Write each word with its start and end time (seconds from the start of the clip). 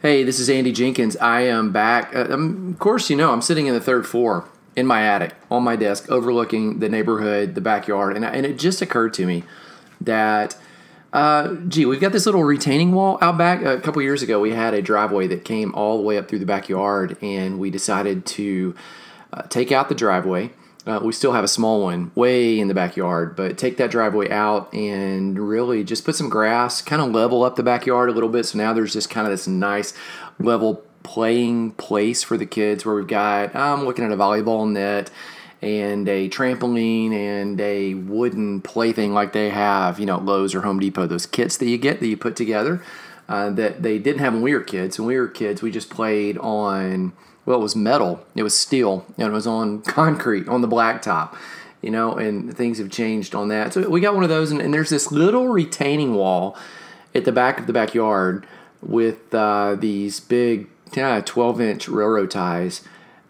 Hey, 0.00 0.22
this 0.22 0.38
is 0.38 0.48
Andy 0.48 0.70
Jenkins. 0.70 1.16
I 1.16 1.40
am 1.40 1.72
back. 1.72 2.14
Uh, 2.14 2.26
of 2.28 2.78
course, 2.78 3.10
you 3.10 3.16
know, 3.16 3.32
I'm 3.32 3.42
sitting 3.42 3.66
in 3.66 3.74
the 3.74 3.80
third 3.80 4.06
floor 4.06 4.44
in 4.76 4.86
my 4.86 5.02
attic 5.02 5.34
on 5.50 5.64
my 5.64 5.74
desk, 5.74 6.08
overlooking 6.08 6.78
the 6.78 6.88
neighborhood, 6.88 7.56
the 7.56 7.60
backyard. 7.60 8.14
And, 8.14 8.24
and 8.24 8.46
it 8.46 8.60
just 8.60 8.80
occurred 8.80 9.12
to 9.14 9.26
me 9.26 9.42
that, 10.00 10.56
uh, 11.12 11.52
gee, 11.66 11.84
we've 11.84 12.00
got 12.00 12.12
this 12.12 12.26
little 12.26 12.44
retaining 12.44 12.92
wall 12.92 13.18
out 13.20 13.36
back. 13.38 13.64
A 13.64 13.80
couple 13.80 14.00
years 14.00 14.22
ago, 14.22 14.38
we 14.38 14.52
had 14.52 14.72
a 14.72 14.80
driveway 14.80 15.26
that 15.26 15.44
came 15.44 15.74
all 15.74 15.96
the 15.96 16.04
way 16.04 16.16
up 16.16 16.28
through 16.28 16.38
the 16.38 16.46
backyard, 16.46 17.16
and 17.20 17.58
we 17.58 17.68
decided 17.68 18.24
to 18.26 18.76
uh, 19.32 19.42
take 19.48 19.72
out 19.72 19.88
the 19.88 19.96
driveway 19.96 20.52
uh, 20.88 21.00
we 21.02 21.12
still 21.12 21.32
have 21.32 21.44
a 21.44 21.48
small 21.48 21.82
one 21.82 22.10
way 22.14 22.58
in 22.58 22.66
the 22.68 22.74
backyard, 22.74 23.36
but 23.36 23.58
take 23.58 23.76
that 23.76 23.90
driveway 23.90 24.30
out 24.30 24.72
and 24.72 25.38
really 25.38 25.84
just 25.84 26.04
put 26.04 26.16
some 26.16 26.30
grass, 26.30 26.80
kind 26.80 27.02
of 27.02 27.12
level 27.12 27.44
up 27.44 27.56
the 27.56 27.62
backyard 27.62 28.08
a 28.08 28.12
little 28.12 28.30
bit. 28.30 28.46
So 28.46 28.58
now 28.58 28.72
there's 28.72 28.94
just 28.94 29.10
kind 29.10 29.26
of 29.26 29.30
this 29.30 29.46
nice 29.46 29.92
level 30.40 30.82
playing 31.02 31.72
place 31.72 32.22
for 32.22 32.38
the 32.38 32.46
kids 32.46 32.86
where 32.86 32.94
we've 32.94 33.06
got, 33.06 33.54
I'm 33.54 33.84
looking 33.84 34.04
at 34.04 34.12
a 34.12 34.16
volleyball 34.16 34.70
net 34.70 35.10
and 35.60 36.08
a 36.08 36.28
trampoline 36.30 37.12
and 37.12 37.60
a 37.60 37.94
wooden 37.94 38.62
plaything 38.62 39.12
like 39.12 39.32
they 39.34 39.50
have, 39.50 40.00
you 40.00 40.06
know, 40.06 40.18
Lowe's 40.18 40.54
or 40.54 40.62
Home 40.62 40.80
Depot, 40.80 41.06
those 41.06 41.26
kits 41.26 41.58
that 41.58 41.66
you 41.66 41.76
get 41.76 42.00
that 42.00 42.06
you 42.06 42.16
put 42.16 42.34
together 42.34 42.82
uh, 43.28 43.50
that 43.50 43.82
they 43.82 43.98
didn't 43.98 44.20
have 44.20 44.32
when 44.32 44.42
we 44.42 44.54
were 44.54 44.62
kids. 44.62 44.98
When 44.98 45.08
we 45.08 45.18
were 45.18 45.28
kids, 45.28 45.60
we 45.60 45.70
just 45.70 45.90
played 45.90 46.38
on 46.38 47.12
well, 47.48 47.60
it 47.60 47.62
was 47.62 47.74
metal, 47.74 48.22
it 48.34 48.42
was 48.42 48.56
steel, 48.56 49.06
and 49.16 49.28
it 49.28 49.32
was 49.32 49.46
on 49.46 49.80
concrete 49.82 50.46
on 50.48 50.60
the 50.60 50.68
blacktop, 50.68 51.34
you 51.80 51.90
know, 51.90 52.12
and 52.12 52.54
things 52.54 52.76
have 52.76 52.90
changed 52.90 53.34
on 53.34 53.48
that. 53.48 53.72
So 53.72 53.88
we 53.88 54.02
got 54.02 54.14
one 54.14 54.22
of 54.22 54.28
those, 54.28 54.50
and, 54.50 54.60
and 54.60 54.74
there's 54.74 54.90
this 54.90 55.10
little 55.10 55.48
retaining 55.48 56.14
wall 56.14 56.58
at 57.14 57.24
the 57.24 57.32
back 57.32 57.58
of 57.58 57.66
the 57.66 57.72
backyard 57.72 58.46
with 58.82 59.34
uh, 59.34 59.76
these 59.76 60.20
big 60.20 60.68
12 60.92 61.60
inch 61.62 61.88
railroad 61.88 62.30
ties. 62.30 62.84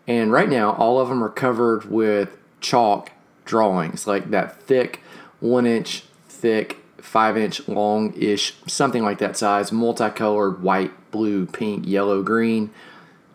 And 0.08 0.32
right 0.32 0.48
now, 0.48 0.72
all 0.72 0.98
of 1.00 1.08
them 1.08 1.22
are 1.22 1.28
covered 1.28 1.84
with 1.88 2.36
chalk 2.60 3.12
drawings, 3.44 4.08
like 4.08 4.30
that 4.30 4.60
thick, 4.62 5.00
one 5.38 5.64
inch 5.64 6.02
thick, 6.28 6.78
five 7.00 7.36
inch 7.36 7.68
long 7.68 8.12
ish, 8.20 8.56
something 8.66 9.04
like 9.04 9.18
that 9.18 9.36
size, 9.36 9.70
multicolored 9.70 10.60
white, 10.60 11.12
blue, 11.12 11.46
pink, 11.46 11.86
yellow, 11.86 12.20
green 12.24 12.70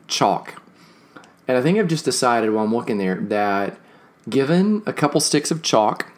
chalk. 0.07 0.59
And 1.47 1.57
I 1.57 1.61
think 1.61 1.77
I've 1.77 1.87
just 1.87 2.05
decided 2.05 2.51
while 2.51 2.65
I'm 2.65 2.73
looking 2.73 2.97
there 2.97 3.15
that 3.15 3.77
given 4.29 4.81
a 4.85 4.93
couple 4.93 5.19
sticks 5.19 5.51
of 5.51 5.61
chalk, 5.61 6.11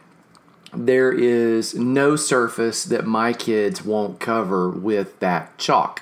there 0.74 1.12
is 1.12 1.74
no 1.76 2.16
surface 2.16 2.84
that 2.84 3.06
my 3.06 3.34
kids 3.34 3.84
won't 3.84 4.20
cover 4.20 4.70
with 4.70 5.20
that 5.20 5.58
chalk. 5.58 6.02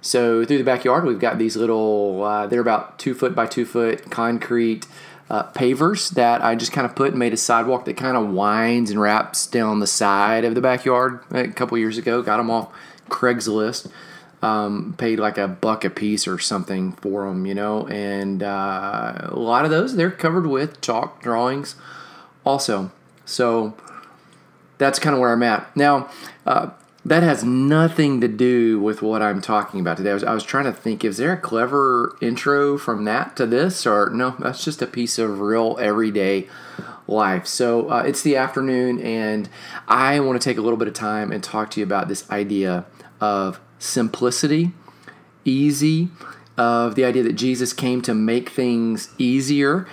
So 0.00 0.44
through 0.44 0.58
the 0.58 0.64
backyard, 0.64 1.04
we've 1.04 1.20
got 1.20 1.38
these 1.38 1.56
little, 1.56 2.24
uh, 2.24 2.46
they're 2.48 2.60
about 2.60 2.98
two 2.98 3.14
foot 3.14 3.34
by 3.34 3.46
two 3.46 3.64
foot 3.64 4.10
concrete 4.10 4.86
uh, 5.30 5.44
pavers 5.52 6.10
that 6.10 6.42
I 6.42 6.56
just 6.56 6.72
kind 6.72 6.84
of 6.84 6.96
put 6.96 7.10
and 7.10 7.18
made 7.18 7.32
a 7.32 7.36
sidewalk 7.36 7.84
that 7.84 7.96
kind 7.96 8.16
of 8.16 8.30
winds 8.30 8.90
and 8.90 9.00
wraps 9.00 9.46
down 9.46 9.80
the 9.80 9.86
side 9.86 10.44
of 10.44 10.54
the 10.54 10.60
backyard 10.60 11.20
a 11.30 11.48
couple 11.48 11.78
years 11.78 11.96
ago. 11.96 12.20
Got 12.20 12.38
them 12.38 12.50
off 12.50 12.72
Craigslist 13.08 13.90
um, 14.42 14.94
paid 14.98 15.18
like 15.18 15.38
a 15.38 15.48
buck 15.48 15.84
a 15.84 15.90
piece 15.90 16.26
or 16.26 16.38
something 16.38 16.92
for 16.92 17.26
them, 17.26 17.46
you 17.46 17.54
know. 17.54 17.86
And 17.86 18.42
uh, 18.42 19.28
a 19.28 19.38
lot 19.38 19.64
of 19.64 19.70
those 19.70 19.96
they're 19.96 20.10
covered 20.10 20.46
with 20.46 20.80
chalk 20.80 21.22
drawings, 21.22 21.76
also. 22.44 22.90
So 23.24 23.74
that's 24.78 24.98
kind 24.98 25.14
of 25.14 25.20
where 25.20 25.32
I'm 25.32 25.42
at 25.42 25.74
now. 25.76 26.10
Uh, 26.44 26.70
that 27.04 27.22
has 27.24 27.42
nothing 27.42 28.20
to 28.20 28.28
do 28.28 28.78
with 28.78 29.02
what 29.02 29.22
I'm 29.22 29.40
talking 29.40 29.80
about 29.80 29.96
today. 29.96 30.10
I 30.10 30.14
was, 30.14 30.24
I 30.24 30.34
was 30.34 30.44
trying 30.44 30.64
to 30.66 30.72
think, 30.72 31.04
is 31.04 31.16
there 31.16 31.32
a 31.32 31.36
clever 31.36 32.16
intro 32.20 32.78
from 32.78 33.04
that 33.06 33.34
to 33.36 33.46
this? 33.46 33.86
Or 33.86 34.10
no, 34.10 34.36
that's 34.38 34.64
just 34.64 34.82
a 34.82 34.86
piece 34.86 35.18
of 35.18 35.40
real 35.40 35.76
everyday 35.80 36.48
life. 37.08 37.46
So 37.48 37.90
uh, 37.90 38.04
it's 38.06 38.22
the 38.22 38.36
afternoon, 38.36 39.00
and 39.00 39.48
I 39.88 40.20
want 40.20 40.40
to 40.40 40.44
take 40.48 40.58
a 40.58 40.60
little 40.60 40.76
bit 40.76 40.86
of 40.86 40.94
time 40.94 41.32
and 41.32 41.42
talk 41.42 41.70
to 41.72 41.80
you 41.80 41.86
about 41.86 42.06
this 42.06 42.30
idea 42.30 42.84
of 43.20 43.58
simplicity, 43.82 44.72
easy, 45.44 46.08
of 46.56 46.94
the 46.94 47.04
idea 47.04 47.22
that 47.22 47.32
Jesus 47.32 47.72
came 47.72 48.02
to 48.02 48.14
make 48.14 48.50
things 48.50 49.08
easier 49.18 49.86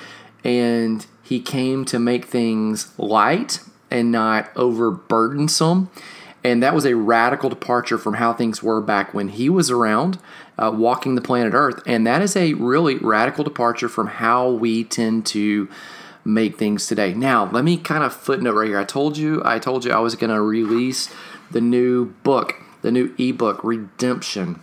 and 0.44 1.06
he 1.24 1.40
came 1.40 1.86
to 1.86 2.00
make 2.00 2.26
things 2.26 2.98
light 2.98 3.60
and 3.90 4.12
not 4.12 4.54
overburdensome. 4.56 5.90
And 6.44 6.64
that 6.64 6.74
was 6.74 6.86
a 6.86 6.96
radical 6.96 7.50
departure 7.50 7.98
from 7.98 8.16
how 8.16 8.34
things 8.34 8.64
were 8.64 8.82
back 8.82 9.14
when 9.14 9.30
he 9.30 9.50
was 9.50 9.70
around, 9.70 10.20
uh, 10.58 10.72
walking 10.74 11.16
the 11.16 11.22
planet 11.22 11.54
Earth. 11.54 11.82
And 11.86 12.08
that 12.08 12.22
is 12.22 12.36
a 12.36 12.54
really 12.54 12.96
radical 12.96 13.44
departure 13.44 13.90
from 13.90 14.08
how 14.08 14.50
we 14.50 14.84
tend 14.84 15.26
to 15.28 15.68
make 16.24 16.58
things 16.58 16.88
today. 16.88 17.14
Now, 17.14 17.50
let 17.52 17.64
me 17.64 17.78
kind 17.78 18.04
of 18.04 18.14
footnote 18.14 18.54
right 18.54 18.68
here. 18.68 18.80
I 18.80 18.86
told 18.86 19.18
you, 19.18 19.42
I 19.44 19.60
told 19.60 19.84
you 19.84 19.92
I 19.92 20.00
was 20.00 20.16
going 20.16 20.34
to 20.34 20.42
release 20.42 21.10
the 21.52 21.62
new 21.62 22.06
book 22.24 22.56
the 22.82 22.92
new 22.92 23.14
ebook 23.18 23.64
Redemption 23.64 24.62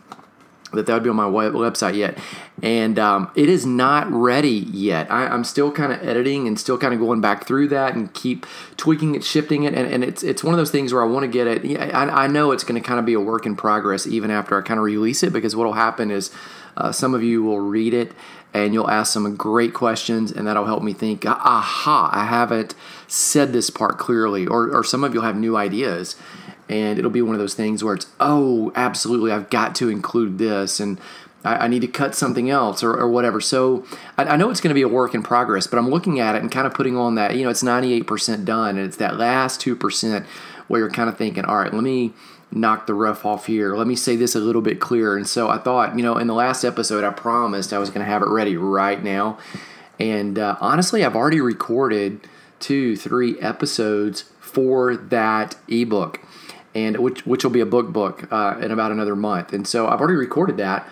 that 0.73 0.87
that 0.87 0.95
would 0.95 1.03
be 1.03 1.11
on 1.11 1.17
my 1.17 1.25
website 1.25 1.95
yet, 1.95 2.19
and 2.63 2.99
um, 2.99 3.31
it 3.35 3.49
is 3.49 3.65
not 3.65 4.11
ready 4.11 4.49
yet. 4.49 5.11
I, 5.11 5.33
am 5.33 5.45
still 5.45 5.71
kind 5.71 5.93
of 5.93 6.07
editing 6.07 6.47
and 6.47 6.59
still 6.59 6.79
kind 6.79 6.93
of 6.93 7.01
going 7.01 7.21
back 7.21 7.47
through 7.47 7.69
that 7.69 7.95
and 7.95 8.13
keep 8.13 8.47
tweaking 8.77 9.15
it, 9.15 9.25
shifting 9.25 9.65
it, 9.65 9.75
and, 9.75 9.91
and 9.91 10.05
it's 10.05 10.23
it's 10.23 10.43
one 10.43 10.55
of 10.55 10.59
those 10.59 10.71
things 10.71 10.93
where 10.93 11.03
I 11.03 11.07
want 11.07 11.23
to 11.25 11.29
get 11.29 11.47
it. 11.47 11.79
I, 11.95 12.25
I 12.25 12.27
know 12.27 12.53
it's 12.53 12.65
going 12.65 12.81
to 12.81 12.87
kind 12.87 12.99
of 12.99 13.07
be 13.07 13.15
a 13.15 13.21
work 13.21 13.47
in 13.47 13.57
progress 13.57 14.07
even 14.07 14.31
after 14.31 14.59
I 14.59 14.63
kind 14.63 14.79
of 14.79 14.85
release 14.85 15.23
it 15.23 15.33
because 15.33 15.55
what 15.55 15.67
will 15.67 15.75
happen 15.75 16.11
is 16.11 16.31
uh, 16.77 16.93
some 16.93 17.15
of 17.15 17.23
you 17.23 17.43
will 17.43 17.61
read 17.61 17.95
it 17.95 18.13
and 18.53 18.73
you'll 18.73 18.91
ask 18.91 19.13
some 19.13 19.37
great 19.37 19.75
questions, 19.75 20.33
and 20.33 20.47
that'll 20.47 20.65
help 20.65 20.83
me 20.83 20.93
think. 20.93 21.27
Aha! 21.27 22.11
I 22.13 22.25
haven't 22.25 22.75
said 23.07 23.53
this 23.53 23.71
part 23.71 23.99
clearly, 23.99 24.47
or 24.47 24.75
or 24.75 24.83
some 24.83 25.05
of 25.05 25.15
you'll 25.15 25.23
have 25.25 25.37
new 25.37 25.57
ideas 25.57 26.17
and 26.69 26.99
it'll 26.99 27.11
be 27.11 27.23
one 27.23 27.35
of 27.35 27.39
those 27.41 27.55
things 27.55 27.83
where 27.85 27.95
it's 27.95 28.07
oh 28.21 28.73
absolutely 28.75 29.31
i've 29.31 29.51
got 29.51 29.75
to 29.75 29.89
include 29.89 30.39
this 30.39 30.81
and 30.81 31.01
i, 31.45 31.57
I 31.57 31.69
need 31.69 31.81
to 31.81 31.89
cut 31.89 32.15
something 32.15 32.51
else 32.51 32.83
or, 32.83 32.93
or 32.95 33.09
whatever. 33.09 33.41
So 33.41 33.85
I, 34.19 34.25
I 34.25 34.37
know 34.37 34.51
it's 34.51 34.61
going 34.61 34.71
to 34.71 34.75
be 34.75 34.83
a 34.83 34.89
work 34.89 35.15
in 35.15 35.23
progress 35.23 35.67
but 35.67 35.79
i'm 35.79 35.89
looking 35.89 36.21
at 36.21 36.35
it 36.35 36.43
and 36.43 36.51
kind 36.51 36.67
of 36.67 36.75
putting 36.75 36.97
on 36.97 37.15
that 37.17 37.37
you 37.37 37.45
know 37.45 37.51
it's 37.51 37.63
98% 37.63 38.45
done 38.45 38.77
and 38.77 38.87
it's 38.87 38.97
that 38.97 39.17
last 39.17 39.61
2% 39.61 40.25
where 40.69 40.81
you're 40.81 40.91
kind 40.91 41.09
of 41.09 41.17
thinking 41.17 41.45
all 41.45 41.57
right 41.57 41.73
let 41.73 41.83
me 41.83 42.13
knock 42.51 42.87
the 42.87 42.95
rough 42.95 43.25
off 43.25 43.47
here. 43.47 43.77
Let 43.77 43.87
me 43.87 43.97
say 43.97 44.17
this 44.17 44.35
a 44.35 44.39
little 44.39 44.63
bit 44.63 44.81
clearer. 44.81 45.17
And 45.17 45.27
so 45.27 45.49
i 45.49 45.59
thought 45.59 45.97
you 45.97 46.03
know 46.03 46.17
in 46.17 46.27
the 46.27 46.35
last 46.35 46.65
episode 46.65 47.05
i 47.05 47.11
promised 47.11 47.73
i 47.73 47.79
was 47.79 47.91
going 47.91 48.05
to 48.05 48.11
have 48.11 48.23
it 48.23 48.29
ready 48.29 48.57
right 48.57 49.03
now. 49.03 49.39
And 49.99 50.39
uh, 50.39 50.57
honestly 50.61 51.05
i've 51.05 51.17
already 51.17 51.41
recorded 51.41 52.27
two 52.61 52.97
three 52.97 53.39
episodes 53.41 54.25
for 54.41 54.97
that 54.97 55.57
ebook 55.69 56.21
and 56.77 56.99
which 56.99 57.25
which 57.25 57.43
will 57.43 57.51
be 57.51 57.61
a 57.61 57.67
book 57.67 57.91
book 57.91 58.31
uh, 58.31 58.59
in 58.61 58.71
about 58.71 58.93
another 58.93 59.17
month. 59.17 59.55
And 59.55 59.67
so 59.67 59.89
I've 59.89 59.99
already 59.99 60.17
recorded 60.17 60.59
that, 60.59 60.87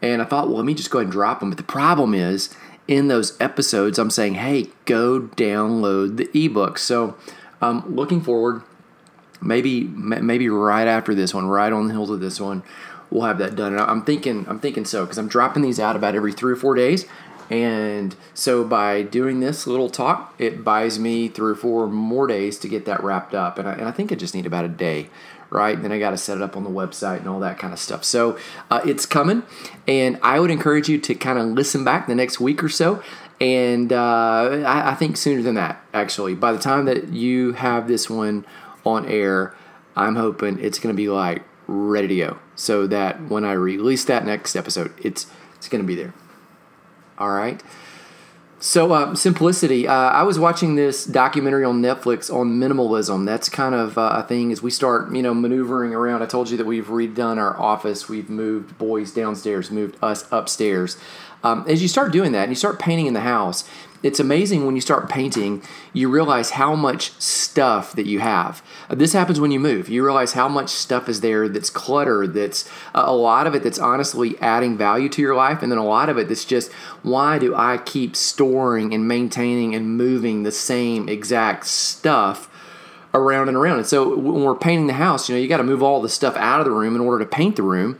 and 0.00 0.22
I 0.22 0.24
thought, 0.24 0.46
well, 0.46 0.58
let 0.58 0.64
me 0.64 0.74
just 0.74 0.90
go 0.90 0.98
ahead 0.98 1.06
and 1.06 1.12
drop 1.12 1.40
them. 1.40 1.50
But 1.50 1.58
the 1.58 1.64
problem 1.64 2.14
is, 2.14 2.54
in 2.86 3.08
those 3.08 3.38
episodes, 3.40 3.98
I'm 3.98 4.10
saying, 4.10 4.34
hey, 4.34 4.68
go 4.84 5.22
download 5.22 6.18
the 6.18 6.30
ebook. 6.38 6.78
So 6.78 7.16
I'm 7.60 7.78
um, 7.78 7.96
looking 7.96 8.20
forward. 8.20 8.62
Maybe 9.42 9.82
maybe 9.82 10.48
right 10.48 10.86
after 10.86 11.16
this 11.16 11.34
one, 11.34 11.48
right 11.48 11.72
on 11.72 11.88
the 11.88 11.94
heels 11.94 12.10
of 12.10 12.20
this 12.20 12.40
one, 12.40 12.62
we'll 13.10 13.24
have 13.24 13.38
that 13.38 13.56
done. 13.56 13.72
And 13.72 13.82
I'm 13.82 14.04
thinking 14.04 14.46
I'm 14.48 14.60
thinking 14.60 14.84
so 14.84 15.04
because 15.04 15.18
I'm 15.18 15.28
dropping 15.28 15.64
these 15.64 15.80
out 15.80 15.96
about 15.96 16.14
every 16.14 16.32
three 16.32 16.52
or 16.52 16.56
four 16.56 16.76
days. 16.76 17.06
And 17.50 18.16
so 18.32 18.64
by 18.64 19.02
doing 19.02 19.40
this 19.40 19.66
little 19.66 19.90
talk, 19.90 20.34
it 20.38 20.64
buys 20.64 20.98
me 20.98 21.28
three 21.28 21.52
or 21.52 21.56
four 21.56 21.86
more 21.86 22.26
days 22.26 22.58
to 22.60 22.68
get 22.68 22.84
that 22.86 23.02
wrapped 23.02 23.34
up. 23.34 23.58
And 23.58 23.68
I, 23.68 23.72
and 23.72 23.84
I 23.84 23.90
think 23.90 24.12
I 24.12 24.14
just 24.14 24.34
need 24.34 24.46
about 24.46 24.64
a 24.64 24.68
day, 24.68 25.10
right? 25.50 25.80
Then 25.80 25.92
I 25.92 25.98
got 25.98 26.10
to 26.10 26.18
set 26.18 26.38
it 26.38 26.42
up 26.42 26.56
on 26.56 26.64
the 26.64 26.70
website 26.70 27.18
and 27.18 27.28
all 27.28 27.40
that 27.40 27.58
kind 27.58 27.72
of 27.72 27.78
stuff. 27.78 28.04
So 28.04 28.38
uh, 28.70 28.80
it's 28.84 29.06
coming. 29.06 29.42
And 29.86 30.18
I 30.22 30.40
would 30.40 30.50
encourage 30.50 30.88
you 30.88 30.98
to 31.00 31.14
kind 31.14 31.38
of 31.38 31.46
listen 31.48 31.84
back 31.84 32.06
the 32.06 32.14
next 32.14 32.40
week 32.40 32.62
or 32.64 32.68
so. 32.68 33.02
And 33.40 33.92
uh, 33.92 34.62
I, 34.66 34.92
I 34.92 34.94
think 34.94 35.16
sooner 35.16 35.42
than 35.42 35.56
that, 35.56 35.84
actually. 35.92 36.34
By 36.34 36.52
the 36.52 36.58
time 36.58 36.86
that 36.86 37.08
you 37.08 37.52
have 37.52 37.88
this 37.88 38.08
one 38.08 38.46
on 38.84 39.06
air, 39.06 39.54
I'm 39.96 40.16
hoping 40.16 40.58
it's 40.60 40.78
going 40.78 40.94
to 40.94 40.96
be 40.96 41.08
like 41.08 41.42
ready 41.66 42.08
to 42.08 42.16
go 42.16 42.38
so 42.56 42.86
that 42.86 43.28
when 43.28 43.44
I 43.44 43.52
release 43.52 44.04
that 44.06 44.24
next 44.24 44.56
episode, 44.56 44.94
it's 44.98 45.26
it's 45.56 45.68
going 45.68 45.82
to 45.82 45.86
be 45.86 45.94
there. 45.94 46.14
All 47.18 47.30
right. 47.30 47.62
So, 48.60 48.92
uh, 48.92 49.14
simplicity. 49.14 49.86
Uh, 49.86 49.92
I 49.92 50.22
was 50.22 50.38
watching 50.38 50.74
this 50.74 51.04
documentary 51.04 51.64
on 51.64 51.82
Netflix 51.82 52.32
on 52.34 52.58
minimalism. 52.58 53.26
That's 53.26 53.50
kind 53.50 53.74
of 53.74 53.98
uh, 53.98 54.12
a 54.14 54.22
thing 54.22 54.52
as 54.52 54.62
we 54.62 54.70
start, 54.70 55.14
you 55.14 55.20
know, 55.20 55.34
maneuvering 55.34 55.94
around. 55.94 56.22
I 56.22 56.26
told 56.26 56.48
you 56.48 56.56
that 56.56 56.64
we've 56.64 56.86
redone 56.86 57.36
our 57.36 57.60
office. 57.60 58.08
We've 58.08 58.30
moved 58.30 58.78
boys 58.78 59.12
downstairs, 59.12 59.70
moved 59.70 59.98
us 60.02 60.26
upstairs. 60.32 60.96
Um, 61.42 61.66
as 61.68 61.82
you 61.82 61.88
start 61.88 62.10
doing 62.10 62.32
that 62.32 62.44
and 62.44 62.50
you 62.50 62.56
start 62.56 62.78
painting 62.78 63.04
in 63.04 63.12
the 63.12 63.20
house, 63.20 63.68
it's 64.04 64.20
amazing 64.20 64.66
when 64.66 64.74
you 64.74 64.82
start 64.82 65.08
painting, 65.08 65.62
you 65.94 66.10
realize 66.10 66.50
how 66.50 66.76
much 66.76 67.12
stuff 67.12 67.94
that 67.94 68.04
you 68.04 68.20
have. 68.20 68.62
This 68.90 69.14
happens 69.14 69.40
when 69.40 69.50
you 69.50 69.58
move. 69.58 69.88
You 69.88 70.04
realize 70.04 70.34
how 70.34 70.46
much 70.46 70.68
stuff 70.68 71.08
is 71.08 71.22
there 71.22 71.48
that's 71.48 71.70
clutter, 71.70 72.26
that's 72.26 72.68
uh, 72.94 73.04
a 73.06 73.16
lot 73.16 73.46
of 73.46 73.54
it 73.54 73.62
that's 73.62 73.78
honestly 73.78 74.38
adding 74.40 74.76
value 74.76 75.08
to 75.08 75.22
your 75.22 75.34
life, 75.34 75.62
and 75.62 75.72
then 75.72 75.78
a 75.78 75.84
lot 75.84 76.10
of 76.10 76.18
it 76.18 76.28
that's 76.28 76.44
just 76.44 76.70
why 77.02 77.38
do 77.38 77.54
I 77.54 77.78
keep 77.78 78.14
storing 78.14 78.92
and 78.92 79.08
maintaining 79.08 79.74
and 79.74 79.96
moving 79.96 80.42
the 80.42 80.52
same 80.52 81.08
exact 81.08 81.66
stuff? 81.66 82.50
around 83.16 83.46
and 83.46 83.56
around. 83.56 83.78
And 83.78 83.86
so 83.86 84.16
when 84.16 84.42
we're 84.42 84.56
painting 84.56 84.88
the 84.88 84.94
house, 84.94 85.28
you 85.28 85.36
know, 85.36 85.40
you 85.40 85.46
got 85.46 85.58
to 85.58 85.62
move 85.62 85.84
all 85.84 86.02
the 86.02 86.08
stuff 86.08 86.34
out 86.36 86.58
of 86.58 86.64
the 86.64 86.72
room 86.72 86.96
in 86.96 87.00
order 87.00 87.24
to 87.24 87.30
paint 87.30 87.54
the 87.54 87.62
room. 87.62 87.96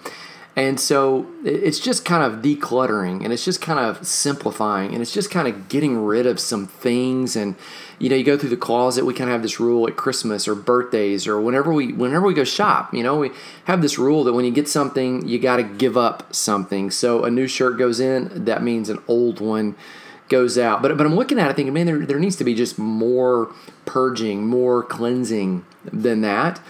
And 0.56 0.78
so 0.78 1.26
it's 1.44 1.80
just 1.80 2.04
kind 2.04 2.22
of 2.22 2.40
decluttering 2.40 3.24
and 3.24 3.32
it's 3.32 3.44
just 3.44 3.60
kind 3.60 3.80
of 3.80 4.06
simplifying 4.06 4.92
and 4.92 5.02
it's 5.02 5.12
just 5.12 5.30
kind 5.30 5.48
of 5.48 5.68
getting 5.68 6.04
rid 6.04 6.26
of 6.26 6.38
some 6.38 6.68
things. 6.68 7.34
And 7.34 7.56
you 7.98 8.08
know 8.08 8.16
you 8.16 8.24
go 8.24 8.36
through 8.36 8.50
the 8.50 8.56
closet 8.56 9.04
we 9.04 9.14
kind 9.14 9.30
of 9.30 9.32
have 9.32 9.42
this 9.42 9.60
rule 9.60 9.86
at 9.86 9.96
Christmas 9.96 10.48
or 10.48 10.54
birthdays 10.54 11.26
or 11.26 11.40
whenever 11.40 11.72
we 11.72 11.92
whenever 11.92 12.26
we 12.26 12.34
go 12.34 12.44
shop 12.44 12.92
you 12.92 13.02
know 13.02 13.16
we 13.16 13.30
have 13.66 13.82
this 13.82 13.98
rule 13.98 14.24
that 14.24 14.32
when 14.32 14.44
you 14.44 14.50
get 14.50 14.68
something 14.68 15.26
you 15.26 15.38
got 15.38 15.56
to 15.56 15.62
give 15.62 15.96
up 15.96 16.34
something. 16.34 16.90
So 16.90 17.24
a 17.24 17.30
new 17.30 17.46
shirt 17.46 17.78
goes 17.78 18.00
in 18.00 18.44
that 18.44 18.62
means 18.62 18.88
an 18.88 18.98
old 19.08 19.40
one 19.40 19.76
goes 20.28 20.58
out. 20.58 20.82
But 20.82 20.96
but 20.96 21.06
I'm 21.06 21.14
looking 21.14 21.38
at 21.38 21.50
it 21.50 21.56
thinking 21.56 21.74
man 21.74 21.86
there, 21.86 22.04
there 22.06 22.18
needs 22.18 22.36
to 22.36 22.44
be 22.44 22.54
just 22.54 22.78
more 22.78 23.52
purging 23.86 24.46
more 24.46 24.82
cleansing 24.82 25.64
than 25.84 26.20
that 26.22 26.60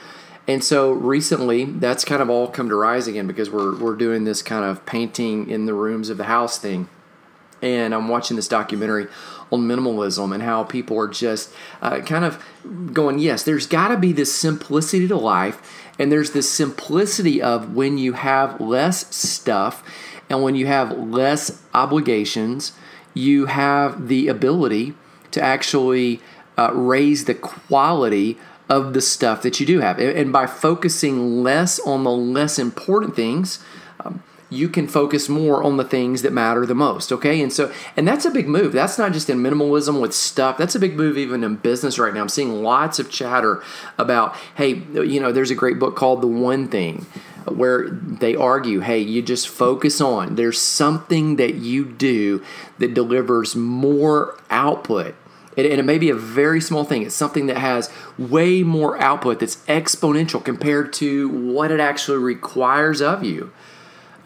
and 0.46 0.62
so 0.62 0.92
recently, 0.92 1.64
that's 1.64 2.04
kind 2.04 2.20
of 2.20 2.28
all 2.28 2.48
come 2.48 2.68
to 2.68 2.74
rise 2.74 3.06
again 3.06 3.26
because 3.26 3.50
we're 3.50 3.76
we're 3.76 3.96
doing 3.96 4.24
this 4.24 4.42
kind 4.42 4.64
of 4.64 4.84
painting 4.84 5.48
in 5.48 5.66
the 5.66 5.74
rooms 5.74 6.10
of 6.10 6.18
the 6.18 6.24
house 6.24 6.58
thing. 6.58 6.88
And 7.62 7.94
I'm 7.94 8.08
watching 8.08 8.36
this 8.36 8.48
documentary 8.48 9.06
on 9.50 9.60
minimalism 9.60 10.34
and 10.34 10.42
how 10.42 10.64
people 10.64 10.98
are 10.98 11.08
just 11.08 11.50
uh, 11.80 12.00
kind 12.00 12.26
of 12.26 12.44
going, 12.92 13.18
yes, 13.18 13.42
there's 13.42 13.66
got 13.66 13.88
to 13.88 13.96
be 13.96 14.12
this 14.12 14.34
simplicity 14.34 15.08
to 15.08 15.16
life, 15.16 15.88
and 15.98 16.12
there's 16.12 16.32
this 16.32 16.50
simplicity 16.50 17.40
of 17.40 17.74
when 17.74 17.96
you 17.96 18.12
have 18.12 18.60
less 18.60 19.14
stuff 19.14 19.82
and 20.28 20.42
when 20.42 20.54
you 20.54 20.66
have 20.66 20.96
less 20.96 21.62
obligations, 21.72 22.72
you 23.14 23.46
have 23.46 24.08
the 24.08 24.28
ability 24.28 24.94
to 25.30 25.40
actually 25.40 26.20
uh, 26.58 26.70
raise 26.72 27.24
the 27.24 27.34
quality 27.34 28.38
of 28.68 28.94
the 28.94 29.00
stuff 29.00 29.42
that 29.42 29.60
you 29.60 29.66
do 29.66 29.80
have. 29.80 29.98
And 29.98 30.32
by 30.32 30.46
focusing 30.46 31.42
less 31.42 31.78
on 31.80 32.04
the 32.04 32.10
less 32.10 32.58
important 32.58 33.14
things, 33.14 33.62
um, 34.00 34.22
you 34.50 34.68
can 34.68 34.86
focus 34.86 35.28
more 35.28 35.62
on 35.62 35.76
the 35.76 35.84
things 35.84 36.22
that 36.22 36.32
matter 36.32 36.64
the 36.64 36.74
most 36.74 37.12
okay? 37.12 37.42
And 37.42 37.52
so 37.52 37.72
and 37.96 38.06
that's 38.06 38.24
a 38.24 38.30
big 38.30 38.48
move. 38.48 38.72
That's 38.72 38.98
not 38.98 39.12
just 39.12 39.28
in 39.28 39.38
minimalism 39.38 40.00
with 40.00 40.14
stuff. 40.14 40.56
That's 40.56 40.74
a 40.74 40.78
big 40.78 40.94
move 40.96 41.18
even 41.18 41.44
in 41.44 41.56
business 41.56 41.98
right 41.98 42.14
now. 42.14 42.20
I'm 42.20 42.28
seeing 42.28 42.62
lots 42.62 42.98
of 42.98 43.10
chatter 43.10 43.62
about 43.98 44.36
hey 44.54 44.74
you 44.74 45.20
know 45.20 45.32
there's 45.32 45.50
a 45.50 45.56
great 45.56 45.78
book 45.78 45.96
called 45.96 46.22
the 46.22 46.28
one 46.28 46.68
thing 46.68 47.06
where 47.46 47.90
they 47.90 48.34
argue 48.34 48.80
hey 48.80 48.98
you 48.98 49.20
just 49.20 49.48
focus 49.48 50.00
on 50.00 50.36
there's 50.36 50.58
something 50.58 51.36
that 51.36 51.56
you 51.56 51.84
do 51.84 52.42
that 52.78 52.94
delivers 52.94 53.54
more 53.54 54.38
output 54.48 55.14
and 55.56 55.66
it 55.66 55.84
may 55.84 55.98
be 55.98 56.10
a 56.10 56.14
very 56.14 56.60
small 56.60 56.84
thing. 56.84 57.02
It's 57.02 57.14
something 57.14 57.46
that 57.46 57.58
has 57.58 57.90
way 58.18 58.62
more 58.62 59.00
output 59.00 59.40
that's 59.40 59.56
exponential 59.66 60.44
compared 60.44 60.92
to 60.94 61.28
what 61.28 61.70
it 61.70 61.80
actually 61.80 62.18
requires 62.18 63.00
of 63.00 63.22
you. 63.22 63.52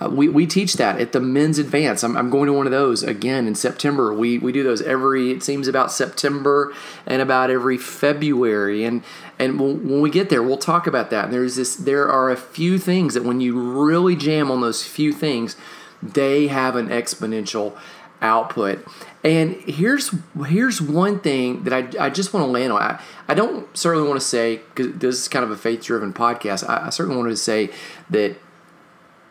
Uh, 0.01 0.09
we, 0.09 0.29
we 0.29 0.47
teach 0.47 0.75
that 0.75 1.01
at 1.01 1.13
the 1.13 1.21
men's 1.21 1.59
advance. 1.59 2.05
I'm, 2.05 2.17
I'm 2.17 2.31
going 2.31 2.47
to 2.47 2.53
one 2.53 2.67
of 2.67 2.73
those 2.73 3.03
again 3.03 3.47
in 3.49 3.55
September. 3.55 4.15
We, 4.15 4.39
we 4.39 4.53
do 4.53 4.63
those 4.63 4.81
every, 4.83 5.33
it 5.33 5.43
seems 5.43 5.67
about 5.67 5.91
September 5.91 6.73
and 7.05 7.21
about 7.21 7.51
every 7.51 7.79
February. 7.79 8.85
And, 8.85 9.03
and 9.39 9.59
when 9.59 10.01
we 10.01 10.11
get 10.11 10.31
there, 10.31 10.43
we'll 10.43 10.57
talk 10.57 10.87
about 10.87 11.11
that. 11.11 11.27
And 11.27 11.35
there's 11.35 11.57
this, 11.57 11.75
there 11.75 12.09
are 12.09 12.31
a 12.31 12.37
few 12.37 12.79
things 12.79 13.15
that 13.15 13.25
when 13.25 13.41
you 13.41 13.59
really 13.59 14.15
jam 14.15 14.51
on 14.53 14.61
those 14.61 14.85
few 14.87 15.13
things, 15.13 15.57
they 16.01 16.47
have 16.47 16.77
an 16.77 16.89
exponential 16.89 17.77
output. 18.21 18.87
And 19.25 19.57
here's 19.63 20.15
here's 20.47 20.81
one 20.81 21.19
thing 21.19 21.65
that 21.65 21.73
I, 21.73 22.07
I 22.07 22.11
just 22.11 22.33
want 22.33 22.47
to 22.47 22.51
land 22.51 22.73
on. 22.73 22.81
I, 22.81 23.01
I 23.27 23.35
don't 23.35 23.77
certainly 23.77 24.07
want 24.07 24.21
to 24.21 24.27
say 24.27 24.57
because 24.57 24.93
this 24.95 25.21
is 25.21 25.29
kind 25.29 25.45
of 25.45 25.51
a 25.51 25.57
faith 25.57 25.83
driven 25.83 26.13
podcast. 26.13 26.69
I, 26.69 26.87
I, 26.87 26.91
certainly 26.91 27.17
wanted 27.17 27.31
to 27.31 27.37
say 27.37 27.71
that 28.11 28.37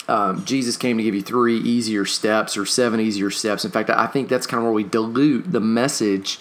um, 0.09 0.43
Jesus 0.43 0.75
came 0.75 0.97
to 0.97 1.03
give 1.03 1.15
you 1.15 1.21
three 1.21 1.57
easier 1.57 2.03
steps 2.03 2.57
or 2.57 2.65
seven 2.65 2.99
easier 2.99 3.29
steps. 3.29 3.63
In 3.63 3.71
fact, 3.71 3.89
I 3.89 4.07
think 4.07 4.27
that's 4.27 4.45
kind 4.45 4.59
of 4.59 4.65
where 4.65 4.73
we 4.73 4.83
dilute 4.83 5.51
the 5.51 5.61
message 5.61 6.39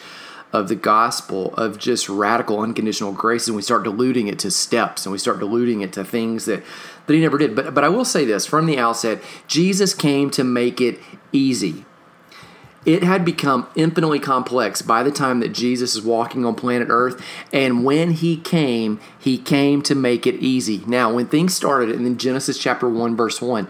of 0.52 0.68
the 0.68 0.74
gospel 0.74 1.54
of 1.54 1.78
just 1.78 2.08
radical 2.08 2.60
unconditional 2.60 3.12
grace 3.12 3.46
and 3.46 3.56
we 3.56 3.62
start 3.62 3.82
diluting 3.84 4.28
it 4.28 4.38
to 4.38 4.50
steps 4.50 5.04
and 5.04 5.12
we 5.12 5.18
start 5.18 5.38
diluting 5.38 5.82
it 5.82 5.92
to 5.92 6.04
things 6.04 6.46
that 6.46 6.62
that 7.06 7.14
he 7.14 7.20
never 7.20 7.38
did. 7.38 7.54
But 7.54 7.74
but 7.74 7.84
I 7.84 7.88
will 7.88 8.04
say 8.04 8.24
this 8.24 8.46
from 8.46 8.66
the 8.66 8.78
outset, 8.78 9.22
Jesus 9.46 9.94
came 9.94 10.30
to 10.30 10.42
make 10.42 10.80
it 10.80 10.98
easy. 11.32 11.84
It 12.86 13.02
had 13.02 13.24
become 13.24 13.66
infinitely 13.74 14.20
complex 14.20 14.80
by 14.80 15.02
the 15.02 15.10
time 15.10 15.40
that 15.40 15.48
Jesus 15.48 15.96
is 15.96 16.02
walking 16.02 16.46
on 16.46 16.54
planet 16.54 16.86
Earth. 16.88 17.20
And 17.52 17.84
when 17.84 18.12
he 18.12 18.36
came, 18.36 19.00
he 19.18 19.36
came 19.36 19.82
to 19.82 19.94
make 19.96 20.24
it 20.24 20.36
easy. 20.36 20.82
Now, 20.86 21.12
when 21.12 21.26
things 21.26 21.52
started 21.52 21.90
in 21.90 22.16
Genesis 22.16 22.58
chapter 22.58 22.88
1, 22.88 23.16
verse 23.16 23.42
1, 23.42 23.66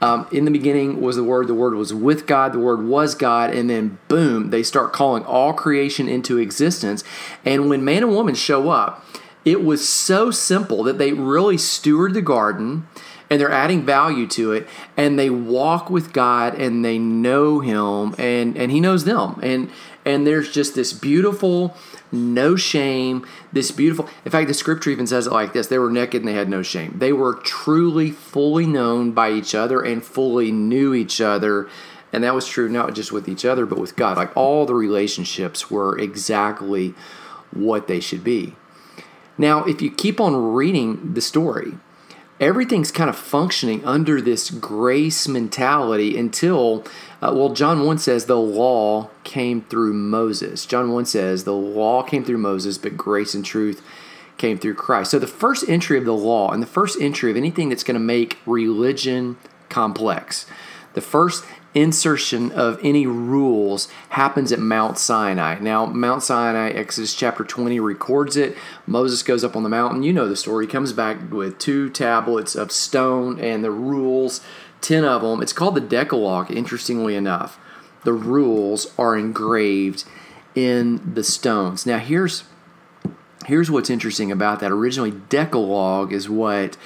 um, 0.00 0.26
in 0.32 0.46
the 0.46 0.50
beginning 0.50 1.00
was 1.00 1.16
the 1.16 1.24
Word, 1.24 1.46
the 1.46 1.54
Word 1.54 1.74
was 1.74 1.92
with 1.92 2.26
God, 2.26 2.54
the 2.54 2.58
Word 2.58 2.82
was 2.84 3.14
God, 3.14 3.54
and 3.54 3.68
then 3.68 3.98
boom, 4.08 4.48
they 4.50 4.62
start 4.62 4.92
calling 4.92 5.24
all 5.24 5.52
creation 5.52 6.08
into 6.08 6.38
existence. 6.38 7.04
And 7.44 7.68
when 7.68 7.84
man 7.84 8.02
and 8.02 8.12
woman 8.12 8.34
show 8.34 8.70
up, 8.70 9.04
it 9.44 9.62
was 9.62 9.86
so 9.86 10.30
simple 10.30 10.82
that 10.84 10.98
they 10.98 11.12
really 11.12 11.58
steward 11.58 12.14
the 12.14 12.22
garden 12.22 12.86
and 13.34 13.40
they're 13.40 13.50
adding 13.50 13.84
value 13.84 14.28
to 14.28 14.52
it 14.52 14.64
and 14.96 15.18
they 15.18 15.28
walk 15.28 15.90
with 15.90 16.12
God 16.12 16.54
and 16.54 16.84
they 16.84 17.00
know 17.00 17.58
him 17.58 18.14
and 18.16 18.56
and 18.56 18.70
he 18.70 18.78
knows 18.78 19.06
them. 19.06 19.40
And 19.42 19.72
and 20.04 20.24
there's 20.24 20.52
just 20.52 20.76
this 20.76 20.92
beautiful 20.92 21.76
no 22.12 22.54
shame 22.54 23.26
this 23.52 23.72
beautiful 23.72 24.08
in 24.24 24.30
fact 24.30 24.46
the 24.46 24.54
scripture 24.54 24.90
even 24.90 25.04
says 25.04 25.26
it 25.26 25.32
like 25.32 25.52
this 25.52 25.66
they 25.66 25.80
were 25.80 25.90
naked 25.90 26.22
and 26.22 26.28
they 26.28 26.34
had 26.34 26.48
no 26.48 26.62
shame. 26.62 26.94
They 26.96 27.12
were 27.12 27.34
truly 27.34 28.12
fully 28.12 28.66
known 28.66 29.10
by 29.10 29.32
each 29.32 29.52
other 29.52 29.82
and 29.82 30.04
fully 30.04 30.52
knew 30.52 30.94
each 30.94 31.20
other 31.20 31.68
and 32.12 32.22
that 32.22 32.36
was 32.36 32.46
true 32.46 32.68
not 32.68 32.94
just 32.94 33.10
with 33.10 33.28
each 33.28 33.44
other 33.44 33.66
but 33.66 33.80
with 33.80 33.96
God. 33.96 34.16
Like 34.16 34.36
all 34.36 34.64
the 34.64 34.74
relationships 34.74 35.72
were 35.72 35.98
exactly 35.98 36.94
what 37.50 37.88
they 37.88 37.98
should 37.98 38.22
be. 38.22 38.54
Now 39.36 39.64
if 39.64 39.82
you 39.82 39.90
keep 39.90 40.20
on 40.20 40.52
reading 40.52 41.14
the 41.14 41.20
story 41.20 41.78
everything's 42.40 42.90
kind 42.90 43.08
of 43.08 43.16
functioning 43.16 43.84
under 43.84 44.20
this 44.20 44.50
grace 44.50 45.28
mentality 45.28 46.18
until, 46.18 46.84
uh, 47.22 47.32
well, 47.34 47.50
John 47.50 47.86
1 47.86 47.98
says 47.98 48.26
the 48.26 48.38
law 48.38 49.10
came 49.22 49.62
through 49.62 49.94
Moses. 49.94 50.66
John 50.66 50.92
1 50.92 51.04
says 51.06 51.44
the 51.44 51.52
law 51.52 52.02
came 52.02 52.24
through 52.24 52.38
Moses, 52.38 52.78
but 52.78 52.96
grace 52.96 53.34
and 53.34 53.44
truth 53.44 53.82
came 54.36 54.58
through 54.58 54.74
Christ. 54.74 55.12
So 55.12 55.18
the 55.18 55.26
first 55.26 55.68
entry 55.68 55.96
of 55.96 56.04
the 56.04 56.12
law 56.12 56.50
and 56.50 56.62
the 56.62 56.66
first 56.66 57.00
entry 57.00 57.30
of 57.30 57.36
anything 57.36 57.68
that's 57.68 57.84
going 57.84 57.94
to 57.94 58.00
make 58.00 58.38
religion 58.46 59.36
complex, 59.68 60.46
the 60.94 61.00
first 61.00 61.44
insertion 61.74 62.52
of 62.52 62.78
any 62.82 63.06
rules 63.06 63.88
happens 64.10 64.52
at 64.52 64.60
Mount 64.60 64.96
Sinai. 64.98 65.58
Now, 65.58 65.86
Mount 65.86 66.22
Sinai, 66.22 66.70
Exodus 66.70 67.14
chapter 67.14 67.44
20 67.44 67.80
records 67.80 68.36
it. 68.36 68.56
Moses 68.86 69.22
goes 69.22 69.42
up 69.44 69.56
on 69.56 69.64
the 69.64 69.68
mountain. 69.68 70.02
You 70.02 70.12
know 70.12 70.28
the 70.28 70.36
story. 70.36 70.66
He 70.66 70.72
comes 70.72 70.92
back 70.92 71.32
with 71.32 71.58
two 71.58 71.90
tablets 71.90 72.54
of 72.54 72.70
stone 72.70 73.40
and 73.40 73.64
the 73.64 73.72
rules, 73.72 74.40
10 74.80 75.04
of 75.04 75.22
them. 75.22 75.42
It's 75.42 75.52
called 75.52 75.74
the 75.74 75.80
Decalogue, 75.80 76.50
interestingly 76.50 77.16
enough. 77.16 77.58
The 78.04 78.12
rules 78.12 78.92
are 78.98 79.16
engraved 79.16 80.04
in 80.54 81.14
the 81.14 81.24
stones. 81.24 81.86
Now, 81.86 81.98
here's 81.98 82.44
here's 83.46 83.70
what's 83.70 83.90
interesting 83.90 84.30
about 84.32 84.60
that. 84.60 84.70
Originally, 84.70 85.10
Decalogue 85.10 86.12
is 86.12 86.28
what 86.28 86.76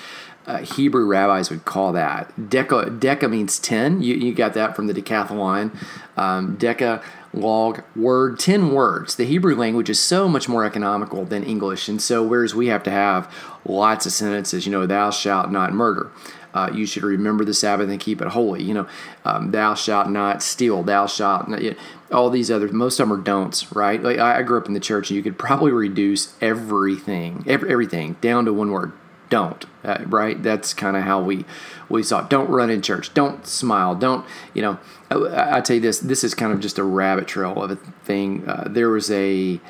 uh, 0.49 0.59
Hebrew 0.59 1.05
rabbis 1.05 1.51
would 1.51 1.67
call 1.67 1.93
that. 1.93 2.35
Deca, 2.37 2.99
deca 2.99 3.31
means 3.31 3.59
10. 3.59 4.01
You, 4.01 4.15
you 4.15 4.33
got 4.33 4.55
that 4.55 4.75
from 4.75 4.87
the 4.87 4.95
decathlon. 4.95 5.77
Um, 6.17 6.57
deca, 6.57 7.03
log, 7.35 7.83
word, 7.95 8.39
10 8.39 8.73
words. 8.73 9.17
The 9.17 9.27
Hebrew 9.27 9.55
language 9.55 9.91
is 9.91 10.01
so 10.01 10.27
much 10.27 10.49
more 10.49 10.65
economical 10.65 11.27
than 11.27 11.45
English. 11.45 11.87
And 11.89 12.01
so, 12.01 12.23
whereas 12.27 12.55
we 12.55 12.69
have 12.69 12.83
to 12.85 12.91
have 12.91 13.31
lots 13.67 14.07
of 14.07 14.13
sentences, 14.13 14.65
you 14.65 14.73
know, 14.73 14.87
thou 14.87 15.11
shalt 15.11 15.51
not 15.51 15.75
murder. 15.75 16.11
Uh, 16.55 16.71
you 16.73 16.87
should 16.87 17.03
remember 17.03 17.45
the 17.45 17.53
Sabbath 17.53 17.91
and 17.91 18.01
keep 18.01 18.23
it 18.23 18.29
holy. 18.29 18.63
You 18.63 18.73
know, 18.73 18.89
um, 19.27 19.51
thou 19.51 19.75
shalt 19.75 20.09
not 20.09 20.43
steal. 20.43 20.83
Thou 20.83 21.07
shalt 21.07 21.47
not. 21.47 21.61
You 21.61 21.73
know, 21.73 21.77
all 22.11 22.31
these 22.31 22.51
other, 22.51 22.69
most 22.69 22.99
of 22.99 23.07
them 23.07 23.19
are 23.19 23.23
don'ts, 23.23 23.71
right? 23.73 24.03
Like 24.03 24.19
I, 24.19 24.43
grew 24.43 24.57
up 24.57 24.67
in 24.67 24.73
the 24.73 24.81
church, 24.81 25.11
and 25.11 25.17
you 25.19 25.23
could 25.23 25.39
probably 25.39 25.73
reduce 25.73 26.35
everything, 26.41 27.45
every, 27.47 27.71
everything 27.71 28.17
down 28.23 28.47
to 28.47 28.53
one 28.55 28.71
word 28.71 28.93
don't. 29.29 29.65
Uh, 29.85 29.99
right? 30.07 30.43
That's 30.43 30.75
kind 30.75 30.97
of 30.97 31.05
how 31.05 31.21
we 31.21 31.45
we 31.89 32.03
saw. 32.03 32.25
It. 32.25 32.31
Don't 32.31 32.49
run 32.49 32.71
in 32.71 32.83
church. 32.83 33.15
Don't 33.15 33.47
smile. 33.47 33.95
Don't 33.95 34.25
you 34.55 34.63
know? 34.63 34.79
I, 35.11 35.59
I, 35.59 35.61
tell 35.61 35.77
you 35.77 35.83
this. 35.83 36.01
This 36.01 36.25
is 36.25 36.35
kind 36.35 36.53
of 36.53 36.61
just 36.61 36.79
a 36.79 36.85
rabbit 36.85 37.27
trail 37.27 37.63
of 37.63 37.71
a 37.71 37.77
thing. 37.77 38.49
Uh, 38.49 38.65
there 38.69 38.91
was 38.91 39.11
a 39.11 39.61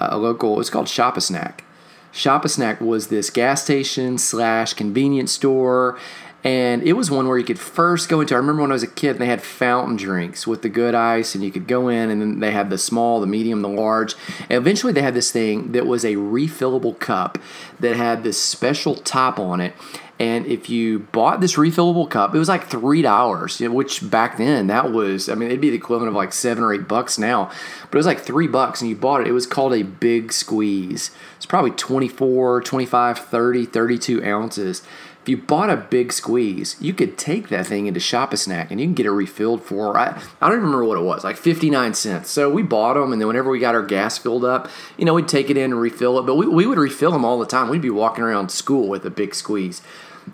a 0.00 0.18
local. 0.18 0.60
It's 0.60 0.70
called 0.70 0.88
Shop 0.88 1.16
a 1.16 1.20
Snack. 1.20 1.64
Shop 2.10 2.44
a 2.44 2.48
Snack 2.48 2.80
was 2.80 3.08
this 3.08 3.30
gas 3.30 3.62
station 3.62 4.18
slash 4.18 4.72
convenience 4.72 5.32
store 5.32 5.98
and 6.44 6.82
it 6.84 6.92
was 6.92 7.10
one 7.10 7.26
where 7.26 7.36
you 7.36 7.44
could 7.44 7.58
first 7.58 8.08
go 8.08 8.20
into. 8.20 8.34
I 8.34 8.38
remember 8.38 8.62
when 8.62 8.70
I 8.70 8.74
was 8.74 8.84
a 8.84 8.88
kid, 8.88 9.18
they 9.18 9.26
had 9.26 9.42
fountain 9.42 9.96
drinks 9.96 10.46
with 10.46 10.62
the 10.62 10.68
good 10.68 10.94
ice, 10.94 11.34
and 11.34 11.42
you 11.42 11.50
could 11.50 11.66
go 11.66 11.88
in, 11.88 12.10
and 12.10 12.20
then 12.20 12.40
they 12.40 12.52
had 12.52 12.70
the 12.70 12.78
small, 12.78 13.20
the 13.20 13.26
medium, 13.26 13.60
the 13.60 13.68
large. 13.68 14.14
And 14.42 14.52
eventually, 14.52 14.92
they 14.92 15.02
had 15.02 15.14
this 15.14 15.32
thing 15.32 15.72
that 15.72 15.86
was 15.86 16.04
a 16.04 16.14
refillable 16.14 16.98
cup 16.98 17.38
that 17.80 17.96
had 17.96 18.22
this 18.22 18.42
special 18.42 18.94
top 18.94 19.38
on 19.38 19.60
it. 19.60 19.74
And 20.20 20.46
if 20.46 20.68
you 20.68 21.00
bought 21.00 21.40
this 21.40 21.54
refillable 21.54 22.10
cup, 22.10 22.34
it 22.34 22.38
was 22.38 22.48
like 22.48 22.66
three 22.66 23.02
dollars, 23.02 23.60
which 23.60 24.08
back 24.10 24.36
then 24.36 24.66
that 24.66 24.90
was, 24.90 25.28
I 25.28 25.34
mean, 25.34 25.48
it'd 25.48 25.60
be 25.60 25.70
the 25.70 25.76
equivalent 25.76 26.08
of 26.08 26.16
like 26.16 26.32
seven 26.32 26.64
or 26.64 26.72
eight 26.72 26.88
bucks 26.88 27.18
now, 27.18 27.52
but 27.82 27.94
it 27.94 27.98
was 27.98 28.06
like 28.06 28.18
three 28.18 28.48
bucks 28.48 28.80
and 28.80 28.90
you 28.90 28.96
bought 28.96 29.20
it. 29.20 29.28
It 29.28 29.32
was 29.32 29.46
called 29.46 29.74
a 29.74 29.82
big 29.82 30.32
squeeze. 30.32 31.12
It's 31.36 31.46
probably 31.46 31.70
24, 31.70 32.62
25, 32.62 33.18
30, 33.18 33.64
32 33.66 34.24
ounces 34.24 34.82
you 35.28 35.36
bought 35.36 35.70
a 35.70 35.76
big 35.76 36.12
squeeze, 36.12 36.76
you 36.80 36.92
could 36.92 37.18
take 37.18 37.48
that 37.48 37.66
thing 37.66 37.86
into 37.86 38.00
Shop 38.00 38.32
a 38.32 38.36
Snack 38.36 38.70
and 38.70 38.80
you 38.80 38.86
can 38.86 38.94
get 38.94 39.06
it 39.06 39.10
refilled 39.10 39.62
for 39.62 39.96
I, 39.96 40.20
I 40.40 40.48
don't 40.48 40.58
remember 40.58 40.84
what 40.84 40.98
it 40.98 41.02
was, 41.02 41.24
like 41.24 41.36
59 41.36 41.94
cents. 41.94 42.30
So 42.30 42.50
we 42.50 42.62
bought 42.62 42.94
them, 42.94 43.12
and 43.12 43.20
then 43.20 43.26
whenever 43.28 43.50
we 43.50 43.58
got 43.58 43.74
our 43.74 43.82
gas 43.82 44.18
filled 44.18 44.44
up, 44.44 44.68
you 44.96 45.04
know, 45.04 45.14
we'd 45.14 45.28
take 45.28 45.50
it 45.50 45.56
in 45.56 45.72
and 45.72 45.80
refill 45.80 46.18
it. 46.18 46.22
But 46.26 46.36
we, 46.36 46.46
we 46.46 46.66
would 46.66 46.78
refill 46.78 47.12
them 47.12 47.24
all 47.24 47.38
the 47.38 47.46
time. 47.46 47.68
We'd 47.68 47.82
be 47.82 47.90
walking 47.90 48.24
around 48.24 48.50
school 48.50 48.88
with 48.88 49.04
a 49.04 49.10
big 49.10 49.34
squeeze. 49.34 49.82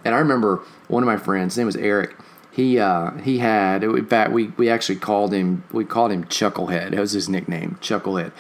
And 0.04 0.14
I 0.14 0.18
remember 0.18 0.62
one 0.88 1.02
of 1.02 1.06
my 1.06 1.16
friends, 1.16 1.54
his 1.54 1.58
name 1.58 1.66
was 1.66 1.76
Eric. 1.76 2.16
He 2.50 2.78
uh, 2.78 3.10
he 3.18 3.38
had 3.38 3.82
in 3.82 4.06
fact 4.06 4.30
we, 4.30 4.48
we 4.56 4.68
actually 4.68 5.00
called 5.00 5.32
him 5.32 5.64
we 5.72 5.84
called 5.84 6.12
him 6.12 6.24
Chucklehead. 6.24 6.90
That 6.90 7.00
was 7.00 7.10
his 7.10 7.28
nickname, 7.28 7.78
Chucklehead, 7.80 8.30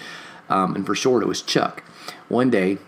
um, 0.48 0.76
and 0.76 0.86
for 0.86 0.94
short 0.94 1.24
it 1.24 1.26
was 1.26 1.42
Chuck. 1.42 1.82
One 2.28 2.48
day 2.48 2.78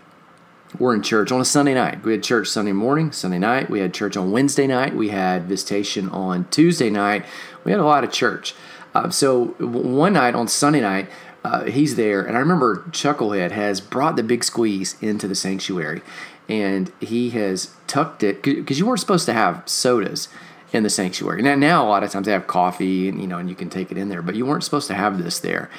we're 0.79 0.93
in 0.93 1.01
church 1.01 1.31
on 1.31 1.39
a 1.39 1.45
Sunday 1.45 1.73
night. 1.73 2.03
We 2.03 2.11
had 2.11 2.23
church 2.23 2.49
Sunday 2.49 2.73
morning, 2.73 3.11
Sunday 3.11 3.39
night. 3.39 3.69
We 3.69 3.79
had 3.79 3.93
church 3.93 4.17
on 4.17 4.31
Wednesday 4.31 4.67
night. 4.67 4.95
We 4.95 5.09
had 5.09 5.45
visitation 5.45 6.09
on 6.09 6.45
Tuesday 6.49 6.89
night. 6.89 7.25
We 7.63 7.71
had 7.71 7.79
a 7.79 7.85
lot 7.85 8.03
of 8.03 8.11
church. 8.11 8.53
Uh, 8.93 9.09
so 9.09 9.45
one 9.59 10.13
night 10.13 10.35
on 10.35 10.47
Sunday 10.47 10.81
night, 10.81 11.09
uh, 11.43 11.65
he's 11.65 11.95
there, 11.95 12.23
and 12.23 12.35
I 12.35 12.39
remember 12.39 12.83
Chucklehead 12.89 13.51
has 13.51 13.79
brought 13.79 14.15
the 14.15 14.23
big 14.23 14.43
squeeze 14.43 15.01
into 15.01 15.27
the 15.27 15.35
sanctuary, 15.35 16.01
and 16.49 16.91
he 16.99 17.29
has 17.29 17.73
tucked 17.85 18.23
it 18.23 18.41
because 18.41 18.79
you 18.79 18.85
weren't 18.85 18.99
supposed 18.99 19.25
to 19.27 19.33
have 19.33 19.63
sodas 19.65 20.27
in 20.73 20.83
the 20.83 20.89
sanctuary. 20.89 21.41
Now, 21.41 21.55
now 21.55 21.85
a 21.85 21.87
lot 21.87 22.03
of 22.03 22.11
times 22.11 22.25
they 22.25 22.33
have 22.33 22.47
coffee, 22.47 23.07
and 23.07 23.21
you 23.21 23.27
know, 23.27 23.37
and 23.37 23.49
you 23.49 23.55
can 23.55 23.69
take 23.69 23.91
it 23.91 23.97
in 23.97 24.09
there, 24.09 24.21
but 24.21 24.35
you 24.35 24.45
weren't 24.45 24.63
supposed 24.63 24.87
to 24.87 24.95
have 24.95 25.23
this 25.23 25.39
there. 25.39 25.69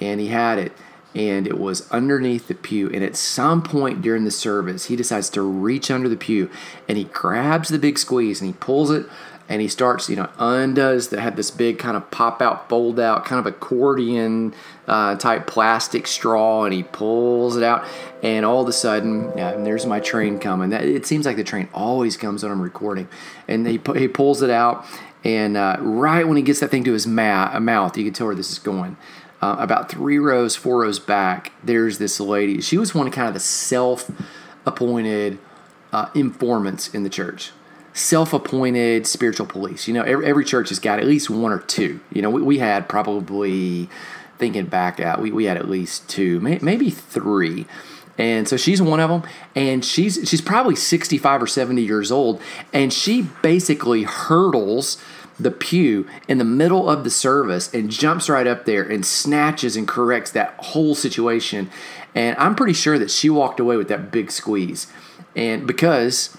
And 0.00 0.20
he 0.20 0.28
had 0.28 0.58
it 0.58 0.72
and 1.14 1.46
it 1.46 1.58
was 1.58 1.90
underneath 1.90 2.48
the 2.48 2.54
pew. 2.54 2.88
And 2.90 3.04
at 3.04 3.16
some 3.16 3.62
point 3.62 4.02
during 4.02 4.24
the 4.24 4.30
service, 4.30 4.86
he 4.86 4.96
decides 4.96 5.28
to 5.30 5.42
reach 5.42 5.90
under 5.90 6.08
the 6.08 6.16
pew 6.16 6.50
and 6.88 6.96
he 6.96 7.04
grabs 7.04 7.68
the 7.68 7.78
big 7.78 7.98
squeeze 7.98 8.40
and 8.40 8.48
he 8.48 8.54
pulls 8.54 8.90
it 8.90 9.06
and 9.48 9.60
he 9.60 9.68
starts, 9.68 10.08
you 10.08 10.16
know, 10.16 10.30
undoes 10.38 11.08
that 11.08 11.20
had 11.20 11.36
this 11.36 11.50
big 11.50 11.78
kind 11.78 11.96
of 11.96 12.10
pop 12.10 12.40
out, 12.40 12.68
fold 12.68 12.98
out, 12.98 13.24
kind 13.24 13.38
of 13.38 13.46
accordion 13.46 14.54
uh, 14.86 15.16
type 15.16 15.46
plastic 15.46 16.06
straw, 16.06 16.64
and 16.64 16.72
he 16.72 16.82
pulls 16.82 17.56
it 17.56 17.62
out, 17.62 17.84
and 18.22 18.46
all 18.46 18.62
of 18.62 18.68
a 18.68 18.72
sudden, 18.72 19.30
yeah, 19.36 19.50
and 19.50 19.66
there's 19.66 19.84
my 19.84 20.00
train 20.00 20.38
coming. 20.38 20.70
That 20.70 20.84
it 20.84 21.04
seems 21.06 21.26
like 21.26 21.36
the 21.36 21.44
train 21.44 21.68
always 21.74 22.16
comes 22.16 22.42
when 22.42 22.52
I'm 22.52 22.62
recording, 22.62 23.08
and 23.46 23.66
he 23.66 23.80
he 23.94 24.08
pulls 24.08 24.42
it 24.42 24.50
out, 24.50 24.86
and 25.24 25.56
uh, 25.56 25.76
right 25.80 26.26
when 26.26 26.36
he 26.36 26.42
gets 26.42 26.60
that 26.60 26.70
thing 26.70 26.84
to 26.84 26.92
his 26.92 27.06
ma- 27.06 27.58
mouth, 27.58 27.96
you 27.96 28.04
can 28.04 28.12
tell 28.12 28.28
where 28.28 28.36
this 28.36 28.52
is 28.52 28.58
going. 28.58 28.96
Uh, 29.42 29.56
about 29.58 29.90
three 29.90 30.18
rows, 30.18 30.54
four 30.54 30.82
rows 30.82 31.00
back, 31.00 31.50
there's 31.64 31.98
this 31.98 32.20
lady. 32.20 32.60
She 32.60 32.78
was 32.78 32.94
one 32.94 33.08
of 33.08 33.12
kind 33.12 33.26
of 33.26 33.34
the 33.34 33.40
self 33.40 34.08
appointed 34.64 35.36
uh, 35.92 36.08
informants 36.14 36.94
in 36.94 37.02
the 37.02 37.10
church, 37.10 37.50
self 37.92 38.32
appointed 38.32 39.04
spiritual 39.04 39.46
police. 39.46 39.88
You 39.88 39.94
know, 39.94 40.02
every, 40.02 40.26
every, 40.26 40.44
church 40.44 40.68
has 40.68 40.78
got 40.78 41.00
at 41.00 41.06
least 41.06 41.28
one 41.28 41.50
or 41.50 41.58
two. 41.58 41.98
You 42.12 42.22
know, 42.22 42.30
we, 42.30 42.40
we 42.40 42.58
had 42.58 42.88
probably, 42.88 43.88
thinking 44.38 44.66
back 44.66 45.00
out, 45.00 45.20
we, 45.20 45.32
we 45.32 45.44
had 45.46 45.56
at 45.56 45.68
least 45.68 46.08
two, 46.08 46.38
may, 46.38 46.60
maybe 46.62 46.90
three. 46.90 47.66
And 48.18 48.46
so 48.46 48.56
she's 48.56 48.80
one 48.80 49.00
of 49.00 49.10
them, 49.10 49.28
and 49.56 49.84
she's 49.84 50.28
she's 50.28 50.42
probably 50.42 50.76
65 50.76 51.42
or 51.42 51.46
70 51.46 51.82
years 51.82 52.12
old, 52.12 52.40
and 52.72 52.92
she 52.92 53.22
basically 53.42 54.02
hurdles 54.02 55.02
the 55.42 55.50
pew 55.50 56.06
in 56.28 56.38
the 56.38 56.44
middle 56.44 56.88
of 56.88 57.04
the 57.04 57.10
service 57.10 57.72
and 57.74 57.90
jumps 57.90 58.28
right 58.28 58.46
up 58.46 58.64
there 58.64 58.82
and 58.82 59.04
snatches 59.04 59.76
and 59.76 59.88
corrects 59.88 60.30
that 60.32 60.54
whole 60.58 60.94
situation. 60.94 61.70
And 62.14 62.36
I'm 62.38 62.54
pretty 62.54 62.74
sure 62.74 62.98
that 62.98 63.10
she 63.10 63.30
walked 63.30 63.60
away 63.60 63.76
with 63.76 63.88
that 63.88 64.10
big 64.10 64.30
squeeze. 64.30 64.86
And 65.34 65.66
because 65.66 66.36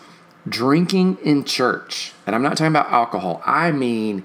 drinking 0.48 1.17
in 1.24 1.43
church, 1.43 2.13
and 2.25 2.36
I'm 2.36 2.43
not 2.43 2.57
talking 2.57 2.67
about 2.67 2.91
alcohol, 2.91 3.41
I 3.45 3.72
mean 3.72 4.24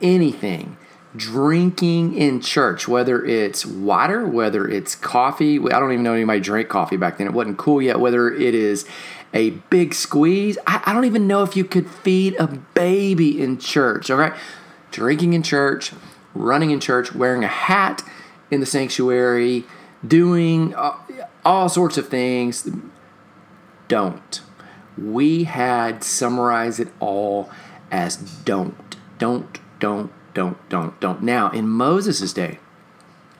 anything. 0.00 0.76
Drinking 1.16 2.16
in 2.16 2.40
church, 2.40 2.88
whether 2.88 3.24
it's 3.24 3.64
water, 3.64 4.26
whether 4.26 4.66
it's 4.68 4.96
coffee. 4.96 5.58
I 5.60 5.78
don't 5.78 5.92
even 5.92 6.02
know 6.02 6.14
anybody 6.14 6.40
drank 6.40 6.68
coffee 6.68 6.96
back 6.96 7.18
then. 7.18 7.28
It 7.28 7.32
wasn't 7.32 7.56
cool 7.56 7.80
yet. 7.80 8.00
Whether 8.00 8.32
it 8.32 8.52
is 8.52 8.84
a 9.34 9.50
big 9.50 9.92
squeeze. 9.92 10.56
I, 10.66 10.82
I 10.86 10.94
don't 10.94 11.04
even 11.04 11.26
know 11.26 11.42
if 11.42 11.56
you 11.56 11.64
could 11.64 11.90
feed 11.90 12.36
a 12.38 12.46
baby 12.46 13.42
in 13.42 13.58
church, 13.58 14.08
all 14.10 14.16
right? 14.16 14.32
Drinking 14.92 15.34
in 15.34 15.42
church, 15.42 15.92
running 16.34 16.70
in 16.70 16.80
church, 16.80 17.14
wearing 17.14 17.42
a 17.42 17.48
hat 17.48 18.02
in 18.50 18.60
the 18.60 18.66
sanctuary, 18.66 19.64
doing 20.06 20.74
all, 20.74 21.04
all 21.44 21.68
sorts 21.68 21.98
of 21.98 22.08
things. 22.08 22.70
Don't. 23.88 24.40
We 24.96 25.44
had 25.44 26.04
summarized 26.04 26.78
it 26.78 26.88
all 27.00 27.50
as 27.90 28.16
don't, 28.16 28.96
don't, 29.18 29.58
don't, 29.80 30.12
don't, 30.32 30.68
don't, 30.68 31.00
don't. 31.00 31.22
Now, 31.22 31.50
in 31.50 31.68
Moses' 31.68 32.32
day, 32.32 32.60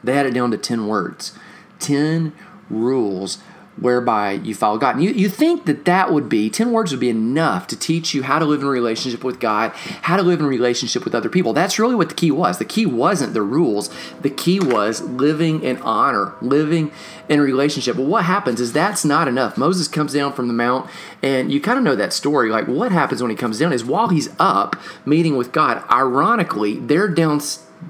they 0.03 0.15
had 0.15 0.27
it 0.27 0.35
down 0.35 0.51
to 0.51 0.59
10 0.59 0.89
words, 0.89 1.39
10 1.79 2.33
rules 2.69 3.39
whereby 3.77 4.33
you 4.33 4.55
follow 4.55 4.79
God. 4.79 4.97
And 4.97 5.05
you, 5.05 5.11
you 5.11 5.29
think 5.29 5.67
that 5.67 5.85
that 5.85 6.13
would 6.13 6.29
be, 6.29 6.49
10 6.49 6.71
words 6.71 6.93
would 6.93 7.01
be 7.01 7.11
enough 7.11 7.67
to 7.69 7.77
teach 7.77 8.15
you 8.15 8.23
how 8.23 8.39
to 8.39 8.45
live 8.45 8.61
in 8.61 8.69
relationship 8.69 9.25
with 9.25 9.41
God, 9.41 9.73
how 10.03 10.17
to 10.17 10.23
live 10.23 10.41
in 10.41 10.47
relationship 10.47 11.05
with 11.05 11.15
other 11.15 11.29
people. 11.29 11.53
That's 11.53 11.79
really 11.79 11.95
what 11.95 12.09
the 12.09 12.15
key 12.15 12.31
was. 12.31 12.59
The 12.59 12.65
key 12.65 12.87
wasn't 12.87 13.35
the 13.35 13.43
rules, 13.43 13.91
the 14.23 14.31
key 14.31 14.61
was 14.61 15.01
living 15.03 15.63
in 15.63 15.79
honor, 15.79 16.35
living 16.41 16.93
in 17.29 17.41
relationship. 17.41 17.97
But 17.97 18.07
what 18.07 18.25
happens 18.25 18.61
is 18.61 18.73
that's 18.73 19.05
not 19.05 19.29
enough. 19.29 19.57
Moses 19.57 19.89
comes 19.89 20.13
down 20.13 20.33
from 20.33 20.49
the 20.49 20.55
mount, 20.55 20.89
and 21.23 21.51
you 21.51 21.61
kind 21.61 21.79
of 21.79 21.85
know 21.85 21.97
that 21.97 22.13
story. 22.13 22.51
Like, 22.51 22.69
what 22.69 22.93
happens 22.93 23.23
when 23.23 23.31
he 23.31 23.37
comes 23.37 23.59
down 23.59 23.73
is 23.73 23.85
while 23.85 24.09
he's 24.09 24.29
up 24.39 24.77
meeting 25.05 25.37
with 25.37 25.53
God, 25.53 25.83
ironically, 25.91 26.79
they're 26.79 27.09
down 27.09 27.41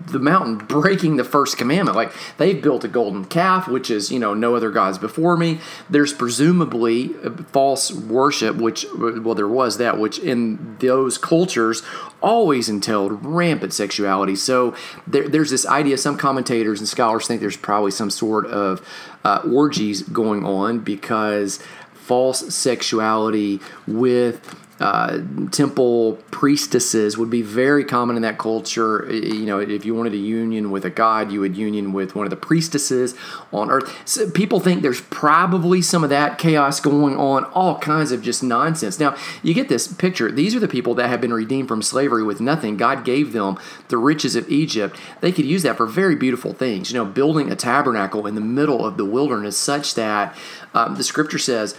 the 0.06 0.18
mountain 0.18 0.56
breaking 0.56 1.16
the 1.16 1.24
first 1.24 1.56
commandment. 1.56 1.96
Like 1.96 2.12
they've 2.36 2.60
built 2.60 2.84
a 2.84 2.88
golden 2.88 3.24
calf, 3.24 3.68
which 3.68 3.90
is, 3.90 4.10
you 4.10 4.18
know, 4.18 4.34
no 4.34 4.54
other 4.54 4.70
gods 4.70 4.98
before 4.98 5.36
me. 5.36 5.60
There's 5.88 6.12
presumably 6.12 7.08
false 7.52 7.92
worship, 7.92 8.56
which, 8.56 8.86
well, 8.94 9.34
there 9.34 9.48
was 9.48 9.78
that, 9.78 9.98
which 9.98 10.18
in 10.18 10.76
those 10.78 11.18
cultures 11.18 11.82
always 12.20 12.68
entailed 12.68 13.24
rampant 13.24 13.72
sexuality. 13.72 14.36
So 14.36 14.74
there, 15.06 15.28
there's 15.28 15.50
this 15.50 15.66
idea, 15.66 15.98
some 15.98 16.16
commentators 16.16 16.80
and 16.80 16.88
scholars 16.88 17.26
think 17.26 17.40
there's 17.40 17.56
probably 17.56 17.90
some 17.90 18.10
sort 18.10 18.46
of 18.46 18.86
uh, 19.24 19.42
orgies 19.44 20.02
going 20.02 20.44
on 20.44 20.80
because 20.80 21.60
false 21.94 22.54
sexuality 22.54 23.60
with 23.86 24.63
uh, 24.80 25.20
temple 25.52 26.14
priestesses 26.32 27.16
would 27.16 27.30
be 27.30 27.42
very 27.42 27.84
common 27.84 28.16
in 28.16 28.22
that 28.22 28.38
culture. 28.38 29.08
You 29.12 29.46
know, 29.46 29.60
if 29.60 29.84
you 29.84 29.94
wanted 29.94 30.14
a 30.14 30.18
union 30.18 30.70
with 30.70 30.84
a 30.84 30.90
god, 30.90 31.30
you 31.30 31.40
would 31.40 31.56
union 31.56 31.92
with 31.92 32.16
one 32.16 32.26
of 32.26 32.30
the 32.30 32.36
priestesses 32.36 33.14
on 33.52 33.70
earth. 33.70 33.96
So 34.04 34.28
people 34.30 34.58
think 34.58 34.82
there's 34.82 35.00
probably 35.00 35.80
some 35.80 36.02
of 36.02 36.10
that 36.10 36.38
chaos 36.38 36.80
going 36.80 37.16
on, 37.16 37.44
all 37.46 37.78
kinds 37.78 38.10
of 38.10 38.20
just 38.20 38.42
nonsense. 38.42 38.98
Now, 38.98 39.16
you 39.42 39.54
get 39.54 39.68
this 39.68 39.86
picture. 39.86 40.32
These 40.32 40.56
are 40.56 40.60
the 40.60 40.68
people 40.68 40.94
that 40.96 41.08
have 41.08 41.20
been 41.20 41.32
redeemed 41.32 41.68
from 41.68 41.80
slavery 41.80 42.24
with 42.24 42.40
nothing. 42.40 42.76
God 42.76 43.04
gave 43.04 43.32
them 43.32 43.58
the 43.88 43.96
riches 43.96 44.34
of 44.34 44.48
Egypt. 44.50 44.98
They 45.20 45.30
could 45.30 45.44
use 45.44 45.62
that 45.62 45.76
for 45.76 45.86
very 45.86 46.16
beautiful 46.16 46.52
things. 46.52 46.90
You 46.90 46.98
know, 46.98 47.04
building 47.04 47.50
a 47.50 47.56
tabernacle 47.56 48.26
in 48.26 48.34
the 48.34 48.40
middle 48.40 48.84
of 48.84 48.96
the 48.96 49.04
wilderness 49.04 49.56
such 49.56 49.94
that 49.94 50.36
um, 50.74 50.96
the 50.96 51.04
scripture 51.04 51.38
says, 51.38 51.76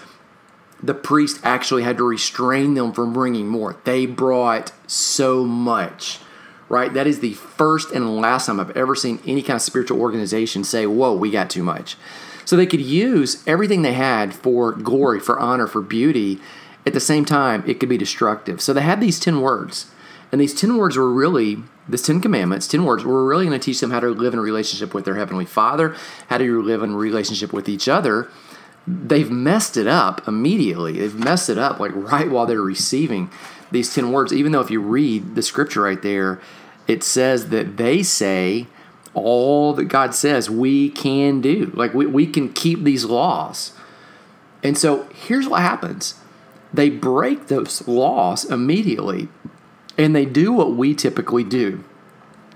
the 0.81 0.93
priest 0.93 1.39
actually 1.43 1.83
had 1.83 1.97
to 1.97 2.03
restrain 2.03 2.73
them 2.73 2.91
from 2.91 3.13
bringing 3.13 3.47
more. 3.47 3.77
They 3.83 4.05
brought 4.05 4.71
so 4.87 5.43
much, 5.43 6.19
right? 6.69 6.93
That 6.93 7.07
is 7.07 7.19
the 7.19 7.33
first 7.33 7.91
and 7.91 8.19
last 8.19 8.45
time 8.45 8.59
I've 8.59 8.75
ever 8.75 8.95
seen 8.95 9.19
any 9.25 9.41
kind 9.41 9.55
of 9.55 9.61
spiritual 9.61 10.01
organization 10.01 10.63
say, 10.63 10.85
Whoa, 10.85 11.15
we 11.15 11.31
got 11.31 11.49
too 11.49 11.63
much. 11.63 11.97
So 12.45 12.55
they 12.55 12.67
could 12.67 12.81
use 12.81 13.43
everything 13.47 13.81
they 13.81 13.93
had 13.93 14.33
for 14.33 14.71
glory, 14.71 15.19
for 15.19 15.39
honor, 15.39 15.67
for 15.67 15.81
beauty. 15.81 16.39
at 16.85 16.93
the 16.93 16.99
same 16.99 17.25
time, 17.25 17.63
it 17.65 17.79
could 17.79 17.89
be 17.89 17.97
destructive. 17.97 18.61
So 18.61 18.71
they 18.71 18.81
had 18.81 19.01
these 19.01 19.19
10 19.19 19.41
words. 19.41 19.87
And 20.31 20.39
these 20.39 20.53
10 20.53 20.77
words 20.77 20.97
were 20.97 21.11
really, 21.11 21.63
this 21.87 22.03
10 22.03 22.21
commandments, 22.21 22.67
10 22.67 22.85
words, 22.85 23.03
were 23.03 23.25
really 23.25 23.45
going 23.45 23.59
to 23.59 23.63
teach 23.63 23.79
them 23.79 23.89
how 23.89 23.99
to 23.99 24.09
live 24.09 24.33
in 24.33 24.39
a 24.39 24.41
relationship 24.41 24.93
with 24.93 25.05
their 25.05 25.15
Heavenly 25.15 25.45
Father, 25.45 25.95
how 26.27 26.37
to 26.37 26.61
live 26.61 26.83
in 26.83 26.95
relationship 26.95 27.51
with 27.51 27.67
each 27.67 27.87
other. 27.87 28.29
They've 28.87 29.31
messed 29.31 29.77
it 29.77 29.87
up 29.87 30.27
immediately. 30.27 30.99
They've 30.99 31.15
messed 31.15 31.49
it 31.49 31.57
up 31.57 31.79
like 31.79 31.91
right 31.95 32.29
while 32.29 32.45
they're 32.45 32.61
receiving 32.61 33.31
these 33.71 33.93
10 33.93 34.11
words. 34.11 34.31
Even 34.31 34.51
though 34.51 34.61
if 34.61 34.69
you 34.69 34.79
read 34.79 35.35
the 35.35 35.41
scripture 35.41 35.81
right 35.81 36.01
there, 36.01 36.39
it 36.87 37.03
says 37.03 37.49
that 37.49 37.77
they 37.77 38.03
say 38.03 38.67
all 39.15 39.73
that 39.73 39.85
God 39.85 40.13
says 40.13 40.49
we 40.49 40.89
can 40.89 41.41
do. 41.41 41.71
Like 41.73 41.93
we, 41.93 42.05
we 42.05 42.27
can 42.27 42.53
keep 42.53 42.83
these 42.83 43.05
laws. 43.05 43.73
And 44.61 44.77
so 44.77 45.03
here's 45.13 45.47
what 45.47 45.61
happens 45.61 46.15
they 46.73 46.89
break 46.89 47.47
those 47.47 47.87
laws 47.87 48.43
immediately 48.45 49.29
and 49.97 50.15
they 50.15 50.25
do 50.25 50.51
what 50.51 50.73
we 50.73 50.93
typically 50.93 51.43
do. 51.43 51.83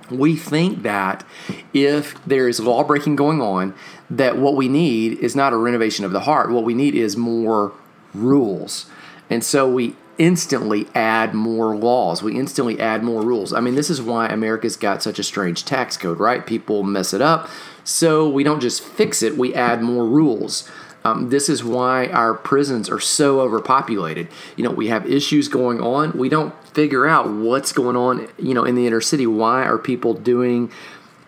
We 0.10 0.36
think 0.36 0.82
that 0.82 1.24
if 1.72 2.24
there 2.26 2.48
is 2.48 2.60
law 2.60 2.84
breaking 2.84 3.16
going 3.16 3.42
on, 3.42 3.76
that 4.10 4.38
what 4.38 4.56
we 4.56 4.68
need 4.68 5.20
is 5.20 5.36
not 5.36 5.54
a 5.54 5.58
renovation 5.58 6.06
of 6.06 6.12
the 6.12 6.22
heart. 6.22 6.52
What 6.52 6.64
we 6.64 6.74
need 6.74 6.96
is 6.96 7.16
more 7.16 7.72
rules. 8.14 8.88
And 9.30 9.44
so 9.44 9.70
we 9.72 9.96
instantly 10.18 10.88
add 10.94 11.34
more 11.34 11.76
laws. 11.76 12.22
We 12.22 12.38
instantly 12.38 12.80
add 12.80 13.04
more 13.04 13.22
rules. 13.22 13.54
I 13.54 13.62
mean, 13.62 13.76
this 13.76 13.90
is 13.90 14.02
why 14.02 14.28
America's 14.28 14.76
got 14.76 15.02
such 15.02 15.18
a 15.20 15.24
strange 15.24 15.64
tax 15.64 15.96
code, 15.96 16.20
right? 16.20 16.46
People 16.46 16.84
mess 16.84 17.14
it 17.14 17.22
up. 17.22 17.50
So 17.84 18.30
we 18.30 18.44
don't 18.44 18.60
just 18.60 18.84
fix 18.84 19.24
it, 19.24 19.38
we 19.38 19.56
add 19.56 19.82
more 19.82 20.06
rules. 20.06 20.70
Um, 21.06 21.30
this 21.30 21.48
is 21.48 21.64
why 21.64 22.08
our 22.08 22.34
prisons 22.34 22.90
are 22.90 23.00
so 23.00 23.40
overpopulated. 23.40 24.28
You 24.58 24.66
know, 24.66 24.72
we 24.72 24.88
have 24.88 25.10
issues 25.10 25.48
going 25.48 25.80
on. 25.80 26.12
We 26.12 26.28
don't 26.28 26.54
figure 26.68 27.08
out 27.08 27.30
what's 27.30 27.72
going 27.72 27.96
on, 27.96 28.28
you 28.38 28.54
know, 28.54 28.66
in 28.66 28.76
the 28.76 28.86
inner 28.86 29.00
city. 29.00 29.26
Why 29.26 29.64
are 29.64 29.78
people 29.78 30.14
doing 30.14 30.72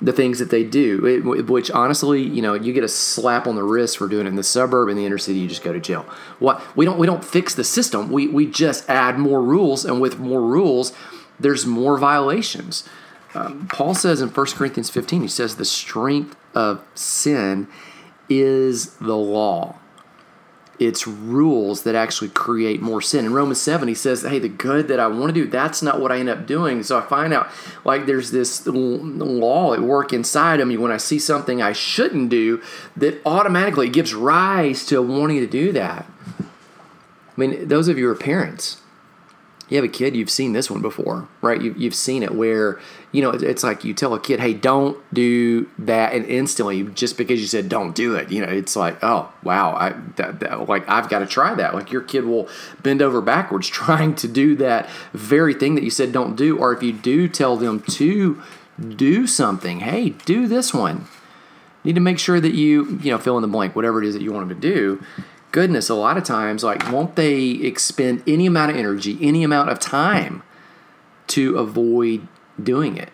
the 0.01 0.11
things 0.13 0.39
that 0.39 0.49
they 0.49 0.63
do? 0.63 1.21
Which 1.47 1.69
honestly, 1.71 2.21
you 2.21 2.41
know, 2.41 2.53
you 2.53 2.73
get 2.73 2.83
a 2.83 2.89
slap 2.89 3.47
on 3.47 3.55
the 3.55 3.63
wrist 3.63 3.97
for 3.97 4.07
doing 4.07 4.25
it 4.25 4.29
in 4.29 4.35
the 4.35 4.43
suburb. 4.43 4.89
In 4.89 4.97
the 4.97 5.05
inner 5.05 5.17
city, 5.17 5.39
you 5.39 5.47
just 5.47 5.63
go 5.63 5.73
to 5.73 5.79
jail. 5.79 6.03
What 6.39 6.61
we 6.75 6.85
don't 6.85 6.97
we 6.97 7.07
don't 7.07 7.23
fix 7.23 7.53
the 7.53 7.63
system. 7.63 8.11
We 8.11 8.27
we 8.27 8.45
just 8.45 8.89
add 8.89 9.19
more 9.19 9.41
rules, 9.41 9.85
and 9.85 10.01
with 10.01 10.19
more 10.19 10.41
rules, 10.41 10.93
there's 11.39 11.65
more 11.65 11.97
violations. 11.97 12.87
Um, 13.33 13.67
Paul 13.71 13.95
says 13.95 14.21
in 14.21 14.29
1 14.29 14.45
Corinthians 14.47 14.89
15, 14.89 15.21
he 15.21 15.27
says 15.27 15.55
the 15.55 15.63
strength 15.63 16.35
of 16.53 16.83
sin 16.95 17.67
is 18.29 18.95
the 18.95 19.15
law. 19.15 19.77
It's 20.81 21.05
rules 21.05 21.83
that 21.83 21.93
actually 21.93 22.29
create 22.29 22.81
more 22.81 23.03
sin. 23.03 23.25
In 23.25 23.33
Romans 23.33 23.61
7, 23.61 23.87
he 23.87 23.93
says, 23.93 24.23
Hey, 24.23 24.39
the 24.39 24.49
good 24.49 24.87
that 24.87 24.99
I 24.99 25.05
want 25.05 25.27
to 25.27 25.33
do, 25.33 25.47
that's 25.47 25.83
not 25.83 26.01
what 26.01 26.11
I 26.11 26.17
end 26.17 26.27
up 26.27 26.47
doing. 26.47 26.81
So 26.81 26.97
I 26.97 27.01
find 27.01 27.31
out 27.31 27.51
like 27.85 28.07
there's 28.07 28.31
this 28.31 28.65
law 28.65 29.75
at 29.75 29.81
work 29.81 30.11
inside 30.11 30.59
of 30.59 30.67
me 30.67 30.77
when 30.77 30.91
I 30.91 30.97
see 30.97 31.19
something 31.19 31.61
I 31.61 31.71
shouldn't 31.71 32.29
do 32.29 32.63
that 32.97 33.21
automatically 33.27 33.89
gives 33.89 34.15
rise 34.15 34.83
to 34.87 35.03
wanting 35.03 35.37
to 35.41 35.45
do 35.45 35.71
that. 35.73 36.07
I 36.39 36.43
mean, 37.37 37.67
those 37.67 37.87
of 37.87 37.99
you 37.99 38.05
who 38.05 38.11
are 38.13 38.15
parents, 38.15 38.81
you 39.69 39.75
have 39.75 39.85
a 39.85 39.87
kid, 39.87 40.15
you've 40.15 40.31
seen 40.31 40.53
this 40.53 40.71
one 40.71 40.81
before, 40.81 41.27
right? 41.41 41.61
You, 41.61 41.75
you've 41.77 41.93
seen 41.93 42.23
it 42.23 42.33
where, 42.33 42.79
you 43.11 43.21
know, 43.21 43.31
it's 43.31 43.63
like 43.63 43.83
you 43.83 43.93
tell 43.93 44.13
a 44.13 44.19
kid, 44.19 44.39
hey, 44.39 44.53
don't 44.53 44.97
do 45.13 45.69
that. 45.79 46.13
And 46.13 46.25
instantly, 46.25 46.83
just 46.83 47.17
because 47.17 47.41
you 47.41 47.47
said 47.47 47.67
don't 47.67 47.93
do 47.93 48.15
it, 48.15 48.31
you 48.31 48.45
know, 48.45 48.51
it's 48.51 48.75
like, 48.75 48.97
oh, 49.03 49.31
wow, 49.43 49.73
I, 49.75 49.89
that, 50.15 50.39
that, 50.39 50.69
like, 50.69 50.87
I've 50.87 51.09
got 51.09 51.19
to 51.19 51.25
try 51.25 51.53
that. 51.55 51.73
Like, 51.73 51.91
your 51.91 52.01
kid 52.01 52.25
will 52.25 52.47
bend 52.81 53.01
over 53.01 53.21
backwards 53.21 53.67
trying 53.69 54.15
to 54.15 54.27
do 54.27 54.55
that 54.57 54.89
very 55.13 55.53
thing 55.53 55.75
that 55.75 55.83
you 55.83 55.89
said 55.89 56.11
don't 56.11 56.35
do. 56.35 56.57
Or 56.57 56.73
if 56.73 56.81
you 56.81 56.93
do 56.93 57.27
tell 57.27 57.57
them 57.57 57.81
to 57.81 58.41
do 58.79 59.27
something, 59.27 59.81
hey, 59.81 60.09
do 60.09 60.47
this 60.47 60.73
one. 60.73 61.07
You 61.83 61.89
need 61.89 61.95
to 61.95 62.01
make 62.01 62.19
sure 62.19 62.39
that 62.39 62.53
you, 62.53 62.99
you 63.01 63.11
know, 63.11 63.17
fill 63.17 63.37
in 63.37 63.41
the 63.41 63.47
blank, 63.47 63.75
whatever 63.75 64.01
it 64.01 64.07
is 64.07 64.13
that 64.13 64.21
you 64.21 64.31
want 64.31 64.47
them 64.47 64.61
to 64.61 64.67
do 64.73 65.03
goodness, 65.51 65.89
a 65.89 65.95
lot 65.95 66.17
of 66.17 66.23
times, 66.23 66.63
like, 66.63 66.89
won't 66.91 67.15
they 67.15 67.41
expend 67.49 68.23
any 68.25 68.45
amount 68.45 68.71
of 68.71 68.77
energy, 68.77 69.17
any 69.21 69.43
amount 69.43 69.69
of 69.69 69.79
time 69.79 70.43
to 71.27 71.57
avoid 71.57 72.27
doing 72.63 72.97
it? 72.97 73.09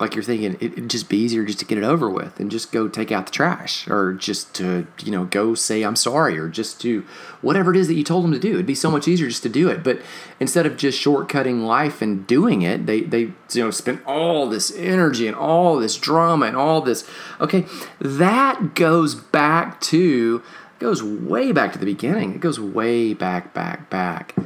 Like 0.00 0.14
you're 0.14 0.22
thinking 0.22 0.56
it'd 0.60 0.88
just 0.88 1.08
be 1.08 1.16
easier 1.16 1.44
just 1.44 1.58
to 1.58 1.64
get 1.64 1.76
it 1.76 1.82
over 1.82 2.08
with 2.08 2.38
and 2.38 2.52
just 2.52 2.70
go 2.70 2.86
take 2.86 3.10
out 3.10 3.26
the 3.26 3.32
trash 3.32 3.88
or 3.88 4.12
just 4.12 4.54
to, 4.54 4.86
you 5.02 5.10
know, 5.10 5.24
go 5.24 5.54
say 5.54 5.82
I'm 5.82 5.96
sorry 5.96 6.38
or 6.38 6.48
just 6.48 6.80
to 6.82 7.04
whatever 7.42 7.74
it 7.74 7.76
is 7.76 7.88
that 7.88 7.94
you 7.94 8.04
told 8.04 8.22
them 8.22 8.30
to 8.30 8.38
do. 8.38 8.54
It'd 8.54 8.64
be 8.66 8.76
so 8.76 8.92
much 8.92 9.08
easier 9.08 9.26
just 9.26 9.42
to 9.42 9.48
do 9.48 9.68
it. 9.68 9.82
But 9.82 10.00
instead 10.38 10.66
of 10.66 10.76
just 10.76 11.04
shortcutting 11.04 11.66
life 11.66 12.00
and 12.00 12.24
doing 12.28 12.62
it, 12.62 12.86
they, 12.86 13.00
they 13.00 13.32
you 13.52 13.64
know, 13.64 13.70
spend 13.72 14.00
all 14.06 14.48
this 14.48 14.72
energy 14.76 15.26
and 15.26 15.36
all 15.36 15.80
this 15.80 15.96
drama 15.96 16.46
and 16.46 16.56
all 16.56 16.80
this. 16.80 17.08
Okay, 17.40 17.66
that 17.98 18.76
goes 18.76 19.16
back 19.16 19.80
to 19.80 20.42
goes 20.78 21.02
way 21.02 21.50
back 21.50 21.72
to 21.72 21.78
the 21.78 21.86
beginning. 21.86 22.34
It 22.34 22.40
goes 22.40 22.60
way 22.60 23.14
back, 23.14 23.52
back, 23.52 23.90
back. 23.90 24.36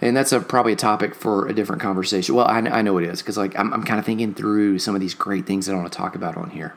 And 0.00 0.16
that's 0.16 0.32
a, 0.32 0.40
probably 0.40 0.72
a 0.72 0.76
topic 0.76 1.14
for 1.14 1.48
a 1.48 1.54
different 1.54 1.80
conversation. 1.80 2.34
Well, 2.34 2.46
I, 2.46 2.58
I 2.58 2.82
know 2.82 2.98
it 2.98 3.04
is 3.04 3.22
because 3.22 3.36
like 3.36 3.58
I'm, 3.58 3.72
I'm 3.72 3.82
kind 3.82 3.98
of 3.98 4.04
thinking 4.04 4.34
through 4.34 4.78
some 4.78 4.94
of 4.94 5.00
these 5.00 5.14
great 5.14 5.46
things 5.46 5.66
that 5.66 5.72
I 5.72 5.76
want 5.76 5.90
to 5.90 5.96
talk 5.96 6.14
about 6.14 6.36
on 6.36 6.50
here. 6.50 6.74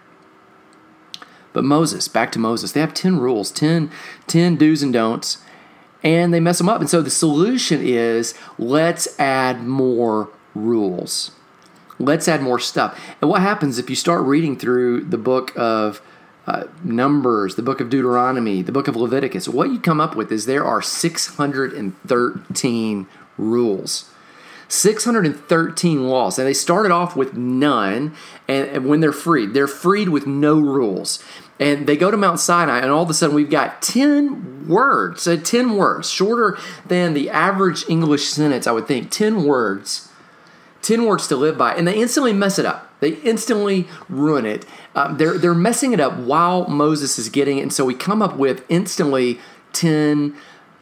But 1.52 1.64
Moses, 1.64 2.08
back 2.08 2.32
to 2.34 2.40
Moses, 2.40 2.72
they 2.72 2.80
have 2.80 2.94
10 2.94 3.20
rules, 3.20 3.52
10, 3.52 3.92
10 4.28 4.56
do's 4.56 4.84
and 4.84 4.94
don'ts, 4.94 5.40
and 6.04 6.34
they 6.34 6.40
mess 6.40 6.60
them 6.60 6.70
up. 6.70 6.80
And 6.80 6.90
so 6.90 7.02
the 7.02 7.10
solution 7.10 7.82
is 7.84 8.34
let's 8.58 9.20
add 9.20 9.64
more 9.64 10.30
rules. 10.54 11.32
Let's 11.98 12.28
add 12.28 12.42
more 12.42 12.60
stuff. 12.60 13.00
And 13.22 13.30
what 13.30 13.42
happens 13.42 13.78
if 13.78 13.90
you 13.90 13.96
start 13.96 14.24
reading 14.24 14.58
through 14.58 15.06
the 15.06 15.18
book 15.18 15.52
of 15.58 16.02
uh, 16.50 16.68
Numbers, 16.84 17.56
the 17.56 17.62
book 17.62 17.80
of 17.80 17.90
Deuteronomy, 17.92 18.64
the 18.64 18.72
book 18.72 18.88
of 18.88 18.96
Leviticus, 18.96 19.48
what 19.48 19.70
you 19.70 19.80
come 19.80 20.02
up 20.02 20.16
with 20.16 20.32
is 20.32 20.48
there 20.48 20.66
are 20.66 20.82
613 20.82 23.08
rules. 23.38 24.10
613 24.68 26.08
laws. 26.08 26.40
And 26.40 26.48
they 26.48 26.54
started 26.54 26.92
off 26.92 27.16
with 27.16 27.36
none, 27.36 28.16
and, 28.48 28.68
and 28.70 28.88
when 28.88 29.00
they're 29.00 29.12
freed, 29.12 29.54
they're 29.54 29.68
freed 29.68 30.10
with 30.10 30.26
no 30.26 30.60
rules. 30.60 31.24
And 31.60 31.86
they 31.86 31.96
go 31.96 32.10
to 32.10 32.18
Mount 32.18 32.40
Sinai, 32.40 32.80
and 32.80 32.90
all 32.90 33.04
of 33.04 33.12
a 33.12 33.14
sudden 33.14 33.36
we've 33.36 33.52
got 33.52 33.84
10 33.84 34.68
words, 34.68 35.22
so 35.22 35.38
10 35.38 35.76
words, 35.76 36.10
shorter 36.10 36.58
than 36.86 37.14
the 37.14 37.30
average 37.30 37.88
English 37.88 38.26
sentence, 38.26 38.66
I 38.66 38.72
would 38.72 38.88
think. 38.88 39.12
10 39.12 39.44
words, 39.44 40.09
10 40.82 41.06
words 41.06 41.28
to 41.28 41.36
live 41.36 41.58
by, 41.58 41.74
and 41.74 41.88
they 41.88 41.96
instantly 41.96 42.34
mess 42.34 42.58
it 42.60 42.66
up. 42.66 42.90
They 43.00 43.14
instantly 43.22 43.88
ruin 44.10 44.46
it. 44.46 44.66
Um, 44.96 45.18
they're 45.18 45.38
they're 45.38 45.54
messing 45.54 45.94
it 45.94 46.00
up 46.00 46.18
while 46.18 46.68
Moses 46.68 47.18
is 47.18 47.30
getting 47.30 47.58
it, 47.58 47.62
and 47.62 47.74
so 47.74 47.86
we 47.86 47.94
come 47.94 48.22
up 48.22 48.38
with 48.38 48.66
instantly 48.70 49.40
ten 49.74 50.36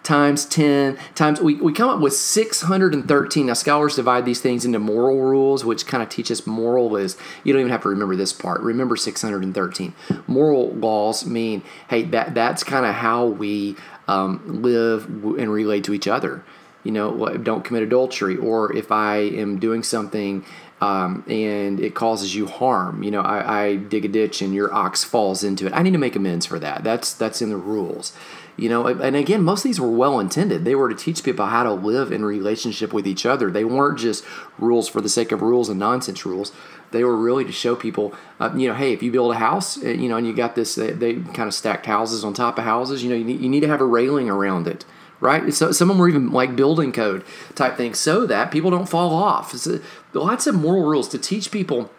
times 0.07 0.45
10 0.45 0.97
times 1.15 1.41
we, 1.41 1.55
we 1.55 1.73
come 1.73 1.89
up 1.89 1.99
with 1.99 2.13
613 2.13 3.45
now 3.45 3.53
scholars 3.53 3.97
divide 3.97 4.23
these 4.23 4.39
things 4.39 4.63
into 4.63 4.79
moral 4.79 5.19
rules 5.19 5.65
which 5.65 5.85
kind 5.85 6.01
of 6.01 6.07
teach 6.07 6.31
us 6.31 6.47
moral 6.47 6.95
is 6.95 7.17
you 7.43 7.51
don't 7.51 7.59
even 7.59 7.71
have 7.71 7.81
to 7.81 7.89
remember 7.89 8.15
this 8.15 8.31
part 8.31 8.61
remember 8.61 8.95
613 8.95 9.93
moral 10.25 10.71
laws 10.75 11.25
mean 11.25 11.61
hey 11.89 12.03
that 12.03 12.33
that's 12.33 12.63
kind 12.63 12.85
of 12.85 12.95
how 12.95 13.25
we 13.25 13.75
um, 14.07 14.61
live 14.61 15.03
and 15.05 15.51
relate 15.51 15.83
to 15.83 15.93
each 15.93 16.07
other 16.07 16.45
you 16.83 16.91
know 16.91 17.37
don't 17.37 17.63
commit 17.63 17.83
adultery 17.83 18.37
or 18.37 18.75
if 18.75 18.91
i 18.91 19.17
am 19.17 19.59
doing 19.59 19.83
something 19.83 20.45
um, 20.79 21.23
and 21.27 21.79
it 21.79 21.95
causes 21.95 22.35
you 22.35 22.45
harm. 22.45 23.01
You 23.01 23.11
know, 23.11 23.21
I, 23.21 23.63
I, 23.63 23.75
dig 23.77 24.05
a 24.05 24.07
ditch 24.07 24.41
and 24.43 24.53
your 24.53 24.71
ox 24.71 25.03
falls 25.03 25.43
into 25.43 25.65
it. 25.65 25.73
I 25.73 25.81
need 25.81 25.93
to 25.93 25.97
make 25.97 26.15
amends 26.15 26.45
for 26.45 26.59
that. 26.59 26.83
That's 26.83 27.13
that's 27.13 27.41
in 27.41 27.49
the 27.49 27.57
rules. 27.57 28.13
You 28.57 28.69
know, 28.69 28.87
and 28.87 29.15
again, 29.15 29.43
most 29.43 29.59
of 29.59 29.63
these 29.69 29.79
were 29.79 29.89
well 29.89 30.19
intended. 30.19 30.65
They 30.65 30.73
were 30.73 30.89
to 30.89 30.95
teach 30.95 31.23
people 31.23 31.45
how 31.45 31.63
to 31.63 31.73
live 31.73 32.11
in 32.11 32.25
relationship 32.25 32.91
with 32.91 33.07
each 33.07 33.23
other. 33.23 33.51
They 33.51 33.63
weren't 33.63 33.99
just 33.99 34.23
rules 34.57 34.87
for 34.87 34.99
the 34.99 35.09
sake 35.09 35.31
of 35.31 35.43
rules 35.43 35.69
and 35.69 35.79
nonsense 35.79 36.25
rules. 36.25 36.51
They 36.89 37.03
were 37.03 37.15
really 37.15 37.45
to 37.45 37.51
show 37.51 37.75
people, 37.75 38.15
uh, 38.39 38.51
you 38.55 38.67
know, 38.67 38.73
hey, 38.73 38.93
if 38.93 39.03
you 39.03 39.11
build 39.11 39.31
a 39.33 39.37
house, 39.37 39.83
uh, 39.83 39.89
you 39.89 40.09
know, 40.09 40.17
and 40.17 40.25
you 40.25 40.33
got 40.33 40.55
this, 40.55 40.73
they, 40.73 40.91
they, 40.91 41.15
kind 41.15 41.47
of 41.47 41.53
stacked 41.53 41.85
houses 41.85 42.23
on 42.23 42.33
top 42.33 42.57
of 42.57 42.63
houses. 42.63 43.03
You 43.03 43.09
know, 43.09 43.15
you 43.15 43.25
need, 43.25 43.41
you 43.41 43.49
need 43.49 43.59
to 43.59 43.67
have 43.67 43.81
a 43.81 43.85
railing 43.85 44.27
around 44.27 44.67
it 44.67 44.85
right? 45.19 45.53
So 45.53 45.71
some 45.71 45.89
of 45.89 45.95
them 45.95 46.01
were 46.01 46.09
even 46.09 46.31
like 46.31 46.55
building 46.55 46.91
code 46.91 47.23
type 47.55 47.77
things 47.77 47.97
so 47.97 48.25
that 48.25 48.51
people 48.51 48.71
don't 48.71 48.89
fall 48.89 49.13
off. 49.13 49.53
A, 49.67 49.81
lots 50.13 50.47
of 50.47 50.55
moral 50.55 50.83
rules 50.83 51.07
to 51.09 51.17
teach 51.17 51.51
people 51.51 51.91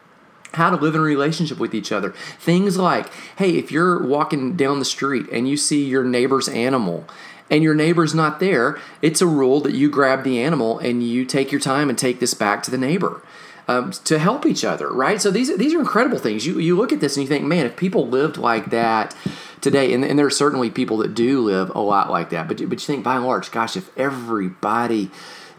how 0.54 0.70
to 0.70 0.76
live 0.76 0.94
in 0.94 1.00
a 1.00 1.04
relationship 1.04 1.58
with 1.58 1.74
each 1.74 1.92
other. 1.92 2.12
Things 2.38 2.76
like, 2.76 3.12
hey, 3.36 3.56
if 3.56 3.70
you're 3.70 4.02
walking 4.02 4.56
down 4.56 4.78
the 4.78 4.84
street 4.84 5.26
and 5.30 5.48
you 5.48 5.56
see 5.56 5.84
your 5.84 6.04
neighbor's 6.04 6.48
animal 6.48 7.06
and 7.50 7.62
your 7.62 7.74
neighbor's 7.74 8.14
not 8.14 8.40
there, 8.40 8.78
it's 9.02 9.20
a 9.20 9.26
rule 9.26 9.60
that 9.60 9.74
you 9.74 9.90
grab 9.90 10.24
the 10.24 10.40
animal 10.40 10.78
and 10.78 11.02
you 11.02 11.24
take 11.24 11.52
your 11.52 11.60
time 11.60 11.88
and 11.88 11.98
take 11.98 12.20
this 12.20 12.34
back 12.34 12.62
to 12.62 12.70
the 12.70 12.78
neighbor. 12.78 13.22
Um, 13.70 13.90
to 13.90 14.18
help 14.18 14.46
each 14.46 14.64
other, 14.64 14.90
right? 14.90 15.20
So 15.20 15.30
these 15.30 15.54
these 15.58 15.74
are 15.74 15.78
incredible 15.78 16.16
things. 16.18 16.46
You 16.46 16.58
you 16.58 16.74
look 16.74 16.90
at 16.90 17.00
this 17.00 17.18
and 17.18 17.24
you 17.24 17.28
think, 17.28 17.44
man, 17.44 17.66
if 17.66 17.76
people 17.76 18.08
lived 18.08 18.38
like 18.38 18.70
that 18.70 19.14
today. 19.60 19.92
And, 19.92 20.04
and 20.04 20.18
there 20.18 20.26
are 20.26 20.30
certainly 20.30 20.70
people 20.70 20.98
that 20.98 21.14
do 21.14 21.40
live 21.40 21.70
a 21.74 21.80
lot 21.80 22.10
like 22.10 22.30
that. 22.30 22.48
But, 22.48 22.56
but 22.68 22.80
you 22.80 22.86
think 22.86 23.04
by 23.04 23.16
and 23.16 23.24
large, 23.24 23.50
gosh, 23.50 23.76
if 23.76 23.96
everybody 23.96 25.10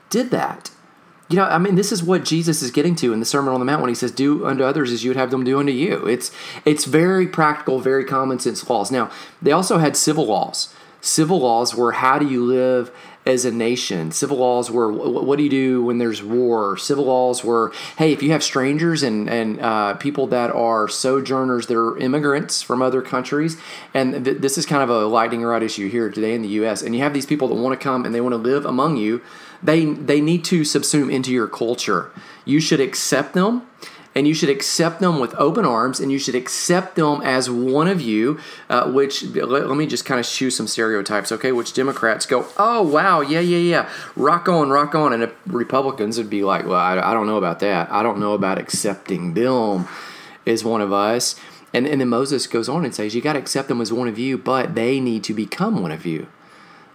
did 0.10 0.32
that, 0.32 0.72
you 1.30 1.36
know, 1.36 1.44
I 1.44 1.60
mean, 1.60 1.76
this 1.76 1.92
is 1.92 2.02
what 2.02 2.26
Jesus 2.26 2.64
is 2.64 2.72
getting 2.72 2.96
to 2.96 3.14
in 3.14 3.20
the 3.20 3.26
Sermon 3.26 3.54
on 3.54 3.60
the 3.60 3.66
Mount 3.66 3.82
when 3.82 3.90
he 3.90 3.96
says, 3.96 4.12
"Do 4.12 4.48
unto 4.48 4.64
others 4.64 4.92
as 4.92 5.04
you 5.04 5.12
would 5.12 5.18
have 5.18 5.30
them 5.30 5.44
do 5.44 5.60
unto 5.60 5.72
you." 5.72 6.08
It's 6.08 6.32
it's 6.66 6.86
very 6.86 7.28
practical, 7.28 7.80
very 7.80 8.04
common 8.04 8.40
sense 8.40 8.68
laws. 8.68 8.90
Now, 8.90 9.12
they 9.40 9.52
also 9.52 9.78
had 9.78 9.96
civil 9.96 10.26
laws. 10.26 10.74
Civil 11.02 11.40
laws 11.40 11.76
were 11.76 11.94
how 11.94 12.18
do 12.18 12.28
you 12.28 12.44
live 12.44 12.92
as 13.30 13.46
a 13.46 13.52
nation. 13.52 14.12
Civil 14.12 14.38
laws 14.38 14.72
were 14.72 14.92
what 14.92 15.38
do 15.38 15.44
you 15.44 15.50
do 15.50 15.84
when 15.84 15.98
there's 15.98 16.24
war. 16.24 16.78
Civil 16.78 17.06
laws 17.06 17.44
were 17.44 17.72
hey, 17.98 18.12
if 18.12 18.24
you 18.24 18.32
have 18.32 18.44
strangers 18.44 19.04
and 19.04 19.30
and 19.30 19.60
uh, 19.62 19.94
people 19.96 20.28
that 20.28 20.50
are 20.52 20.88
sojourners, 20.88 21.68
they're 21.68 21.98
immigrants 21.98 22.62
from 22.62 22.82
other 22.82 23.02
countries, 23.02 23.58
and 23.94 24.26
th- 24.26 24.38
this 24.38 24.58
is 24.58 24.65
kind 24.65 24.84
of 24.84 24.89
a 24.89 25.06
lightning 25.06 25.44
rod 25.44 25.63
issue 25.63 25.89
here 25.89 26.10
today 26.10 26.34
in 26.34 26.42
the 26.42 26.50
U.S. 26.50 26.82
And 26.82 26.96
you 26.96 27.02
have 27.02 27.13
these 27.13 27.26
people 27.26 27.48
that 27.50 27.56
want 27.56 27.80
to 27.80 27.84
come 27.84 28.06
and 28.06 28.13
they 28.13 28.22
want 28.22 28.34
to 28.34 28.38
live 28.38 28.65
among 28.65 28.98
you. 28.98 29.22
They 29.62 29.86
they 29.86 30.22
need 30.22 30.44
to 30.46 30.62
subsume 30.62 31.12
into 31.12 31.32
your 31.32 31.48
culture. 31.48 32.12
You 32.46 32.60
should 32.60 32.80
accept 32.80 33.34
them 33.34 33.68
and 34.19 34.27
you 34.27 34.34
should 34.34 34.49
accept 34.49 34.99
them 34.99 35.17
with 35.21 35.34
open 35.36 35.63
arms 35.63 36.01
and 36.01 36.12
you 36.12 36.19
should 36.19 36.36
accept 36.36 36.97
them 36.97 37.21
as 37.21 37.49
one 37.49 37.88
of 37.88 38.01
you 38.01 38.38
uh, 38.69 38.91
which 38.91 39.23
let, 39.23 39.65
let, 39.65 39.77
me 39.77 39.88
just 39.88 40.03
kind 40.03 40.19
of 40.19 40.25
shoe 40.25 40.49
some 40.49 40.67
stereotypes 40.67 41.32
okay? 41.32 41.53
Which 41.53 41.71
democrats 41.71 42.25
go 42.25 42.45
oh 42.58 42.82
wow 42.82 43.21
yeah 43.21 43.39
yeah 43.39 43.58
yeah 43.58 43.89
rock 44.17 44.49
on 44.49 44.71
rock 44.71 44.93
on. 44.93 45.13
And 45.13 45.32
republicans 45.47 46.17
would 46.17 46.29
be 46.29 46.43
like 46.43 46.65
well 46.65 46.75
I, 46.75 46.99
I 46.99 47.13
don't 47.13 47.27
know 47.27 47.38
about 47.38 47.62
that. 47.62 47.89
I 47.89 48.03
don't 48.03 48.19
know 48.19 48.34
about 48.34 48.58
accepting 48.58 49.36
them 49.36 49.88
as 50.45 50.65
one 50.65 50.82
of 50.82 50.91
us. 50.91 51.36
And, 51.73 51.88
and 51.88 52.01
then 52.01 52.10
moses 52.10 52.45
goes 52.45 52.67
on 52.67 52.84
and 52.84 52.93
says 52.93 53.15
you 53.15 53.21
got 53.21 53.34
to 53.34 53.39
accept 53.39 53.69
them 53.69 53.79
as 53.79 53.93
one 53.93 54.10
of 54.10 54.19
you 54.19 54.38
but 54.38 54.75
they 54.75 54.99
need 54.99 55.23
to 55.23 55.34
become 55.34 55.82
one 55.82 55.93
of 55.93 56.05
you 56.05 56.27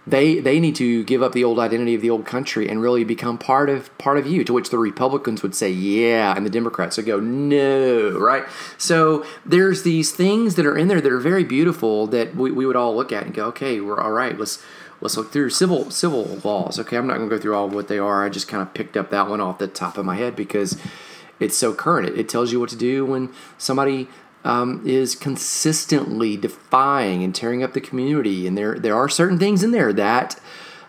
they 0.07 0.39
they 0.39 0.59
need 0.59 0.75
to 0.75 1.03
give 1.03 1.23
up 1.23 1.31
the 1.33 1.43
old 1.43 1.59
identity 1.59 1.95
of 1.95 2.01
the 2.01 2.09
old 2.09 2.25
country 2.25 2.69
and 2.69 2.81
really 2.81 3.03
become 3.03 3.37
part 3.37 3.69
of 3.69 3.95
part 3.97 4.17
of 4.17 4.27
you 4.27 4.43
to 4.43 4.53
which 4.53 4.69
the 4.69 4.77
republicans 4.77 5.41
would 5.41 5.55
say 5.55 5.69
yeah 5.69 6.35
and 6.35 6.45
the 6.45 6.49
democrats 6.49 6.97
would 6.97 7.05
go 7.05 7.19
no 7.19 8.17
right? 8.19 8.45
So 8.77 9.25
there's 9.45 9.83
these 9.83 10.11
things 10.11 10.55
that 10.55 10.65
are 10.65 10.77
in 10.77 10.87
there 10.87 11.01
that 11.01 11.11
are 11.11 11.19
very 11.19 11.43
beautiful 11.43 12.07
that 12.07 12.35
we, 12.35 12.51
we 12.51 12.65
would 12.65 12.75
all 12.75 12.95
look 12.95 13.11
at 13.11 13.23
and 13.23 13.33
go 13.33 13.45
okay 13.47 13.79
we're 13.79 13.99
all 13.99 14.11
right 14.11 14.37
let's 14.37 14.63
let's 15.01 15.17
look 15.17 15.31
through 15.31 15.49
civil 15.49 15.89
civil 15.89 16.39
laws. 16.43 16.79
Okay 16.79 16.97
i'm 16.97 17.07
not 17.07 17.17
going 17.17 17.29
to 17.29 17.35
go 17.35 17.41
through 17.41 17.55
all 17.55 17.65
of 17.65 17.73
what 17.73 17.87
they 17.87 17.99
are. 17.99 18.23
I 18.23 18.29
just 18.29 18.47
kind 18.47 18.61
of 18.61 18.73
picked 18.73 18.95
up 18.95 19.09
that 19.09 19.27
one 19.27 19.41
off 19.41 19.57
the 19.57 19.67
top 19.67 19.97
of 19.97 20.05
my 20.05 20.15
head 20.15 20.35
because 20.35 20.77
it's 21.39 21.57
so 21.57 21.73
current. 21.73 22.09
It, 22.09 22.19
it 22.19 22.29
tells 22.29 22.51
you 22.51 22.59
what 22.59 22.69
to 22.69 22.77
do 22.77 23.05
when 23.05 23.33
somebody 23.57 24.07
um, 24.45 24.81
is 24.85 25.15
consistently 25.15 26.37
defying 26.37 27.23
and 27.23 27.33
tearing 27.33 27.63
up 27.63 27.73
the 27.73 27.81
community. 27.81 28.47
And 28.47 28.55
there, 28.55 28.79
there 28.79 28.95
are 28.95 29.09
certain 29.09 29.39
things 29.39 29.63
in 29.63 29.71
there 29.71 29.91
that 29.91 30.39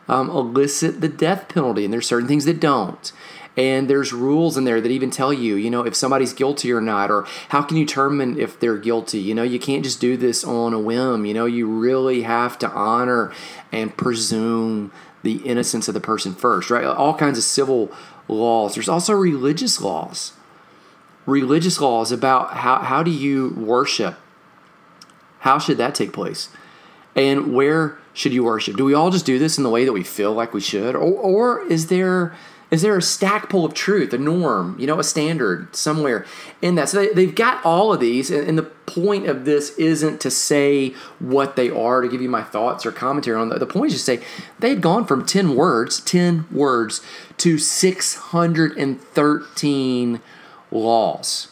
um, 0.08 0.30
elicit 0.30 1.00
the 1.00 1.08
death 1.08 1.48
penalty, 1.48 1.84
and 1.84 1.92
there's 1.92 2.06
certain 2.06 2.28
things 2.28 2.44
that 2.44 2.60
don't. 2.60 3.10
And 3.56 3.88
there's 3.88 4.12
rules 4.12 4.58
in 4.58 4.64
there 4.64 4.82
that 4.82 4.90
even 4.90 5.10
tell 5.10 5.32
you, 5.32 5.56
you 5.56 5.70
know, 5.70 5.86
if 5.86 5.94
somebody's 5.96 6.34
guilty 6.34 6.70
or 6.70 6.82
not, 6.82 7.10
or 7.10 7.26
how 7.48 7.62
can 7.62 7.78
you 7.78 7.86
determine 7.86 8.38
if 8.38 8.60
they're 8.60 8.76
guilty. 8.76 9.18
You 9.18 9.34
know, 9.34 9.42
you 9.42 9.58
can't 9.58 9.82
just 9.82 9.98
do 9.98 10.18
this 10.18 10.44
on 10.44 10.74
a 10.74 10.78
whim. 10.78 11.24
You 11.24 11.32
know, 11.32 11.46
you 11.46 11.66
really 11.66 12.22
have 12.22 12.58
to 12.58 12.68
honor 12.68 13.32
and 13.72 13.96
presume 13.96 14.92
the 15.22 15.36
innocence 15.38 15.88
of 15.88 15.94
the 15.94 16.00
person 16.00 16.34
first, 16.34 16.68
right? 16.68 16.84
All 16.84 17.14
kinds 17.14 17.38
of 17.38 17.44
civil 17.44 17.90
laws. 18.28 18.74
There's 18.74 18.90
also 18.90 19.14
religious 19.14 19.80
laws 19.80 20.34
religious 21.26 21.80
laws 21.80 22.12
about 22.12 22.54
how, 22.54 22.78
how 22.78 23.02
do 23.02 23.10
you 23.10 23.54
worship? 23.56 24.16
How 25.40 25.58
should 25.58 25.78
that 25.78 25.94
take 25.94 26.12
place? 26.12 26.48
And 27.14 27.54
where 27.54 27.98
should 28.14 28.32
you 28.32 28.44
worship? 28.44 28.76
Do 28.76 28.84
we 28.84 28.94
all 28.94 29.10
just 29.10 29.26
do 29.26 29.38
this 29.38 29.58
in 29.58 29.64
the 29.64 29.70
way 29.70 29.84
that 29.84 29.92
we 29.92 30.02
feel 30.02 30.32
like 30.32 30.54
we 30.54 30.60
should? 30.60 30.94
Or, 30.94 31.00
or 31.00 31.66
is 31.66 31.88
there 31.88 32.34
is 32.68 32.82
there 32.82 32.96
a 32.96 33.02
stack 33.02 33.42
stackpole 33.42 33.64
of 33.64 33.74
truth, 33.74 34.12
a 34.12 34.18
norm, 34.18 34.74
you 34.78 34.88
know, 34.88 34.98
a 34.98 35.04
standard 35.04 35.76
somewhere 35.76 36.26
in 36.60 36.74
that? 36.74 36.88
So 36.88 37.06
they, 37.06 37.26
have 37.26 37.36
got 37.36 37.64
all 37.64 37.92
of 37.92 38.00
these, 38.00 38.28
and, 38.28 38.48
and, 38.48 38.58
the 38.58 38.64
point 38.64 39.28
of 39.28 39.44
this 39.44 39.70
isn't 39.78 40.20
to 40.22 40.32
say 40.32 40.88
what 41.20 41.54
they 41.54 41.70
are, 41.70 42.00
to 42.00 42.08
give 42.08 42.20
you 42.20 42.28
my 42.28 42.42
thoughts 42.42 42.84
or 42.84 42.90
commentary 42.90 43.40
on 43.40 43.50
them. 43.50 43.60
The 43.60 43.66
point 43.66 43.92
is 43.92 43.98
to 43.98 44.04
say 44.04 44.20
they 44.58 44.70
had 44.70 44.80
gone 44.80 45.06
from 45.06 45.24
10 45.24 45.54
words, 45.54 46.00
10 46.00 46.46
words, 46.50 47.02
to 47.38 47.56
613 47.56 50.20
laws. 50.70 51.48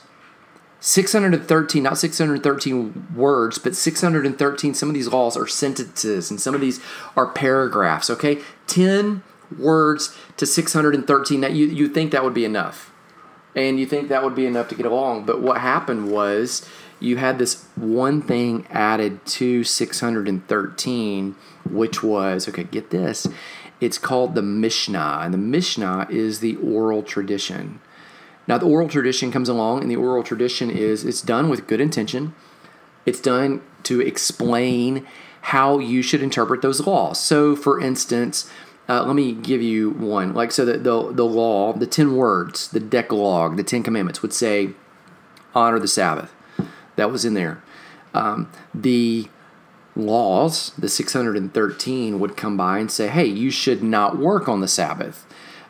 613, 0.80 1.82
not 1.82 1.96
613 1.96 3.08
words, 3.16 3.58
but 3.58 3.74
613. 3.74 4.74
Some 4.74 4.88
of 4.90 4.94
these 4.94 5.08
laws 5.08 5.34
are 5.34 5.46
sentences 5.46 6.30
and 6.30 6.38
some 6.38 6.54
of 6.54 6.60
these 6.60 6.78
are 7.16 7.26
paragraphs, 7.26 8.10
okay? 8.10 8.40
10 8.66 9.22
words 9.58 10.14
to 10.36 10.44
613. 10.44 11.40
Now, 11.40 11.48
you, 11.48 11.66
you 11.66 11.88
think 11.88 12.12
that 12.12 12.22
would 12.22 12.34
be 12.34 12.44
enough. 12.44 12.92
And 13.56 13.80
you 13.80 13.86
think 13.86 14.08
that 14.08 14.22
would 14.24 14.34
be 14.34 14.46
enough 14.46 14.68
to 14.68 14.74
get 14.74 14.84
along. 14.84 15.24
But 15.24 15.40
what 15.40 15.60
happened 15.60 16.10
was 16.10 16.68
you 17.00 17.16
had 17.16 17.38
this 17.38 17.64
one 17.76 18.20
thing 18.20 18.66
added 18.68 19.24
to 19.26 19.64
613, 19.64 21.36
which 21.70 22.02
was, 22.02 22.48
okay, 22.48 22.64
get 22.64 22.90
this. 22.90 23.26
It's 23.80 23.96
called 23.96 24.34
the 24.34 24.42
Mishnah. 24.42 25.20
And 25.22 25.32
the 25.32 25.38
Mishnah 25.38 26.08
is 26.10 26.40
the 26.40 26.56
oral 26.56 27.02
tradition. 27.02 27.80
Now, 28.46 28.58
the 28.58 28.66
oral 28.66 28.88
tradition 28.88 29.32
comes 29.32 29.48
along, 29.48 29.82
and 29.82 29.90
the 29.90 29.96
oral 29.96 30.22
tradition 30.22 30.70
is 30.70 31.04
it's 31.04 31.22
done 31.22 31.48
with 31.48 31.66
good 31.66 31.80
intention. 31.80 32.34
It's 33.06 33.20
done 33.20 33.62
to 33.84 34.00
explain 34.00 35.06
how 35.42 35.78
you 35.78 36.02
should 36.02 36.22
interpret 36.22 36.62
those 36.62 36.86
laws. 36.86 37.20
So, 37.20 37.54
for 37.54 37.80
instance, 37.80 38.50
uh, 38.88 39.04
let 39.04 39.14
me 39.16 39.32
give 39.32 39.62
you 39.62 39.90
one. 39.90 40.34
Like, 40.34 40.52
so 40.52 40.64
the, 40.64 40.78
the, 40.78 41.12
the 41.12 41.24
law, 41.24 41.72
the 41.72 41.86
10 41.86 42.16
words, 42.16 42.68
the 42.68 42.80
Decalogue, 42.80 43.56
the 43.56 43.64
10 43.64 43.82
commandments 43.82 44.22
would 44.22 44.32
say, 44.32 44.70
honor 45.54 45.78
the 45.78 45.88
Sabbath. 45.88 46.34
That 46.96 47.10
was 47.10 47.24
in 47.24 47.34
there. 47.34 47.62
Um, 48.12 48.50
the 48.74 49.28
laws, 49.96 50.70
the 50.78 50.88
613, 50.88 52.20
would 52.20 52.36
come 52.36 52.56
by 52.56 52.78
and 52.78 52.90
say, 52.90 53.08
hey, 53.08 53.26
you 53.26 53.50
should 53.50 53.82
not 53.82 54.18
work 54.18 54.48
on 54.48 54.60
the 54.60 54.68
Sabbath 54.68 55.26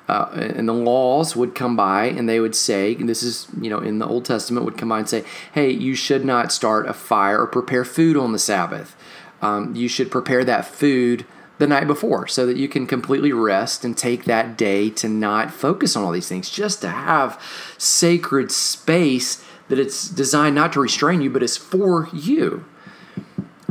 uh, 0.08 0.28
and 0.32 0.68
the 0.68 0.74
laws 0.74 1.34
would 1.34 1.54
come 1.54 1.76
by 1.76 2.04
and 2.04 2.28
they 2.28 2.40
would 2.40 2.54
say, 2.54 2.94
and 2.94 3.08
this 3.08 3.22
is, 3.22 3.48
you 3.60 3.70
know, 3.70 3.78
in 3.78 3.98
the 3.98 4.06
Old 4.06 4.24
Testament, 4.24 4.64
would 4.64 4.76
come 4.76 4.90
by 4.90 4.98
and 4.98 5.08
say, 5.08 5.24
hey, 5.52 5.70
you 5.70 5.94
should 5.94 6.24
not 6.24 6.52
start 6.52 6.86
a 6.88 6.92
fire 6.92 7.40
or 7.40 7.46
prepare 7.46 7.84
food 7.84 8.16
on 8.16 8.32
the 8.32 8.38
Sabbath. 8.38 8.94
Um, 9.40 9.74
you 9.74 9.88
should 9.88 10.10
prepare 10.10 10.44
that 10.44 10.66
food 10.66 11.24
the 11.58 11.66
night 11.66 11.86
before 11.86 12.26
so 12.26 12.46
that 12.46 12.56
you 12.56 12.68
can 12.68 12.86
completely 12.86 13.32
rest 13.32 13.84
and 13.84 13.96
take 13.96 14.24
that 14.24 14.58
day 14.58 14.90
to 14.90 15.08
not 15.08 15.50
focus 15.50 15.96
on 15.96 16.04
all 16.04 16.12
these 16.12 16.28
things, 16.28 16.50
just 16.50 16.80
to 16.82 16.88
have 16.88 17.40
sacred 17.78 18.50
space 18.50 19.44
that 19.68 19.78
it's 19.78 20.08
designed 20.08 20.54
not 20.54 20.72
to 20.74 20.80
restrain 20.80 21.22
you, 21.22 21.30
but 21.30 21.42
it's 21.42 21.56
for 21.56 22.08
you. 22.12 22.64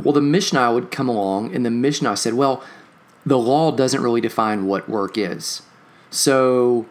Well, 0.02 0.13
the 0.13 0.22
Mishnah 0.22 0.74
would 0.74 0.91
come 0.91 1.10
along 1.10 1.54
and 1.54 1.65
the 1.65 1.72
Mishnah 1.72 2.17
said, 2.17 2.34
well, 2.34 2.63
the 3.26 3.38
law 3.38 3.72
doesn't 3.72 4.02
really 4.02 4.22
define 4.22 4.65
what 4.65 4.89
work 4.89 5.17
is. 5.17 5.62
So, 6.13 6.86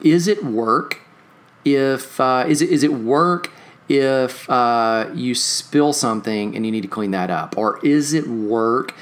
is 0.00 0.28
it 0.28 0.44
work 0.44 1.00
if 1.64 2.20
uh, 2.20 2.44
is 2.46 2.62
it 2.62 2.70
is 2.70 2.84
it 2.84 2.92
work 2.92 3.50
if 3.88 4.48
uh, 4.48 5.10
you 5.14 5.34
spill 5.34 5.92
something 5.92 6.54
and 6.54 6.64
you 6.64 6.70
need 6.70 6.82
to 6.82 6.88
clean 6.88 7.10
that 7.10 7.28
up, 7.28 7.58
or 7.58 7.84
is 7.84 8.12
it 8.12 8.28
work 8.28 8.94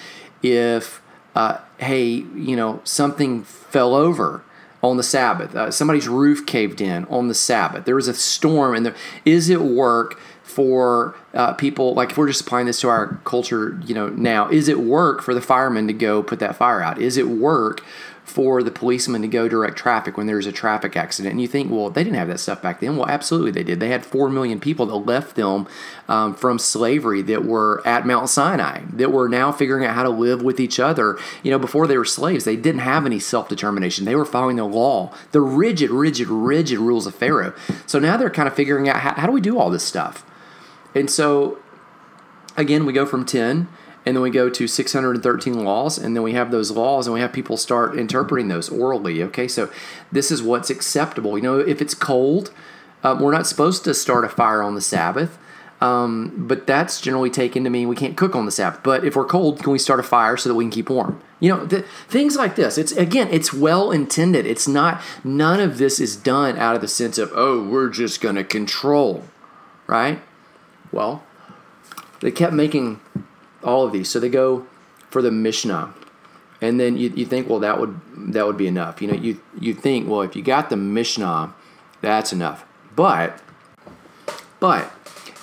if 0.42 1.02
uh, 1.34 1.58
hey 1.76 2.06
you 2.06 2.56
know 2.56 2.80
something 2.84 3.44
fell 3.44 3.94
over 3.94 4.42
on 4.82 4.96
the 4.96 5.02
Sabbath, 5.02 5.54
uh, 5.54 5.70
somebody's 5.70 6.08
roof 6.08 6.46
caved 6.46 6.80
in 6.80 7.04
on 7.06 7.28
the 7.28 7.34
Sabbath, 7.34 7.84
there 7.84 7.96
was 7.96 8.08
a 8.08 8.14
storm, 8.14 8.74
and 8.74 8.86
there, 8.86 8.96
is 9.26 9.50
it 9.50 9.60
work? 9.60 10.18
for 10.42 11.14
uh, 11.34 11.52
people 11.54 11.92
like 11.92 12.12
if 12.12 12.16
we're 12.16 12.28
just 12.28 12.40
applying 12.40 12.66
this 12.66 12.80
to 12.80 12.88
our 12.88 13.20
culture 13.24 13.78
you 13.84 13.94
know 13.94 14.08
now 14.10 14.48
is 14.48 14.68
it 14.68 14.78
work 14.78 15.20
for 15.20 15.34
the 15.34 15.40
firemen 15.40 15.86
to 15.88 15.92
go 15.92 16.22
put 16.22 16.38
that 16.38 16.56
fire 16.56 16.80
out? 16.80 16.98
Is 16.98 17.18
it 17.18 17.28
work 17.28 17.82
for 18.26 18.60
the 18.60 18.72
policeman 18.72 19.22
to 19.22 19.28
go 19.28 19.48
direct 19.48 19.78
traffic 19.78 20.16
when 20.16 20.26
there's 20.26 20.46
a 20.46 20.52
traffic 20.52 20.96
accident. 20.96 21.30
And 21.30 21.40
you 21.40 21.46
think, 21.46 21.70
well, 21.70 21.90
they 21.90 22.02
didn't 22.02 22.16
have 22.16 22.26
that 22.26 22.40
stuff 22.40 22.60
back 22.60 22.80
then. 22.80 22.96
Well, 22.96 23.08
absolutely 23.08 23.52
they 23.52 23.62
did. 23.62 23.78
They 23.78 23.88
had 23.88 24.04
4 24.04 24.28
million 24.28 24.58
people 24.58 24.84
that 24.86 24.96
left 24.96 25.36
them 25.36 25.68
um, 26.08 26.34
from 26.34 26.58
slavery 26.58 27.22
that 27.22 27.44
were 27.44 27.86
at 27.86 28.04
Mount 28.04 28.28
Sinai, 28.28 28.82
that 28.94 29.12
were 29.12 29.28
now 29.28 29.52
figuring 29.52 29.86
out 29.86 29.94
how 29.94 30.02
to 30.02 30.10
live 30.10 30.42
with 30.42 30.58
each 30.58 30.80
other. 30.80 31.16
You 31.44 31.52
know, 31.52 31.58
before 31.58 31.86
they 31.86 31.96
were 31.96 32.04
slaves, 32.04 32.44
they 32.44 32.56
didn't 32.56 32.80
have 32.80 33.06
any 33.06 33.20
self 33.20 33.48
determination. 33.48 34.04
They 34.04 34.16
were 34.16 34.24
following 34.24 34.56
the 34.56 34.64
law, 34.64 35.14
the 35.30 35.40
rigid, 35.40 35.90
rigid, 35.90 36.26
rigid 36.26 36.78
rules 36.78 37.06
of 37.06 37.14
Pharaoh. 37.14 37.54
So 37.86 38.00
now 38.00 38.16
they're 38.16 38.28
kind 38.28 38.48
of 38.48 38.54
figuring 38.54 38.88
out 38.88 38.96
how, 38.96 39.14
how 39.14 39.26
do 39.26 39.32
we 39.32 39.40
do 39.40 39.56
all 39.56 39.70
this 39.70 39.84
stuff? 39.84 40.26
And 40.96 41.08
so, 41.08 41.60
again, 42.56 42.86
we 42.86 42.92
go 42.92 43.06
from 43.06 43.24
10 43.24 43.68
and 44.06 44.16
then 44.16 44.22
we 44.22 44.30
go 44.30 44.48
to 44.48 44.66
613 44.68 45.64
laws 45.64 45.98
and 45.98 46.14
then 46.16 46.22
we 46.22 46.32
have 46.32 46.50
those 46.50 46.70
laws 46.70 47.06
and 47.06 47.14
we 47.14 47.20
have 47.20 47.32
people 47.32 47.56
start 47.56 47.98
interpreting 47.98 48.48
those 48.48 48.68
orally 48.70 49.22
okay 49.22 49.48
so 49.48 49.68
this 50.12 50.30
is 50.30 50.42
what's 50.42 50.70
acceptable 50.70 51.36
you 51.36 51.42
know 51.42 51.58
if 51.58 51.82
it's 51.82 51.94
cold 51.94 52.52
uh, 53.02 53.16
we're 53.20 53.32
not 53.32 53.46
supposed 53.46 53.84
to 53.84 53.92
start 53.92 54.24
a 54.24 54.28
fire 54.28 54.62
on 54.62 54.74
the 54.74 54.80
sabbath 54.80 55.38
Um, 55.80 56.32
but 56.48 56.66
that's 56.66 57.02
generally 57.02 57.28
taken 57.28 57.64
to 57.64 57.70
mean 57.70 57.86
we 57.88 57.96
can't 57.96 58.16
cook 58.16 58.34
on 58.34 58.46
the 58.46 58.50
Sabbath. 58.50 58.80
But 58.82 59.04
if 59.04 59.14
we're 59.14 59.26
cold, 59.26 59.62
can 59.62 59.70
we 59.72 59.78
start 59.78 60.00
a 60.00 60.02
fire 60.02 60.38
so 60.38 60.48
that 60.48 60.54
we 60.54 60.64
can 60.64 60.70
keep 60.70 60.88
warm? 60.88 61.20
You 61.38 61.50
know, 61.50 61.66
th- 61.66 61.84
things 62.08 62.34
like 62.34 62.56
this. 62.56 62.78
It's 62.78 62.92
again, 62.92 63.28
it's 63.30 63.52
well 63.52 63.90
intended. 63.92 64.46
It's 64.46 64.66
not. 64.66 65.02
None 65.22 65.60
of 65.60 65.76
this 65.76 66.00
is 66.00 66.16
done 66.16 66.56
out 66.56 66.76
of 66.76 66.80
the 66.80 66.88
sense 66.88 67.18
of 67.18 67.30
oh, 67.34 67.62
we're 67.62 67.90
just 67.90 68.22
going 68.22 68.36
to 68.36 68.44
control, 68.44 69.24
right? 69.86 70.18
Well, 70.92 71.22
they 72.20 72.30
kept 72.30 72.54
making 72.54 73.00
all 73.66 73.84
of 73.84 73.92
these, 73.92 74.08
so 74.08 74.20
they 74.20 74.28
go 74.28 74.66
for 75.10 75.20
the 75.20 75.30
Mishnah, 75.30 75.92
and 76.62 76.80
then 76.80 76.96
you, 76.96 77.10
you 77.10 77.26
think, 77.26 77.48
well, 77.48 77.58
that 77.58 77.78
would 77.78 78.00
that 78.32 78.46
would 78.46 78.56
be 78.56 78.66
enough. 78.66 79.02
You 79.02 79.08
know, 79.08 79.14
you 79.14 79.40
you 79.60 79.74
think, 79.74 80.08
well, 80.08 80.22
if 80.22 80.36
you 80.36 80.42
got 80.42 80.70
the 80.70 80.76
Mishnah, 80.76 81.52
that's 82.00 82.32
enough. 82.32 82.64
But 82.94 83.42
but 84.60 84.90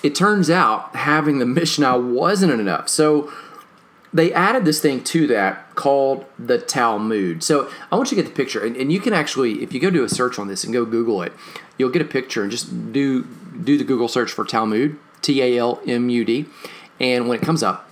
it 0.02 0.14
turns 0.14 0.50
out 0.50 0.96
having 0.96 1.38
the 1.38 1.46
Mishnah 1.46 1.98
wasn't 1.98 2.52
enough. 2.52 2.88
So 2.88 3.32
they 4.12 4.32
added 4.32 4.64
this 4.64 4.80
thing 4.80 5.02
to 5.02 5.26
that 5.26 5.74
called 5.74 6.24
the 6.38 6.58
Talmud. 6.58 7.42
So 7.42 7.68
I 7.90 7.96
want 7.96 8.12
you 8.12 8.16
to 8.16 8.22
get 8.22 8.28
the 8.28 8.36
picture, 8.36 8.64
and, 8.64 8.76
and 8.76 8.92
you 8.92 9.00
can 9.00 9.12
actually, 9.12 9.62
if 9.62 9.72
you 9.72 9.80
go 9.80 9.90
do 9.90 10.04
a 10.04 10.08
search 10.08 10.38
on 10.38 10.46
this 10.46 10.62
and 10.62 10.72
go 10.72 10.84
Google 10.84 11.20
it, 11.22 11.32
you'll 11.78 11.90
get 11.90 12.00
a 12.00 12.06
picture 12.06 12.42
and 12.42 12.50
just 12.50 12.92
do 12.92 13.24
do 13.62 13.76
the 13.76 13.84
Google 13.84 14.08
search 14.08 14.32
for 14.32 14.44
Talmud, 14.44 14.98
T 15.20 15.42
A 15.42 15.58
L 15.58 15.80
M 15.86 16.08
U 16.08 16.24
D, 16.24 16.46
and 16.98 17.28
when 17.28 17.38
it 17.38 17.44
comes 17.44 17.62
up, 17.62 17.88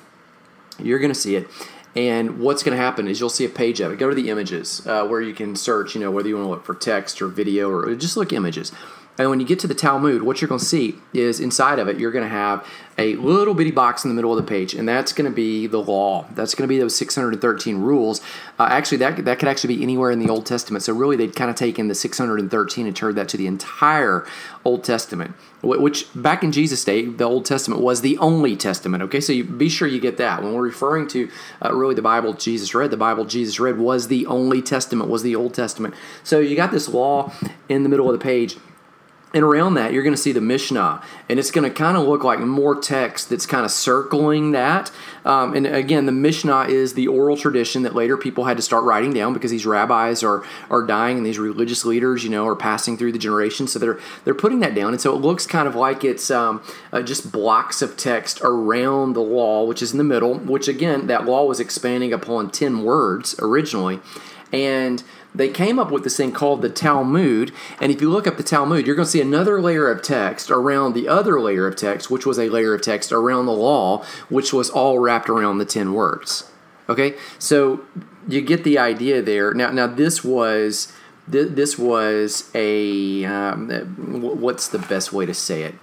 you're 0.79 0.99
going 0.99 1.13
to 1.13 1.19
see 1.19 1.37
it. 1.37 1.49
And 1.95 2.41
what's 2.41 2.63
going 2.63 2.77
to 2.77 2.83
happen 2.83 3.07
is 3.07 3.21
you'll 3.21 3.29
see 3.29 3.45
a 3.45 3.51
page 3.51 3.81
of 3.81 3.93
it. 3.93 3.99
Go 3.99 4.09
to 4.09 4.15
the 4.15 4.31
images 4.31 4.87
uh, 4.87 5.07
where 5.07 5.21
you 5.21 5.35
can 5.35 5.55
search, 5.55 5.95
you 5.95 6.01
know, 6.01 6.11
whether 6.11 6.29
you 6.29 6.37
want 6.37 6.47
to 6.47 6.51
look 6.51 6.65
for 6.65 6.75
text 6.75 7.21
or 7.21 7.29
video 7.29 7.71
or 7.71 7.95
just 7.95 8.17
look 8.17 8.33
images. 8.33 8.73
And 9.19 9.29
when 9.29 9.41
you 9.41 9.47
get 9.47 9.59
to 9.61 9.67
the 9.67 9.75
Talmud, 9.75 10.23
what 10.23 10.41
you're 10.41 10.49
going 10.49 10.59
to 10.59 10.65
see 10.65 10.97
is 11.13 11.39
inside 11.39 11.79
of 11.79 11.87
it, 11.87 11.99
you're 11.99 12.13
going 12.13 12.25
to 12.25 12.31
have 12.31 12.67
a 12.97 13.15
little 13.17 13.53
bitty 13.55 13.71
box 13.71 14.05
in 14.05 14.11
the 14.11 14.15
middle 14.15 14.37
of 14.37 14.43
the 14.43 14.49
page, 14.49 14.75
and 14.75 14.89
that's 14.89 15.13
going 15.13 15.31
to 15.31 15.35
be 15.35 15.67
the 15.67 15.79
law. 15.79 16.27
That's 16.35 16.55
going 16.55 16.67
to 16.67 16.69
be 16.69 16.79
those 16.79 16.97
613 16.97 17.79
rules. 17.79 18.21
Uh, 18.59 18.69
actually, 18.71 18.99
that, 18.99 19.23
that 19.25 19.39
could 19.39 19.49
actually 19.49 19.77
be 19.77 19.83
anywhere 19.83 20.11
in 20.11 20.19
the 20.19 20.31
Old 20.31 20.47
Testament. 20.47 20.83
So, 20.83 20.95
really, 20.95 21.17
they'd 21.17 21.37
kind 21.37 21.51
of 21.51 21.57
taken 21.57 21.89
the 21.89 21.95
613 21.95 22.87
and 22.87 22.97
turned 22.97 23.17
that 23.17 23.29
to 23.31 23.37
the 23.37 23.47
entire 23.47 24.27
Old 24.65 24.83
Testament, 24.83 25.35
which 25.63 26.07
back 26.15 26.43
in 26.43 26.51
Jesus' 26.51 26.85
day, 26.85 27.05
the 27.05 27.25
Old 27.25 27.45
Testament 27.45 27.83
was 27.83 28.01
the 28.01 28.17
only 28.19 28.57
testament. 28.57 29.03
Okay, 29.05 29.21
so 29.21 29.33
you, 29.33 29.45
be 29.45 29.69
sure 29.69 29.89
you 29.89 30.01
get 30.01 30.17
that. 30.19 30.43
When 30.43 30.55
we're 30.55 30.63
referring 30.63 31.09
to 31.09 31.31
uh, 31.63 31.75
really 31.75 31.95
the 31.95 32.03
Bible 32.03 32.33
Jesus 32.35 32.75
read, 32.75 32.91
the 32.91 32.97
Bible 32.97 33.25
Jesus 33.25 33.61
read 33.61 33.79
was 33.79 34.09
the 34.09 34.27
only 34.27 34.63
testament, 34.63 35.11
was 35.11 35.23
the 35.23 35.37
Old 35.37 35.55
Testament. 35.55 35.95
So, 36.25 36.41
you 36.41 36.57
got 36.57 36.71
this 36.71 36.89
law 36.89 37.33
in 37.69 37.83
the 37.83 37.89
middle 37.89 38.11
of 38.11 38.19
the 38.19 38.23
page 38.23 38.57
and 39.35 39.43
around 39.43 39.75
that, 39.75 39.93
you're 39.93 40.03
going 40.03 40.15
to 40.15 40.21
see 40.21 40.33
the 40.33 40.41
Mishnah, 40.41 41.03
and 41.29 41.39
it's 41.39 41.51
going 41.51 41.69
to 41.69 41.75
kind 41.75 41.97
of 41.97 42.07
look 42.07 42.23
like 42.23 42.39
more 42.41 42.79
text 42.79 43.31
that's 43.31 43.47
kind 43.47 43.65
of 43.65 43.71
circling 43.71 44.53
that. 44.53 44.91
Um, 45.25 45.55
and 45.55 45.67
again, 45.67 46.07
the 46.07 46.13
Mishnah 46.13 46.65
is 46.65 46.95
the 46.95 47.09
oral 47.09 47.37
tradition 47.37 47.83
that 47.83 47.95
later 47.95 48.17
people 48.17 48.45
had 48.45 48.57
to 48.59 48.63
start 48.63 48.85
writing 48.85 49.13
down 49.13 49.33
because 49.33 49.51
these 49.51 49.65
rabbis 49.65 50.23
are 50.23 50.45
are 50.71 50.83
dying, 50.83 51.17
and 51.17 51.25
these 51.25 51.39
religious 51.39 51.85
leaders, 51.85 52.25
you 52.25 52.31
know, 52.31 52.47
are 52.47 52.57
passing 52.57 52.99
through 52.99 53.13
the 53.13 53.19
generations. 53.19 53.73
So 53.73 53.79
they're 53.79 53.99
they're 54.25 54.35
putting 54.35 54.61
that 54.61 54.75
down, 54.75 54.93
and 54.93 55.01
so 55.01 55.15
it 55.15 55.21
looks 55.21 55.47
kind 55.47 55.67
of 55.67 55.75
like 55.75 56.05
it's 56.05 56.31
um, 56.31 56.63
uh, 56.93 57.03
just 57.03 57.33
blocks 57.33 57.81
of 57.81 57.97
text 57.97 58.41
around 58.43 59.15
the 59.15 59.23
law, 59.23 59.65
which 59.65 59.81
is 59.81 59.93
in 59.93 59.99
the 59.99 60.05
middle. 60.05 60.39
Which 60.39 60.69
again, 60.69 61.07
that 61.07 61.25
law 61.25 61.45
was 61.45 61.61
expanding 61.61 62.13
upon 62.13 62.51
ten 62.51 62.83
words 62.83 63.35
originally, 63.39 64.01
and 64.53 65.03
they 65.35 65.49
came 65.49 65.79
up 65.79 65.91
with 65.91 66.05
this 66.05 66.17
thing 66.17 66.33
called 66.33 66.63
the 66.63 66.69
Talmud. 66.69 67.53
And 67.81 67.91
if 67.91 68.01
you 68.01 68.11
look 68.11 68.27
up 68.27 68.37
the 68.37 68.43
Talmud, 68.43 68.87
you're 68.87 68.97
going 68.97 69.07
to 69.07 69.11
see 69.11 69.21
another 69.21 69.61
layer 69.61 69.91
of 69.91 70.03
text 70.03 70.51
around 70.51 70.93
the 70.93 71.09
other 71.09 71.41
layer 71.41 71.67
of 71.67 71.77
text, 71.77 72.11
which 72.11 72.27
was 72.27 72.39
a 72.39 72.49
layer 72.49 72.75
of 72.75 72.83
text 72.83 73.13
around 73.13 73.47
the 73.47 73.53
law, 73.53 74.05
which 74.29 74.53
was 74.53 74.69
all 74.69 74.99
wrapped 74.99 75.29
around 75.29 75.59
the 75.59 75.65
10 75.65 75.95
words. 75.95 76.51
Okay? 76.89 77.17
So 77.39 77.85
you 78.29 78.43
get 78.43 78.65
the 78.65 78.79
idea 78.79 79.23
there. 79.23 79.55
Now, 79.55 79.71
now 79.71 79.87
this 79.87 80.23
was. 80.25 80.93
This 81.29 81.79
was 81.79 82.51
a 82.53 83.25
um, 83.25 83.71
what's 84.41 84.67
the 84.67 84.81
best 84.81 85.13
way 85.13 85.25
to 85.25 85.33
say 85.33 85.63
it? 85.63 85.77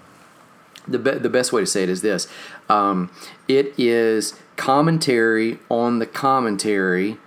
The, 0.86 1.00
be- 1.00 1.18
the 1.18 1.30
best 1.30 1.54
way 1.54 1.62
to 1.62 1.66
say 1.66 1.84
it 1.84 1.90
is 1.90 2.02
this 2.02 2.28
um, 2.68 3.10
it 3.48 3.74
is 3.80 4.38
commentary 4.58 5.60
on 5.70 6.00
the 6.00 6.06
commentary 6.06 7.18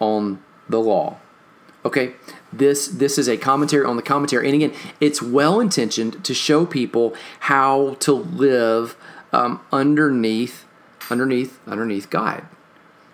on 0.00 0.42
the 0.66 0.80
law 0.80 1.18
Okay, 1.84 2.14
this 2.52 2.86
this 2.86 3.18
is 3.18 3.28
a 3.28 3.36
commentary 3.36 3.84
on 3.84 3.96
the 3.96 4.02
commentary, 4.02 4.46
and 4.46 4.54
again, 4.54 4.72
it's 5.00 5.20
well 5.20 5.58
intentioned 5.58 6.24
to 6.24 6.32
show 6.32 6.64
people 6.64 7.14
how 7.40 7.94
to 8.00 8.12
live 8.12 8.96
um, 9.32 9.60
underneath 9.72 10.64
underneath 11.10 11.58
underneath 11.66 12.08
God. 12.08 12.44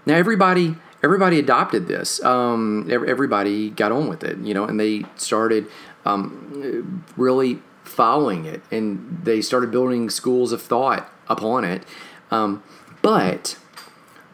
Now, 0.05 0.17
everybody 0.17 0.77
everybody 1.03 1.39
adopted 1.39 1.89
this. 1.89 2.23
Um, 2.25 2.89
everybody 2.91 3.71
got 3.71 3.93
on 3.93 4.09
with 4.09 4.23
it, 4.23 4.39
you 4.39 4.53
know, 4.53 4.65
and 4.65 4.79
they 4.79 5.05
started 5.17 5.67
um, 6.05 7.05
really 7.17 7.61
following 7.85 8.45
it, 8.45 8.63
and 8.71 9.21
they 9.23 9.41
started 9.41 9.71
building 9.71 10.11
schools 10.11 10.53
of 10.53 10.61
thought 10.61 11.11
upon 11.29 11.65
it. 11.65 11.85
Um, 12.31 12.63
but 13.01 13.59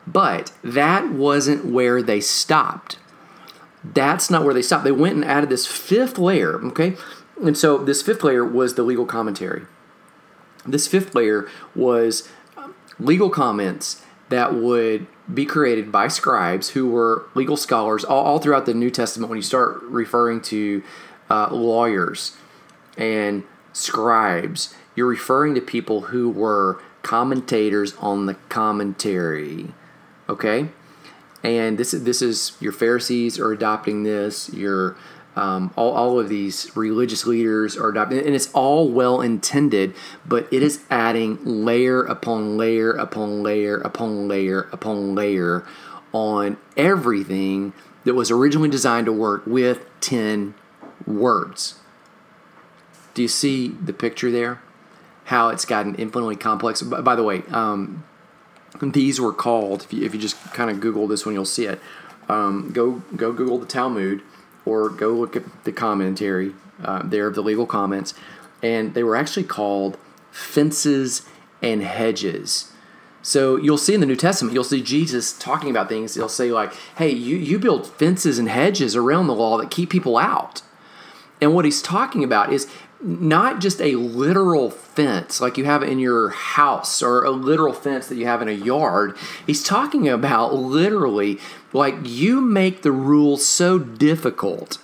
but 0.06 0.52
that 0.62 1.10
wasn't 1.10 1.64
where 1.66 2.02
they 2.02 2.20
stopped 2.20 2.98
that's 3.84 4.30
not 4.30 4.44
where 4.44 4.54
they 4.54 4.62
stopped. 4.62 4.84
They 4.84 4.92
went 4.92 5.16
and 5.16 5.24
added 5.24 5.50
this 5.50 5.66
fifth 5.66 6.18
layer, 6.18 6.64
okay? 6.66 6.96
And 7.42 7.56
so 7.56 7.78
this 7.78 8.00
fifth 8.00 8.24
layer 8.24 8.44
was 8.44 8.74
the 8.74 8.82
legal 8.82 9.04
commentary. 9.04 9.66
This 10.64 10.88
fifth 10.88 11.14
layer 11.14 11.48
was 11.74 12.28
um, 12.56 12.74
legal 12.98 13.28
comments 13.28 14.02
that 14.30 14.54
would 14.54 15.06
be 15.32 15.44
created 15.44 15.92
by 15.92 16.08
scribes 16.08 16.70
who 16.70 16.88
were 16.88 17.26
legal 17.34 17.56
scholars 17.56 18.04
all, 18.04 18.24
all 18.24 18.38
throughout 18.38 18.66
the 18.66 18.74
New 18.74 18.90
Testament. 18.90 19.28
When 19.28 19.36
you 19.36 19.42
start 19.42 19.82
referring 19.82 20.40
to 20.42 20.82
uh, 21.28 21.48
lawyers 21.52 22.36
and 22.96 23.44
scribes, 23.72 24.74
you're 24.94 25.06
referring 25.06 25.54
to 25.54 25.60
people 25.60 26.02
who 26.02 26.30
were 26.30 26.80
commentators 27.02 27.94
on 27.96 28.26
the 28.26 28.34
commentary. 28.48 29.74
Okay? 30.28 30.68
And 31.44 31.78
this 31.78 31.94
is 31.94 32.04
this 32.04 32.22
is 32.22 32.56
your 32.58 32.72
Pharisees 32.72 33.38
are 33.38 33.52
adopting 33.52 34.02
this. 34.02 34.52
Your 34.52 34.96
um, 35.36 35.72
all, 35.76 35.92
all 35.92 36.18
of 36.20 36.28
these 36.28 36.74
religious 36.76 37.26
leaders 37.26 37.76
are 37.76 37.90
adopting, 37.90 38.18
and 38.18 38.34
it's 38.34 38.50
all 38.52 38.88
well 38.88 39.20
intended, 39.20 39.94
but 40.26 40.50
it 40.52 40.62
is 40.62 40.80
adding 40.90 41.38
layer 41.44 42.02
upon 42.04 42.56
layer 42.56 42.92
upon 42.92 43.42
layer 43.42 43.78
upon 43.78 44.26
layer 44.26 44.68
upon 44.72 45.14
layer 45.14 45.66
on 46.12 46.56
everything 46.76 47.72
that 48.04 48.14
was 48.14 48.30
originally 48.30 48.68
designed 48.68 49.06
to 49.06 49.12
work 49.12 49.46
with 49.46 49.84
10 50.00 50.54
words. 51.06 51.80
Do 53.14 53.22
you 53.22 53.28
see 53.28 53.68
the 53.68 53.92
picture 53.92 54.30
there? 54.30 54.62
How 55.24 55.48
it's 55.48 55.64
gotten 55.64 55.94
infinitely 55.96 56.36
complex. 56.36 56.82
By 56.82 57.16
the 57.16 57.22
way, 57.22 57.42
um, 57.50 58.04
these 58.80 59.20
were 59.20 59.32
called. 59.32 59.82
If 59.82 59.92
you, 59.92 60.04
if 60.04 60.14
you 60.14 60.20
just 60.20 60.42
kind 60.52 60.70
of 60.70 60.80
Google 60.80 61.06
this 61.06 61.24
one, 61.24 61.34
you'll 61.34 61.44
see 61.44 61.66
it. 61.66 61.80
Um, 62.28 62.70
go 62.72 63.02
go 63.16 63.32
Google 63.32 63.58
the 63.58 63.66
Talmud, 63.66 64.22
or 64.64 64.88
go 64.88 65.10
look 65.10 65.36
at 65.36 65.64
the 65.64 65.72
commentary 65.72 66.54
uh, 66.82 67.02
there 67.04 67.26
of 67.26 67.34
the 67.34 67.42
legal 67.42 67.66
comments, 67.66 68.14
and 68.62 68.94
they 68.94 69.02
were 69.02 69.16
actually 69.16 69.44
called 69.44 69.98
fences 70.30 71.22
and 71.62 71.82
hedges. 71.82 72.72
So 73.22 73.56
you'll 73.56 73.78
see 73.78 73.94
in 73.94 74.00
the 74.00 74.06
New 74.06 74.16
Testament, 74.16 74.52
you'll 74.52 74.64
see 74.64 74.82
Jesus 74.82 75.32
talking 75.38 75.70
about 75.70 75.88
things. 75.88 76.14
He'll 76.14 76.28
say 76.28 76.50
like, 76.52 76.72
"Hey, 76.96 77.10
you 77.10 77.36
you 77.36 77.58
build 77.58 77.86
fences 77.86 78.38
and 78.38 78.48
hedges 78.48 78.96
around 78.96 79.26
the 79.26 79.34
law 79.34 79.58
that 79.58 79.70
keep 79.70 79.90
people 79.90 80.18
out." 80.18 80.62
And 81.40 81.54
what 81.54 81.64
he's 81.64 81.82
talking 81.82 82.24
about 82.24 82.52
is 82.52 82.68
not 83.04 83.60
just 83.60 83.82
a 83.82 83.96
literal 83.96 84.70
fence 84.70 85.40
like 85.40 85.58
you 85.58 85.66
have 85.66 85.82
in 85.82 85.98
your 85.98 86.30
house 86.30 87.02
or 87.02 87.22
a 87.22 87.30
literal 87.30 87.74
fence 87.74 88.08
that 88.08 88.16
you 88.16 88.26
have 88.26 88.40
in 88.40 88.48
a 88.48 88.52
yard. 88.52 89.16
He's 89.46 89.62
talking 89.62 90.08
about 90.08 90.54
literally 90.54 91.38
like 91.74 91.94
you 92.02 92.40
make 92.40 92.82
the 92.82 92.92
rules 92.92 93.44
so 93.46 93.78
difficult. 93.78 94.78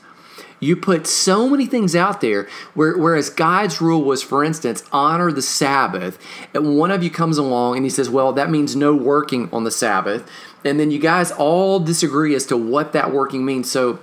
You 0.63 0.77
put 0.77 1.07
so 1.07 1.49
many 1.49 1.65
things 1.65 1.97
out 1.97 2.21
there, 2.21 2.47
where, 2.75 2.95
whereas 2.97 3.31
God's 3.31 3.81
rule 3.81 4.05
was, 4.05 4.23
for 4.23 4.45
instance, 4.45 4.85
honor 4.93 5.33
the 5.33 5.41
Sabbath. 5.41 6.19
And 6.53 6.77
one 6.77 6.91
of 6.91 7.03
you 7.03 7.09
comes 7.09 7.39
along 7.39 7.77
and 7.77 7.87
he 7.87 7.91
says, 7.91 8.11
Well, 8.11 8.35
that 8.35 8.51
means 8.51 8.77
no 8.77 8.95
working 8.95 9.49
on 9.55 9.65
the 9.65 9.71
Sabbath. 9.71 10.31
And 10.63 10.79
then 10.79 10.91
you 10.91 10.99
guys 10.99 11.33
all 11.33 11.81
disagree 11.81 12.35
as 12.35 12.45
to 12.47 12.59
what 12.59 12.93
that 12.93 13.11
working 13.11 13.47
means. 13.47 13.71
So 13.71 14.01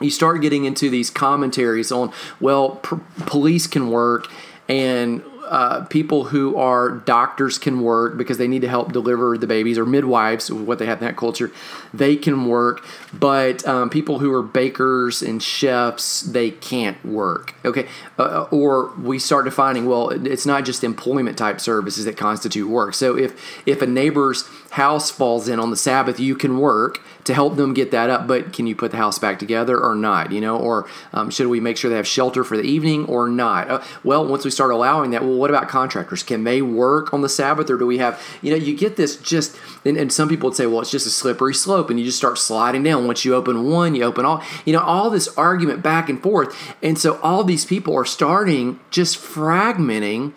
you 0.00 0.10
start 0.10 0.40
getting 0.40 0.64
into 0.64 0.90
these 0.90 1.10
commentaries 1.10 1.90
on 1.92 2.12
well 2.40 2.80
police 3.26 3.66
can 3.66 3.90
work 3.90 4.30
and 4.68 5.22
uh, 5.48 5.84
people 5.86 6.24
who 6.24 6.56
are 6.56 6.90
doctors 6.90 7.58
can 7.58 7.80
work 7.80 8.18
because 8.18 8.36
they 8.36 8.46
need 8.46 8.60
to 8.60 8.68
help 8.68 8.92
deliver 8.92 9.38
the 9.38 9.46
babies, 9.46 9.78
or 9.78 9.86
midwives, 9.86 10.50
what 10.52 10.78
they 10.78 10.86
have 10.86 11.00
in 11.00 11.06
that 11.06 11.16
culture, 11.16 11.50
they 11.94 12.16
can 12.16 12.46
work. 12.46 12.84
But 13.14 13.66
um, 13.66 13.88
people 13.88 14.18
who 14.18 14.32
are 14.32 14.42
bakers 14.42 15.22
and 15.22 15.42
chefs, 15.42 16.20
they 16.20 16.50
can't 16.50 17.02
work. 17.04 17.54
Okay, 17.64 17.88
uh, 18.18 18.22
uh 18.22 18.48
or 18.50 18.92
we 18.96 19.18
start 19.18 19.46
defining 19.46 19.86
well, 19.86 20.10
it's 20.10 20.44
not 20.44 20.64
just 20.64 20.84
employment 20.84 21.38
type 21.38 21.60
services 21.60 22.04
that 22.04 22.16
constitute 22.16 22.68
work. 22.68 22.94
So 22.94 23.16
if 23.16 23.40
if 23.66 23.80
a 23.80 23.86
neighbor's 23.86 24.46
house 24.70 25.10
falls 25.10 25.48
in 25.48 25.58
on 25.58 25.70
the 25.70 25.76
Sabbath, 25.76 26.20
you 26.20 26.36
can 26.36 26.58
work 26.58 27.00
to 27.28 27.34
help 27.34 27.56
them 27.56 27.74
get 27.74 27.90
that 27.90 28.08
up. 28.08 28.26
But 28.26 28.54
can 28.54 28.66
you 28.66 28.74
put 28.74 28.90
the 28.90 28.96
house 28.96 29.18
back 29.18 29.38
together 29.38 29.78
or 29.78 29.94
not? 29.94 30.32
You 30.32 30.40
know, 30.40 30.56
or 30.56 30.88
um, 31.12 31.28
should 31.30 31.46
we 31.46 31.60
make 31.60 31.76
sure 31.76 31.90
they 31.90 31.96
have 31.96 32.06
shelter 32.06 32.42
for 32.42 32.56
the 32.56 32.62
evening 32.62 33.04
or 33.04 33.28
not? 33.28 33.68
Uh, 33.68 33.82
well, 34.02 34.26
once 34.26 34.46
we 34.46 34.50
start 34.50 34.72
allowing 34.72 35.10
that, 35.10 35.22
well, 35.22 35.34
what 35.34 35.50
about 35.50 35.68
contractors? 35.68 36.22
Can 36.22 36.44
they 36.44 36.62
work 36.62 37.12
on 37.12 37.20
the 37.20 37.28
Sabbath, 37.28 37.68
or 37.68 37.76
do 37.76 37.86
we 37.86 37.98
have? 37.98 38.18
You 38.40 38.50
know, 38.50 38.56
you 38.56 38.74
get 38.74 38.96
this 38.96 39.16
just, 39.18 39.58
and, 39.84 39.98
and 39.98 40.10
some 40.10 40.26
people 40.30 40.48
would 40.48 40.56
say, 40.56 40.64
well, 40.64 40.80
it's 40.80 40.90
just 40.90 41.06
a 41.06 41.10
slippery 41.10 41.52
slope, 41.52 41.90
and 41.90 42.00
you 42.00 42.06
just 42.06 42.16
start 42.16 42.38
sliding 42.38 42.82
down. 42.82 43.06
Once 43.06 43.26
you 43.26 43.34
open 43.34 43.70
one, 43.70 43.94
you 43.94 44.04
open 44.04 44.24
all. 44.24 44.42
You 44.64 44.72
know, 44.72 44.80
all 44.80 45.10
this 45.10 45.28
argument 45.36 45.82
back 45.82 46.08
and 46.08 46.22
forth, 46.22 46.56
and 46.82 46.98
so 46.98 47.20
all 47.20 47.44
these 47.44 47.66
people 47.66 47.94
are 47.94 48.06
starting 48.06 48.80
just 48.90 49.18
fragmenting, 49.18 50.32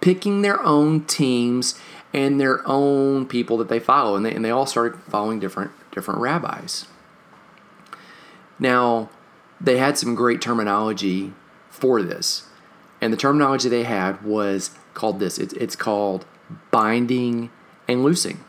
picking 0.00 0.42
their 0.42 0.60
own 0.64 1.04
teams 1.04 1.78
and 2.12 2.40
their 2.40 2.66
own 2.68 3.26
people 3.26 3.56
that 3.58 3.68
they 3.68 3.78
follow, 3.78 4.16
and 4.16 4.26
they, 4.26 4.34
and 4.34 4.44
they 4.44 4.50
all 4.50 4.66
started 4.66 5.00
following 5.02 5.38
different 5.38 5.70
different 5.92 6.20
rabbis. 6.20 6.86
Now, 8.58 9.10
they 9.60 9.78
had 9.78 9.96
some 9.96 10.14
great 10.14 10.40
terminology 10.40 11.32
for 11.70 12.02
this, 12.02 12.48
and 13.00 13.12
the 13.12 13.16
terminology 13.16 13.68
they 13.68 13.84
had 13.84 14.22
was 14.24 14.70
called 14.94 15.20
this. 15.20 15.38
It's, 15.38 15.52
it's 15.54 15.76
called 15.76 16.26
binding 16.70 17.50
and 17.88 18.02
loosing. 18.02 18.44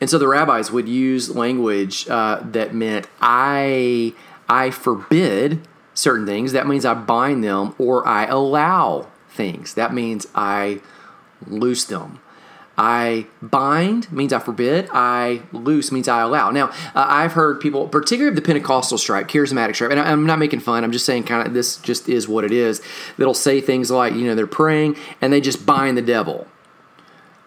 And 0.00 0.10
so 0.10 0.18
the 0.18 0.26
rabbis 0.26 0.70
would 0.72 0.88
use 0.88 1.34
language 1.34 2.08
uh, 2.08 2.40
that 2.42 2.74
meant 2.74 3.06
I 3.20 4.14
I 4.48 4.70
forbid 4.70 5.66
certain 5.94 6.26
things. 6.26 6.52
That 6.52 6.66
means 6.66 6.84
I 6.84 6.94
bind 6.94 7.44
them, 7.44 7.74
or 7.78 8.06
I 8.06 8.26
allow 8.26 9.08
things. 9.30 9.74
That 9.74 9.94
means 9.94 10.26
I 10.34 10.80
loose 11.46 11.84
them. 11.84 12.20
I 12.76 13.26
bind 13.42 14.10
means 14.10 14.32
I 14.32 14.38
forbid. 14.38 14.88
I 14.92 15.42
loose 15.52 15.92
means 15.92 16.08
I 16.08 16.22
allow. 16.22 16.50
Now, 16.50 16.68
uh, 16.94 17.06
I've 17.08 17.32
heard 17.32 17.60
people, 17.60 17.86
particularly 17.86 18.34
the 18.34 18.42
Pentecostal 18.42 18.96
stripe, 18.96 19.28
charismatic 19.28 19.74
stripe, 19.74 19.90
and 19.90 20.00
I, 20.00 20.10
am 20.10 20.24
not 20.24 20.38
making 20.38 20.60
fun. 20.60 20.82
I'm 20.82 20.92
just 20.92 21.04
saying, 21.04 21.24
kind 21.24 21.46
of, 21.46 21.52
this 21.52 21.76
just 21.76 22.08
is 22.08 22.26
what 22.26 22.44
it 22.44 22.52
is. 22.52 22.80
That'll 23.18 23.34
say 23.34 23.60
things 23.60 23.90
like, 23.90 24.14
you 24.14 24.24
know, 24.24 24.34
they're 24.34 24.46
praying 24.46 24.96
and 25.20 25.32
they 25.32 25.40
just 25.40 25.66
bind 25.66 25.98
the 25.98 26.02
devil. 26.02 26.46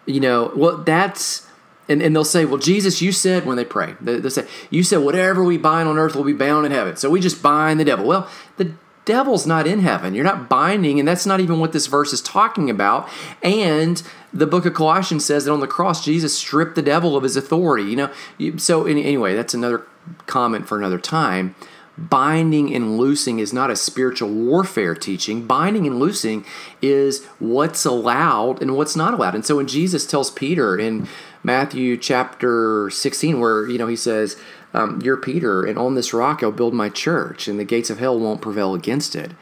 You 0.06 0.20
know, 0.20 0.52
well, 0.54 0.78
that's, 0.78 1.48
and, 1.88 2.00
and 2.00 2.14
they'll 2.14 2.24
say, 2.24 2.44
well, 2.44 2.58
Jesus, 2.58 3.02
you 3.02 3.10
said 3.10 3.44
when 3.44 3.56
they 3.56 3.64
pray, 3.64 3.96
they, 4.00 4.20
they'll 4.20 4.30
say, 4.30 4.46
you 4.70 4.84
said 4.84 4.98
whatever 4.98 5.42
we 5.42 5.58
bind 5.58 5.88
on 5.88 5.98
earth 5.98 6.14
will 6.14 6.24
be 6.24 6.32
bound 6.32 6.66
in 6.66 6.72
heaven. 6.72 6.96
So 6.96 7.10
we 7.10 7.18
just 7.18 7.42
bind 7.42 7.80
the 7.80 7.84
devil. 7.84 8.06
Well, 8.06 8.30
the 8.58 8.74
devil's 9.06 9.46
not 9.46 9.66
in 9.66 9.80
heaven. 9.80 10.14
You're 10.14 10.24
not 10.24 10.50
binding, 10.50 10.98
and 10.98 11.08
that's 11.08 11.24
not 11.24 11.40
even 11.40 11.58
what 11.58 11.72
this 11.72 11.86
verse 11.86 12.12
is 12.12 12.20
talking 12.20 12.68
about. 12.68 13.08
And 13.42 14.02
the 14.34 14.46
book 14.46 14.66
of 14.66 14.74
Colossians 14.74 15.24
says 15.24 15.46
that 15.46 15.52
on 15.52 15.60
the 15.60 15.66
cross, 15.66 16.04
Jesus 16.04 16.36
stripped 16.36 16.74
the 16.74 16.82
devil 16.82 17.16
of 17.16 17.22
his 17.22 17.36
authority. 17.36 17.84
You 17.84 17.96
know, 17.96 18.56
so 18.58 18.84
anyway, 18.84 19.34
that's 19.34 19.54
another 19.54 19.86
comment 20.26 20.68
for 20.68 20.76
another 20.76 20.98
time. 20.98 21.54
Binding 21.98 22.74
and 22.74 22.98
loosing 22.98 23.38
is 23.38 23.54
not 23.54 23.70
a 23.70 23.76
spiritual 23.76 24.28
warfare 24.28 24.94
teaching. 24.94 25.46
Binding 25.46 25.86
and 25.86 25.98
loosing 25.98 26.44
is 26.82 27.24
what's 27.38 27.86
allowed 27.86 28.60
and 28.60 28.76
what's 28.76 28.96
not 28.96 29.14
allowed. 29.14 29.34
And 29.34 29.46
so 29.46 29.56
when 29.56 29.66
Jesus 29.66 30.04
tells 30.04 30.30
Peter 30.30 30.78
in 30.78 31.08
Matthew 31.42 31.96
chapter 31.96 32.90
16, 32.90 33.40
where, 33.40 33.66
you 33.66 33.78
know, 33.78 33.86
he 33.86 33.96
says, 33.96 34.36
um, 34.74 35.00
You're 35.02 35.16
Peter, 35.16 35.64
and 35.64 35.78
on 35.78 35.94
this 35.94 36.12
rock 36.12 36.42
I'll 36.42 36.52
build 36.52 36.74
my 36.74 36.88
church, 36.88 37.48
and 37.48 37.58
the 37.58 37.64
gates 37.64 37.90
of 37.90 37.98
hell 37.98 38.18
won't 38.18 38.42
prevail 38.42 38.74
against 38.74 39.14
it. 39.14 39.32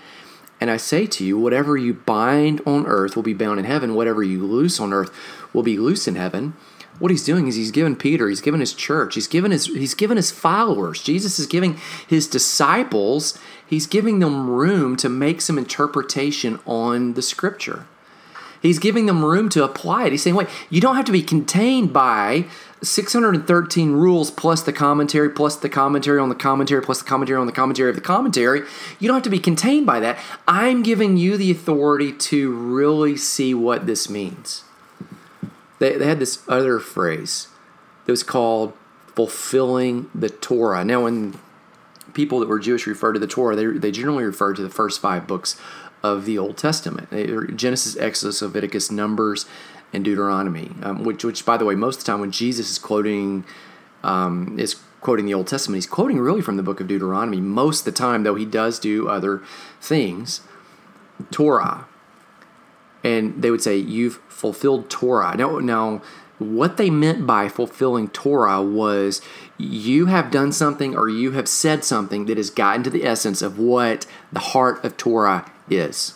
And 0.60 0.70
I 0.70 0.76
say 0.76 1.06
to 1.06 1.24
you, 1.24 1.38
whatever 1.38 1.76
you 1.76 1.94
bind 1.94 2.60
on 2.64 2.86
earth 2.86 3.16
will 3.16 3.22
be 3.22 3.34
bound 3.34 3.58
in 3.58 3.64
heaven, 3.64 3.94
whatever 3.94 4.22
you 4.22 4.44
loose 4.46 4.80
on 4.80 4.92
earth 4.92 5.10
will 5.52 5.62
be 5.62 5.76
loose 5.76 6.06
in 6.08 6.14
heaven. 6.14 6.54
What 7.00 7.10
he's 7.10 7.24
doing 7.24 7.48
is 7.48 7.56
he's 7.56 7.72
given 7.72 7.96
Peter, 7.96 8.28
he's 8.28 8.40
given 8.40 8.60
his 8.60 8.72
church, 8.72 9.16
he's 9.16 9.26
given 9.26 9.50
his 9.50 9.66
he's 9.66 9.94
given 9.94 10.16
his 10.16 10.30
followers. 10.30 11.02
Jesus 11.02 11.40
is 11.40 11.46
giving 11.46 11.76
his 12.06 12.28
disciples, 12.28 13.36
he's 13.66 13.88
giving 13.88 14.20
them 14.20 14.48
room 14.48 14.96
to 14.98 15.08
make 15.08 15.40
some 15.40 15.58
interpretation 15.58 16.60
on 16.66 17.14
the 17.14 17.22
scripture. 17.22 17.86
He's 18.62 18.78
giving 18.78 19.04
them 19.04 19.22
room 19.22 19.50
to 19.50 19.64
apply 19.64 20.06
it. 20.06 20.12
He's 20.12 20.22
saying, 20.22 20.36
wait, 20.36 20.48
you 20.70 20.80
don't 20.80 20.96
have 20.96 21.04
to 21.04 21.12
be 21.12 21.22
contained 21.22 21.92
by 21.92 22.46
613 22.84 23.92
rules 23.92 24.30
plus 24.30 24.62
the 24.62 24.72
commentary, 24.72 25.30
plus 25.30 25.56
the 25.56 25.68
commentary 25.68 26.20
on 26.20 26.28
the 26.28 26.34
commentary, 26.34 26.82
plus 26.82 26.98
the 26.98 27.04
commentary 27.04 27.38
on 27.38 27.46
the 27.46 27.52
commentary 27.52 27.90
of 27.90 27.96
the 27.96 28.02
commentary. 28.02 28.62
You 28.98 29.08
don't 29.08 29.16
have 29.16 29.24
to 29.24 29.30
be 29.30 29.38
contained 29.38 29.86
by 29.86 30.00
that. 30.00 30.18
I'm 30.46 30.82
giving 30.82 31.16
you 31.16 31.36
the 31.36 31.50
authority 31.50 32.12
to 32.12 32.52
really 32.52 33.16
see 33.16 33.54
what 33.54 33.86
this 33.86 34.08
means. 34.08 34.64
They, 35.78 35.96
they 35.96 36.06
had 36.06 36.20
this 36.20 36.42
other 36.48 36.78
phrase 36.78 37.48
that 38.06 38.12
was 38.12 38.22
called 38.22 38.74
fulfilling 39.06 40.10
the 40.14 40.28
Torah. 40.28 40.84
Now, 40.84 41.04
when 41.04 41.38
people 42.12 42.40
that 42.40 42.48
were 42.48 42.58
Jewish 42.58 42.86
refer 42.86 43.12
to 43.12 43.18
the 43.18 43.26
Torah, 43.26 43.56
they, 43.56 43.66
they 43.66 43.90
generally 43.90 44.24
refer 44.24 44.54
to 44.54 44.62
the 44.62 44.70
first 44.70 45.00
five 45.00 45.26
books 45.26 45.60
of 46.02 46.26
the 46.26 46.38
Old 46.38 46.58
Testament 46.58 47.10
Genesis, 47.56 47.96
Exodus, 47.96 48.42
Leviticus, 48.42 48.90
Numbers, 48.90 49.46
and 49.94 50.04
Deuteronomy. 50.04 50.70
Um, 50.82 51.04
which, 51.04 51.24
which, 51.24 51.46
by 51.46 51.56
the 51.56 51.64
way, 51.64 51.74
most 51.74 51.98
of 51.98 52.04
the 52.04 52.12
time 52.12 52.20
when 52.20 52.32
Jesus 52.32 52.70
is 52.70 52.78
quoting, 52.78 53.44
um, 54.02 54.58
is 54.58 54.76
quoting 55.00 55.26
the 55.26 55.34
Old 55.34 55.46
Testament, 55.46 55.76
he's 55.76 55.86
quoting 55.86 56.18
really 56.18 56.40
from 56.40 56.56
the 56.56 56.62
book 56.62 56.80
of 56.80 56.88
Deuteronomy. 56.88 57.40
Most 57.40 57.80
of 57.80 57.84
the 57.86 57.98
time, 57.98 58.22
though, 58.22 58.34
he 58.34 58.44
does 58.44 58.78
do 58.78 59.08
other 59.08 59.42
things. 59.80 60.40
Torah, 61.30 61.86
and 63.04 63.40
they 63.40 63.50
would 63.50 63.62
say, 63.62 63.76
"You've 63.76 64.16
fulfilled 64.28 64.90
Torah." 64.90 65.36
Now, 65.36 65.58
now, 65.58 66.02
what 66.38 66.76
they 66.76 66.90
meant 66.90 67.26
by 67.26 67.48
fulfilling 67.48 68.08
Torah 68.08 68.60
was 68.60 69.20
you 69.56 70.06
have 70.06 70.30
done 70.30 70.50
something 70.50 70.96
or 70.96 71.08
you 71.08 71.32
have 71.32 71.48
said 71.48 71.84
something 71.84 72.26
that 72.26 72.36
has 72.36 72.50
gotten 72.50 72.82
to 72.82 72.90
the 72.90 73.04
essence 73.04 73.42
of 73.42 73.58
what 73.58 74.06
the 74.32 74.40
heart 74.40 74.84
of 74.84 74.96
Torah 74.96 75.50
is. 75.70 76.14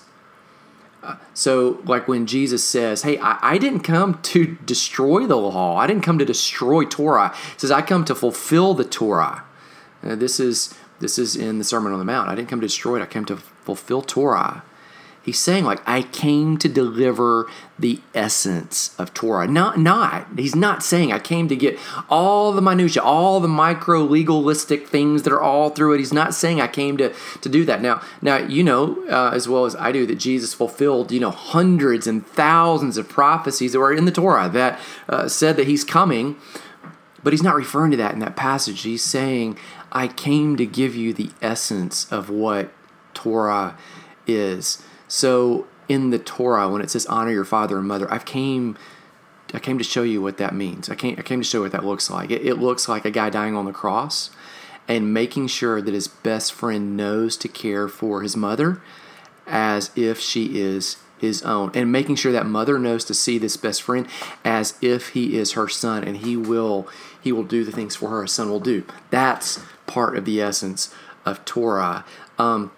So, 1.35 1.81
like 1.85 2.09
when 2.09 2.27
Jesus 2.27 2.64
says, 2.64 3.03
Hey, 3.03 3.18
I, 3.18 3.38
I, 3.40 3.59
didn't 3.59 3.81
come 3.81 4.21
to 4.23 4.57
destroy 4.66 5.27
the 5.27 5.37
law, 5.37 5.77
I 5.77 5.87
didn't 5.87 6.03
come 6.03 6.18
to 6.18 6.25
destroy 6.25 6.85
Torah. 6.85 7.35
He 7.55 7.59
says, 7.59 7.71
I 7.71 7.83
come 7.83 8.05
to 8.07 8.14
fulfill 8.14 8.75
the 8.75 8.85
Torah. 8.85 9.44
Uh, 10.03 10.14
this 10.14 10.40
is 10.40 10.75
this 11.01 11.18
is 11.18 11.37
in 11.37 11.59
the 11.59 11.64
Sermon 11.64 11.92
on 11.92 11.99
the 11.99 12.05
Mount. 12.05 12.29
I 12.29 12.35
didn't 12.35 12.49
come 12.49 12.61
to 12.61 12.66
destroy 12.66 12.97
it, 12.97 13.03
I 13.03 13.07
came 13.07 13.25
to 13.27 13.37
fulfill 13.37 14.03
Torah. 14.03 14.64
He's 15.29 15.38
saying, 15.38 15.64
like, 15.64 15.87
I 15.87 16.01
came 16.01 16.57
to 16.57 16.71
deliver 16.71 17.51
the 17.79 18.01
essence 18.14 18.99
of 18.99 19.12
Torah. 19.12 19.47
Not, 19.47 19.79
not. 19.79 20.27
He's 20.38 20.57
not 20.57 20.83
saying 20.83 21.12
I 21.12 21.19
came 21.19 21.49
to 21.49 21.55
get 21.55 21.79
all 22.09 22.51
the 22.51 22.62
minutia, 22.62 23.03
all 23.03 23.38
the 23.38 23.47
micro 23.47 24.05
legalistic 24.05 24.88
things 24.88 25.25
that 25.25 25.33
are 25.35 25.41
all 25.43 25.69
through 25.69 25.93
it. 25.93 25.99
He's 25.99 26.14
not 26.14 26.33
saying 26.33 26.62
I 26.62 26.67
came 26.67 26.97
to 26.97 27.12
to 27.43 27.49
do 27.51 27.67
that. 27.67 27.83
Now, 27.83 28.01
now 28.23 28.38
you 28.38 28.64
know 28.64 29.05
uh, 29.11 29.33
as 29.35 29.47
well 29.47 29.67
as 29.67 29.77
I 29.77 29.93
do 29.93 30.07
that 30.07 30.14
Jesus 30.14 30.55
fulfilled, 30.55 31.12
you 31.12 31.21
know, 31.21 31.31
hundreds 31.31 32.07
and 32.07 32.27
thousands 32.27 32.97
of 32.97 33.07
prophecies 33.07 33.73
that 33.73 33.81
were 33.81 33.93
in 33.93 34.07
the 34.07 34.11
Torah 34.11 34.49
that 34.49 34.81
uh, 35.11 35.29
said 35.29 35.59
that 35.59 35.67
He's 35.67 35.85
coming. 35.85 36.37
But 37.23 37.35
he's 37.35 37.43
not 37.43 37.55
referring 37.55 37.91
to 37.91 37.99
that 37.99 38.14
in 38.14 38.21
that 38.21 38.35
passage. 38.35 38.81
He's 38.81 39.03
saying, 39.03 39.59
I 39.93 40.09
came 40.09 40.57
to 40.57 40.64
give 40.64 40.97
you 40.97 41.12
the 41.12 41.31
essence 41.43 42.11
of 42.11 42.31
what 42.31 42.73
Torah 43.12 43.77
is. 44.27 44.83
So 45.09 45.66
in 45.88 46.11
the 46.11 46.18
Torah, 46.18 46.68
when 46.68 46.83
it 46.83 46.90
says 46.90 47.07
honor 47.07 47.33
your 47.33 47.44
father 47.44 47.79
and 47.79 47.88
mother, 47.88 48.11
I 48.12 48.18
came 48.18 48.77
I 49.55 49.59
came 49.59 49.79
to 49.79 49.85
show 49.85 50.03
you 50.03 50.21
what 50.21 50.37
that 50.37 50.55
means. 50.55 50.90
I 50.90 50.94
came, 50.94 51.16
I 51.18 51.23
came 51.23 51.40
to 51.40 51.44
show 51.44 51.59
you 51.59 51.62
what 51.62 51.73
that 51.73 51.85
looks 51.85 52.11
like. 52.11 52.31
It, 52.31 52.47
it 52.47 52.57
looks 52.57 52.87
like 52.87 53.07
a 53.07 53.11
guy 53.11 53.31
dying 53.31 53.57
on 53.57 53.64
the 53.64 53.73
cross 53.73 54.31
and 54.87 55.12
making 55.12 55.47
sure 55.47 55.81
that 55.81 55.94
his 55.94 56.07
best 56.07 56.53
friend 56.53 56.97
knows 56.97 57.37
to 57.38 57.49
care 57.49 57.88
for 57.88 58.23
his 58.23 58.37
mother 58.37 58.83
as 59.47 59.90
if 59.97 60.21
she 60.21 60.61
is 60.61 60.99
his 61.18 61.42
own 61.42 61.71
and 61.75 61.90
making 61.90 62.14
sure 62.14 62.31
that 62.33 62.47
mother 62.47 62.79
knows 62.79 63.05
to 63.05 63.14
see 63.14 63.38
this 63.38 63.57
best 63.57 63.83
friend 63.83 64.07
as 64.44 64.75
if 64.81 65.11
he 65.11 65.37
is 65.37 65.53
her 65.53 65.68
son 65.68 66.05
and 66.05 66.18
he 66.18 66.37
will 66.37 66.87
he 67.21 67.33
will 67.33 67.42
do 67.42 67.64
the 67.64 67.73
things 67.73 67.97
for 67.97 68.09
her 68.09 68.23
a 68.23 68.29
son 68.29 68.49
will 68.49 68.61
do 68.61 68.85
that's 69.11 69.61
part 69.87 70.16
of 70.16 70.25
the 70.25 70.40
essence 70.40 70.94
of 71.27 71.44
torah 71.44 72.05
um, 72.38 72.71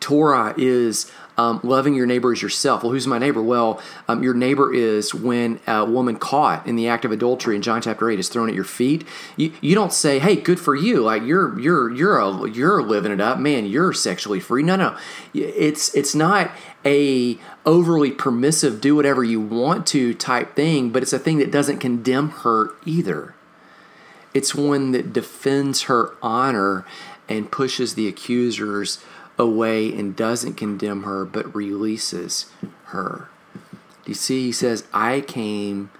Torah 0.00 0.54
is 0.56 1.10
um, 1.38 1.60
loving 1.62 1.94
your 1.94 2.06
neighbor 2.06 2.32
as 2.32 2.42
yourself. 2.42 2.82
Well, 2.82 2.92
who's 2.92 3.06
my 3.06 3.18
neighbor? 3.18 3.42
Well, 3.42 3.80
um, 4.06 4.22
your 4.22 4.34
neighbor 4.34 4.72
is 4.72 5.14
when 5.14 5.60
a 5.66 5.84
woman 5.84 6.16
caught 6.16 6.66
in 6.66 6.76
the 6.76 6.88
act 6.88 7.04
of 7.04 7.12
adultery 7.12 7.56
in 7.56 7.62
John 7.62 7.80
chapter 7.80 8.10
eight 8.10 8.18
is 8.18 8.28
thrown 8.28 8.48
at 8.48 8.54
your 8.54 8.64
feet. 8.64 9.06
You, 9.36 9.52
you 9.60 9.74
don't 9.74 9.92
say, 9.92 10.18
"Hey, 10.18 10.36
good 10.36 10.60
for 10.60 10.74
you!" 10.74 11.00
Like 11.00 11.22
you're 11.22 11.58
you're 11.58 11.90
you're 11.90 12.18
a, 12.18 12.50
you're 12.50 12.82
living 12.82 13.12
it 13.12 13.20
up, 13.20 13.38
man. 13.38 13.66
You're 13.66 13.92
sexually 13.92 14.40
free. 14.40 14.62
No, 14.62 14.76
no, 14.76 14.96
it's 15.34 15.94
it's 15.94 16.14
not 16.14 16.50
a 16.84 17.38
overly 17.64 18.10
permissive, 18.10 18.80
do 18.80 18.96
whatever 18.96 19.24
you 19.24 19.40
want 19.40 19.86
to 19.88 20.14
type 20.14 20.54
thing, 20.54 20.90
but 20.90 21.02
it's 21.02 21.12
a 21.12 21.18
thing 21.18 21.38
that 21.38 21.50
doesn't 21.50 21.78
condemn 21.78 22.30
her 22.30 22.70
either. 22.84 23.34
It's 24.34 24.54
one 24.54 24.92
that 24.92 25.12
defends 25.12 25.82
her 25.82 26.14
honor 26.22 26.84
and 27.28 27.50
pushes 27.50 27.94
the 27.94 28.08
accusers 28.08 29.02
away 29.42 29.92
and 29.92 30.16
doesn't 30.16 30.54
condemn 30.54 31.02
her, 31.02 31.24
but 31.24 31.54
releases 31.54 32.46
her. 32.86 33.28
Do 34.04 34.10
you 34.10 34.14
see? 34.14 34.46
He 34.46 34.52
says, 34.52 34.84
I 34.92 35.20
came. 35.20 35.90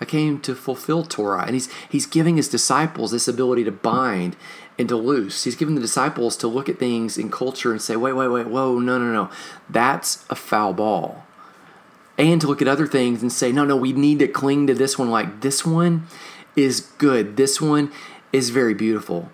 I 0.00 0.06
came 0.06 0.40
to 0.40 0.54
fulfill 0.54 1.04
Torah. 1.04 1.44
And 1.44 1.54
he's 1.54 1.70
he's 1.88 2.06
giving 2.06 2.36
his 2.36 2.48
disciples 2.48 3.10
this 3.10 3.28
ability 3.28 3.64
to 3.64 3.72
bind 3.72 4.36
and 4.78 4.88
to 4.88 4.96
loose. 4.96 5.44
He's 5.44 5.56
giving 5.56 5.74
the 5.74 5.80
disciples 5.80 6.36
to 6.38 6.48
look 6.48 6.68
at 6.68 6.78
things 6.78 7.18
in 7.18 7.30
culture 7.30 7.70
and 7.70 7.82
say, 7.82 7.96
wait, 7.96 8.14
wait, 8.14 8.28
wait, 8.28 8.46
whoa, 8.46 8.78
no, 8.78 8.98
no, 8.98 9.12
no. 9.12 9.30
That's 9.68 10.24
a 10.30 10.34
foul 10.34 10.72
ball. 10.72 11.26
And 12.16 12.40
to 12.40 12.46
look 12.46 12.62
at 12.62 12.68
other 12.68 12.86
things 12.86 13.20
and 13.22 13.32
say, 13.32 13.52
no, 13.52 13.64
no, 13.64 13.76
we 13.76 13.92
need 13.92 14.18
to 14.20 14.28
cling 14.28 14.66
to 14.68 14.74
this 14.74 14.98
one 14.98 15.10
like 15.10 15.42
this 15.42 15.66
one 15.66 16.06
is 16.56 16.80
good. 16.80 17.36
This 17.36 17.60
one 17.60 17.92
is 18.32 18.50
very 18.50 18.74
beautiful. 18.74 19.30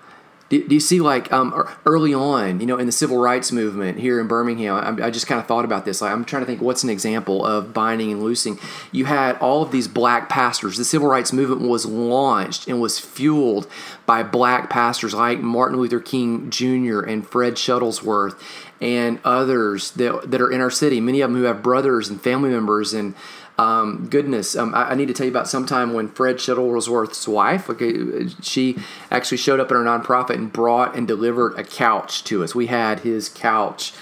Do, 0.48 0.66
do 0.66 0.74
you 0.74 0.80
see, 0.80 1.00
like 1.00 1.32
um, 1.32 1.68
early 1.84 2.14
on, 2.14 2.60
you 2.60 2.66
know, 2.66 2.78
in 2.78 2.86
the 2.86 2.92
civil 2.92 3.18
rights 3.18 3.50
movement 3.50 3.98
here 3.98 4.20
in 4.20 4.28
Birmingham, 4.28 5.00
I, 5.00 5.06
I 5.06 5.10
just 5.10 5.26
kind 5.26 5.40
of 5.40 5.46
thought 5.46 5.64
about 5.64 5.84
this. 5.84 6.00
Like, 6.00 6.12
I'm 6.12 6.24
trying 6.24 6.42
to 6.42 6.46
think, 6.46 6.60
what's 6.60 6.84
an 6.84 6.90
example 6.90 7.44
of 7.44 7.74
binding 7.74 8.12
and 8.12 8.22
loosing? 8.22 8.58
You 8.92 9.06
had 9.06 9.36
all 9.38 9.62
of 9.62 9.72
these 9.72 9.88
black 9.88 10.28
pastors. 10.28 10.76
The 10.76 10.84
civil 10.84 11.08
rights 11.08 11.32
movement 11.32 11.62
was 11.62 11.84
launched 11.84 12.68
and 12.68 12.80
was 12.80 13.00
fueled 13.00 13.66
by 14.06 14.22
black 14.22 14.70
pastors 14.70 15.14
like 15.14 15.40
Martin 15.40 15.78
Luther 15.78 15.98
King 16.00 16.48
Jr. 16.48 17.00
and 17.00 17.26
Fred 17.26 17.54
Shuttlesworth 17.54 18.40
and 18.80 19.18
others 19.24 19.90
that, 19.92 20.30
that 20.30 20.40
are 20.40 20.50
in 20.50 20.60
our 20.60 20.70
city. 20.70 21.00
Many 21.00 21.22
of 21.22 21.30
them 21.30 21.40
who 21.40 21.46
have 21.46 21.62
brothers 21.62 22.08
and 22.08 22.20
family 22.20 22.50
members 22.50 22.92
and 22.92 23.14
um, 23.58 24.08
goodness, 24.08 24.54
um, 24.54 24.74
I, 24.74 24.90
I, 24.90 24.94
need 24.94 25.08
to 25.08 25.14
tell 25.14 25.24
you 25.24 25.30
about 25.30 25.48
some 25.48 25.64
time 25.64 25.94
when 25.94 26.08
Fred 26.08 26.36
Shuttlesworth's 26.36 27.26
wife, 27.26 27.70
okay, 27.70 28.28
she 28.42 28.76
actually 29.10 29.38
showed 29.38 29.60
up 29.60 29.70
at 29.70 29.76
our 29.76 29.82
nonprofit 29.82 30.34
and 30.34 30.52
brought 30.52 30.94
and 30.94 31.08
delivered 31.08 31.58
a 31.58 31.64
couch 31.64 32.22
to 32.24 32.44
us. 32.44 32.54
We 32.54 32.66
had 32.66 33.00
his 33.00 33.30
couch 33.30 33.94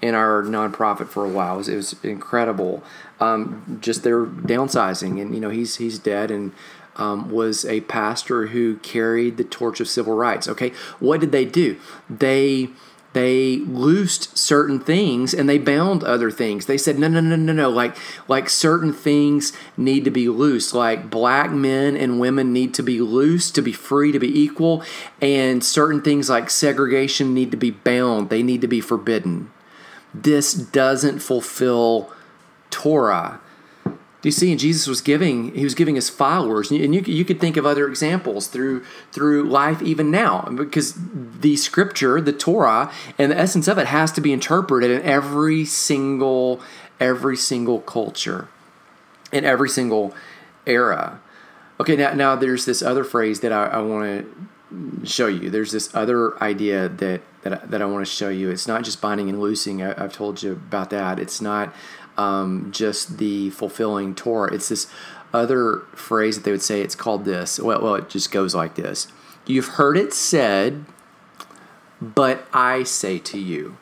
in 0.00 0.14
our 0.14 0.42
nonprofit 0.42 1.08
for 1.08 1.26
a 1.26 1.28
while. 1.28 1.54
It 1.54 1.58
was, 1.58 1.68
it 1.68 1.76
was 1.76 2.04
incredible. 2.04 2.82
Um, 3.20 3.78
just 3.82 4.02
their 4.02 4.24
downsizing, 4.24 5.20
and 5.20 5.34
you 5.34 5.40
know 5.40 5.50
he's 5.50 5.76
he's 5.76 5.98
dead 5.98 6.30
and. 6.30 6.52
Um, 6.94 7.30
was 7.30 7.64
a 7.64 7.80
pastor 7.80 8.48
who 8.48 8.76
carried 8.76 9.38
the 9.38 9.44
torch 9.44 9.80
of 9.80 9.88
civil 9.88 10.14
rights. 10.14 10.46
Okay, 10.46 10.74
what 11.00 11.20
did 11.20 11.32
they 11.32 11.46
do? 11.46 11.80
They 12.10 12.68
they 13.12 13.56
loosed 13.58 14.36
certain 14.36 14.80
things 14.80 15.34
and 15.34 15.48
they 15.48 15.58
bound 15.58 16.02
other 16.02 16.30
things. 16.30 16.66
They 16.66 16.78
said, 16.78 16.98
no, 16.98 17.08
no, 17.08 17.20
no, 17.20 17.36
no, 17.36 17.52
no. 17.52 17.68
Like, 17.68 17.96
like 18.26 18.48
certain 18.48 18.92
things 18.92 19.52
need 19.76 20.04
to 20.04 20.10
be 20.10 20.28
loose. 20.28 20.72
Like 20.72 21.10
black 21.10 21.50
men 21.50 21.96
and 21.96 22.18
women 22.18 22.52
need 22.52 22.72
to 22.74 22.82
be 22.82 23.00
loose, 23.00 23.50
to 23.50 23.62
be 23.62 23.72
free, 23.72 24.12
to 24.12 24.18
be 24.18 24.40
equal. 24.40 24.82
And 25.20 25.62
certain 25.62 26.00
things 26.00 26.30
like 26.30 26.48
segregation 26.48 27.34
need 27.34 27.50
to 27.50 27.56
be 27.56 27.70
bound. 27.70 28.30
They 28.30 28.42
need 28.42 28.62
to 28.62 28.68
be 28.68 28.80
forbidden. 28.80 29.50
This 30.14 30.54
doesn't 30.54 31.20
fulfill 31.20 32.10
Torah. 32.70 33.40
Do 34.22 34.28
you 34.28 34.32
see? 34.32 34.52
And 34.52 34.60
Jesus 34.60 34.86
was 34.86 35.00
giving 35.00 35.52
he 35.52 35.64
was 35.64 35.74
giving 35.74 35.96
his 35.96 36.08
followers, 36.08 36.70
and 36.70 36.94
you 36.94 37.00
you 37.00 37.24
could 37.24 37.40
think 37.40 37.56
of 37.56 37.66
other 37.66 37.88
examples 37.88 38.46
through 38.46 38.84
through 39.10 39.48
life 39.48 39.82
even 39.82 40.12
now, 40.12 40.42
because 40.42 40.94
the 41.40 41.56
Scripture, 41.56 42.20
the 42.20 42.32
Torah, 42.32 42.92
and 43.18 43.32
the 43.32 43.38
essence 43.38 43.66
of 43.66 43.78
it 43.78 43.88
has 43.88 44.12
to 44.12 44.20
be 44.20 44.32
interpreted 44.32 44.92
in 44.92 45.02
every 45.02 45.64
single 45.64 46.60
every 47.00 47.36
single 47.36 47.80
culture, 47.80 48.46
in 49.32 49.44
every 49.44 49.68
single 49.68 50.14
era. 50.66 51.20
Okay, 51.80 51.96
now 51.96 52.14
now 52.14 52.36
there's 52.36 52.64
this 52.64 52.80
other 52.80 53.02
phrase 53.02 53.40
that 53.40 53.50
I, 53.50 53.66
I 53.66 53.82
want 53.82 54.24
to 54.70 55.04
show 55.04 55.26
you. 55.26 55.50
There's 55.50 55.72
this 55.72 55.92
other 55.96 56.40
idea 56.40 56.88
that 56.88 57.22
that 57.42 57.72
that 57.72 57.82
I 57.82 57.86
want 57.86 58.06
to 58.06 58.12
show 58.12 58.28
you. 58.28 58.50
It's 58.50 58.68
not 58.68 58.84
just 58.84 59.00
binding 59.00 59.28
and 59.28 59.40
loosing. 59.40 59.82
I, 59.82 60.04
I've 60.04 60.12
told 60.12 60.44
you 60.44 60.52
about 60.52 60.90
that. 60.90 61.18
It's 61.18 61.40
not 61.40 61.74
um, 62.16 62.70
just 62.72 63.18
the 63.18 63.50
fulfilling 63.50 64.14
Torah. 64.14 64.52
It's 64.54 64.68
this 64.68 64.86
other 65.32 65.78
phrase 65.94 66.36
that 66.36 66.44
they 66.44 66.50
would 66.50 66.62
say. 66.62 66.80
It's 66.80 66.94
called 66.94 67.24
this. 67.24 67.58
Well, 67.58 67.82
well, 67.82 67.94
it 67.94 68.08
just 68.08 68.30
goes 68.30 68.54
like 68.54 68.74
this. 68.74 69.08
You've 69.46 69.68
heard 69.68 69.96
it 69.96 70.12
said, 70.12 70.84
but 72.00 72.46
I 72.52 72.82
say 72.82 73.18
to 73.18 73.38
you. 73.38 73.76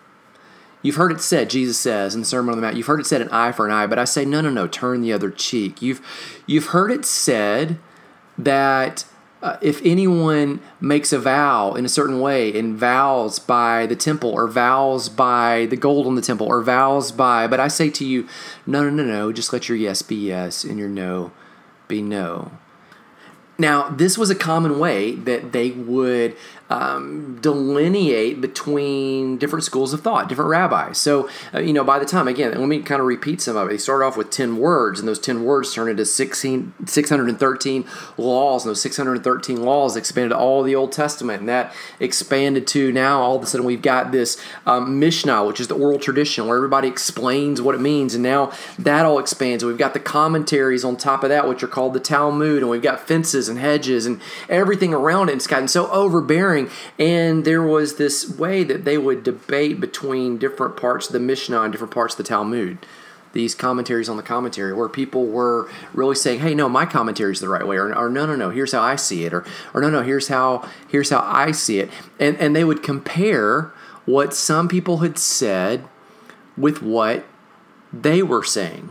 You've 0.82 0.96
heard 0.96 1.12
it 1.12 1.20
said, 1.20 1.50
Jesus 1.50 1.78
says 1.78 2.14
in 2.14 2.20
the 2.20 2.26
Sermon 2.26 2.52
on 2.52 2.58
the 2.58 2.62
Mount, 2.62 2.76
you've 2.76 2.86
heard 2.86 3.00
it 3.00 3.06
said 3.06 3.20
an 3.20 3.28
eye 3.28 3.52
for 3.52 3.66
an 3.66 3.72
eye, 3.72 3.86
but 3.86 3.98
I 3.98 4.04
say, 4.04 4.24
no, 4.24 4.40
no, 4.40 4.48
no, 4.48 4.66
turn 4.66 5.02
the 5.02 5.12
other 5.12 5.30
cheek. 5.30 5.82
You've, 5.82 6.00
you've 6.46 6.66
heard 6.66 6.90
it 6.90 7.04
said 7.04 7.78
that 8.38 9.04
uh, 9.42 9.56
if 9.62 9.80
anyone 9.84 10.60
makes 10.80 11.12
a 11.12 11.18
vow 11.18 11.74
in 11.74 11.84
a 11.84 11.88
certain 11.88 12.20
way 12.20 12.56
and 12.58 12.76
vows 12.76 13.38
by 13.38 13.86
the 13.86 13.96
temple 13.96 14.30
or 14.30 14.46
vows 14.46 15.08
by 15.08 15.66
the 15.66 15.76
gold 15.76 16.06
on 16.06 16.14
the 16.14 16.22
temple 16.22 16.46
or 16.46 16.62
vows 16.62 17.10
by, 17.10 17.46
but 17.46 17.58
I 17.58 17.68
say 17.68 17.90
to 17.90 18.04
you, 18.04 18.28
no, 18.66 18.82
no, 18.82 18.90
no, 18.90 19.02
no, 19.02 19.32
just 19.32 19.52
let 19.52 19.68
your 19.68 19.78
yes 19.78 20.02
be 20.02 20.16
yes 20.16 20.64
and 20.64 20.78
your 20.78 20.88
no 20.88 21.32
be 21.88 22.02
no. 22.02 22.52
Now, 23.58 23.90
this 23.90 24.16
was 24.16 24.30
a 24.30 24.34
common 24.34 24.78
way 24.78 25.14
that 25.16 25.52
they 25.52 25.70
would 25.70 26.34
um, 26.70 27.38
delineate 27.42 28.40
between 28.40 29.38
different 29.38 29.64
schools 29.64 29.92
of 29.92 30.02
thought, 30.02 30.28
different 30.28 30.50
rabbis. 30.50 30.98
So, 30.98 31.28
uh, 31.52 31.58
you 31.58 31.72
know, 31.72 31.82
by 31.82 31.98
the 31.98 32.06
time, 32.06 32.28
again, 32.28 32.56
let 32.56 32.68
me 32.68 32.80
kind 32.80 33.00
of 33.00 33.08
repeat 33.08 33.40
some 33.40 33.56
of 33.56 33.66
it. 33.66 33.70
They 33.70 33.78
start 33.78 34.02
off 34.02 34.16
with 34.16 34.30
10 34.30 34.56
words, 34.56 35.00
and 35.00 35.08
those 35.08 35.18
10 35.18 35.44
words 35.44 35.74
turn 35.74 35.88
into 35.88 36.06
16, 36.06 36.72
613 36.86 37.84
laws, 38.16 38.64
and 38.64 38.70
those 38.70 38.80
613 38.82 39.62
laws 39.62 39.96
expanded 39.96 40.32
all 40.32 40.62
the 40.62 40.76
Old 40.76 40.92
Testament, 40.92 41.40
and 41.40 41.48
that 41.48 41.74
expanded 41.98 42.68
to 42.68 42.92
now 42.92 43.20
all 43.20 43.36
of 43.36 43.42
a 43.42 43.46
sudden 43.46 43.66
we've 43.66 43.82
got 43.82 44.12
this 44.12 44.40
um, 44.64 45.00
Mishnah, 45.00 45.44
which 45.44 45.60
is 45.60 45.66
the 45.66 45.74
oral 45.74 45.98
tradition 45.98 46.46
where 46.46 46.56
everybody 46.56 46.86
explains 46.86 47.60
what 47.60 47.74
it 47.74 47.80
means, 47.80 48.14
and 48.14 48.22
now 48.22 48.52
that 48.78 49.04
all 49.04 49.18
expands. 49.18 49.64
We've 49.64 49.76
got 49.76 49.92
the 49.92 50.00
commentaries 50.00 50.84
on 50.84 50.96
top 50.96 51.24
of 51.24 51.30
that, 51.30 51.48
which 51.48 51.64
are 51.64 51.68
called 51.68 51.94
the 51.94 52.00
Talmud, 52.00 52.58
and 52.58 52.70
we've 52.70 52.80
got 52.80 53.08
fences 53.08 53.48
and 53.48 53.58
hedges 53.58 54.06
and 54.06 54.20
everything 54.48 54.94
around 54.94 55.30
it. 55.30 55.34
It's 55.34 55.48
gotten 55.48 55.66
so 55.66 55.90
overbearing 55.90 56.59
and 56.98 57.44
there 57.44 57.62
was 57.62 57.96
this 57.96 58.28
way 58.38 58.64
that 58.64 58.84
they 58.84 58.98
would 58.98 59.22
debate 59.22 59.80
between 59.80 60.38
different 60.38 60.76
parts 60.76 61.06
of 61.06 61.12
the 61.12 61.20
Mishnah 61.20 61.62
and 61.62 61.72
different 61.72 61.94
parts 61.94 62.14
of 62.14 62.18
the 62.18 62.24
Talmud. 62.24 62.78
These 63.32 63.54
commentaries 63.54 64.08
on 64.08 64.16
the 64.16 64.24
commentary, 64.24 64.72
where 64.72 64.88
people 64.88 65.26
were 65.26 65.70
really 65.94 66.16
saying, 66.16 66.40
"Hey, 66.40 66.52
no, 66.52 66.68
my 66.68 66.84
commentary 66.84 67.32
is 67.32 67.38
the 67.38 67.48
right 67.48 67.64
way," 67.64 67.76
or, 67.76 67.94
or 67.94 68.08
"No, 68.08 68.26
no, 68.26 68.34
no, 68.34 68.50
here's 68.50 68.72
how 68.72 68.82
I 68.82 68.96
see 68.96 69.24
it," 69.24 69.32
or, 69.32 69.44
or 69.72 69.80
"No, 69.80 69.88
no, 69.88 70.02
here's 70.02 70.26
how 70.26 70.68
here's 70.88 71.10
how 71.10 71.22
I 71.24 71.52
see 71.52 71.78
it," 71.78 71.90
and 72.18 72.36
and 72.38 72.56
they 72.56 72.64
would 72.64 72.82
compare 72.82 73.70
what 74.04 74.34
some 74.34 74.66
people 74.66 74.98
had 74.98 75.16
said 75.16 75.84
with 76.56 76.82
what 76.82 77.24
they 77.92 78.22
were 78.22 78.42
saying. 78.42 78.90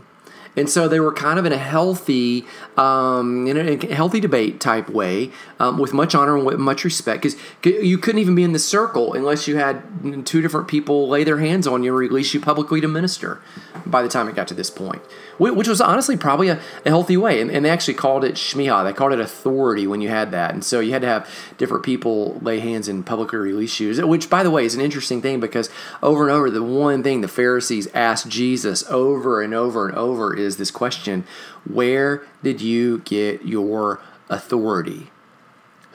And 0.55 0.69
so 0.69 0.87
they 0.87 0.99
were 0.99 1.13
kind 1.13 1.39
of 1.39 1.45
in 1.45 1.53
a 1.53 1.57
healthy, 1.57 2.45
um, 2.75 3.47
in 3.47 3.57
a 3.57 3.93
healthy 3.93 4.19
debate 4.19 4.59
type 4.59 4.89
way, 4.89 5.31
um, 5.59 5.77
with 5.77 5.93
much 5.93 6.15
honor 6.15 6.35
and 6.35 6.45
with 6.45 6.59
much 6.59 6.83
respect, 6.83 7.23
because 7.23 7.39
you 7.63 7.97
couldn't 7.97 8.19
even 8.19 8.35
be 8.35 8.43
in 8.43 8.51
the 8.51 8.59
circle 8.59 9.13
unless 9.13 9.47
you 9.47 9.57
had 9.57 9.81
two 10.25 10.41
different 10.41 10.67
people 10.67 11.07
lay 11.07 11.23
their 11.23 11.37
hands 11.37 11.67
on 11.67 11.83
you 11.83 11.93
or 11.93 11.97
release 11.97 12.33
you 12.33 12.39
publicly 12.39 12.81
to 12.81 12.87
minister. 12.87 13.41
By 13.85 14.01
the 14.01 14.09
time 14.09 14.27
it 14.27 14.35
got 14.35 14.47
to 14.49 14.53
this 14.53 14.69
point, 14.69 15.01
which 15.39 15.67
was 15.67 15.81
honestly 15.81 16.17
probably 16.17 16.49
a, 16.49 16.59
a 16.85 16.89
healthy 16.89 17.17
way, 17.17 17.41
and, 17.41 17.49
and, 17.49 17.65
they 17.65 17.69
actually 17.69 17.93
called 17.93 18.23
it 18.23 18.35
shmiha. 18.35 18.83
They 18.83 18.93
called 18.93 19.13
it 19.13 19.19
authority 19.19 19.87
when 19.87 20.01
you 20.01 20.09
had 20.09 20.31
that, 20.31 20.53
and 20.53 20.63
so 20.63 20.79
you 20.79 20.91
had 20.91 21.01
to 21.01 21.07
have 21.07 21.29
different 21.57 21.83
people 21.83 22.37
lay 22.41 22.59
hands 22.59 22.87
and 22.87 23.05
publicly 23.05 23.39
release 23.39 23.79
you. 23.79 24.05
Which, 24.05 24.29
by 24.29 24.43
the 24.43 24.51
way, 24.51 24.65
is 24.65 24.75
an 24.75 24.81
interesting 24.81 25.21
thing 25.21 25.39
because 25.39 25.69
over 26.03 26.23
and 26.23 26.31
over, 26.31 26.51
the 26.51 26.63
one 26.63 27.01
thing 27.01 27.21
the 27.21 27.27
Pharisees 27.27 27.87
asked 27.93 28.27
Jesus 28.27 28.83
over 28.89 29.41
and 29.41 29.53
over 29.53 29.87
and 29.87 29.97
over 29.97 30.35
is 30.35 30.57
this 30.57 30.71
question: 30.71 31.23
Where 31.67 32.23
did 32.43 32.61
you 32.61 32.99
get 32.99 33.45
your 33.45 34.01
authority? 34.29 35.09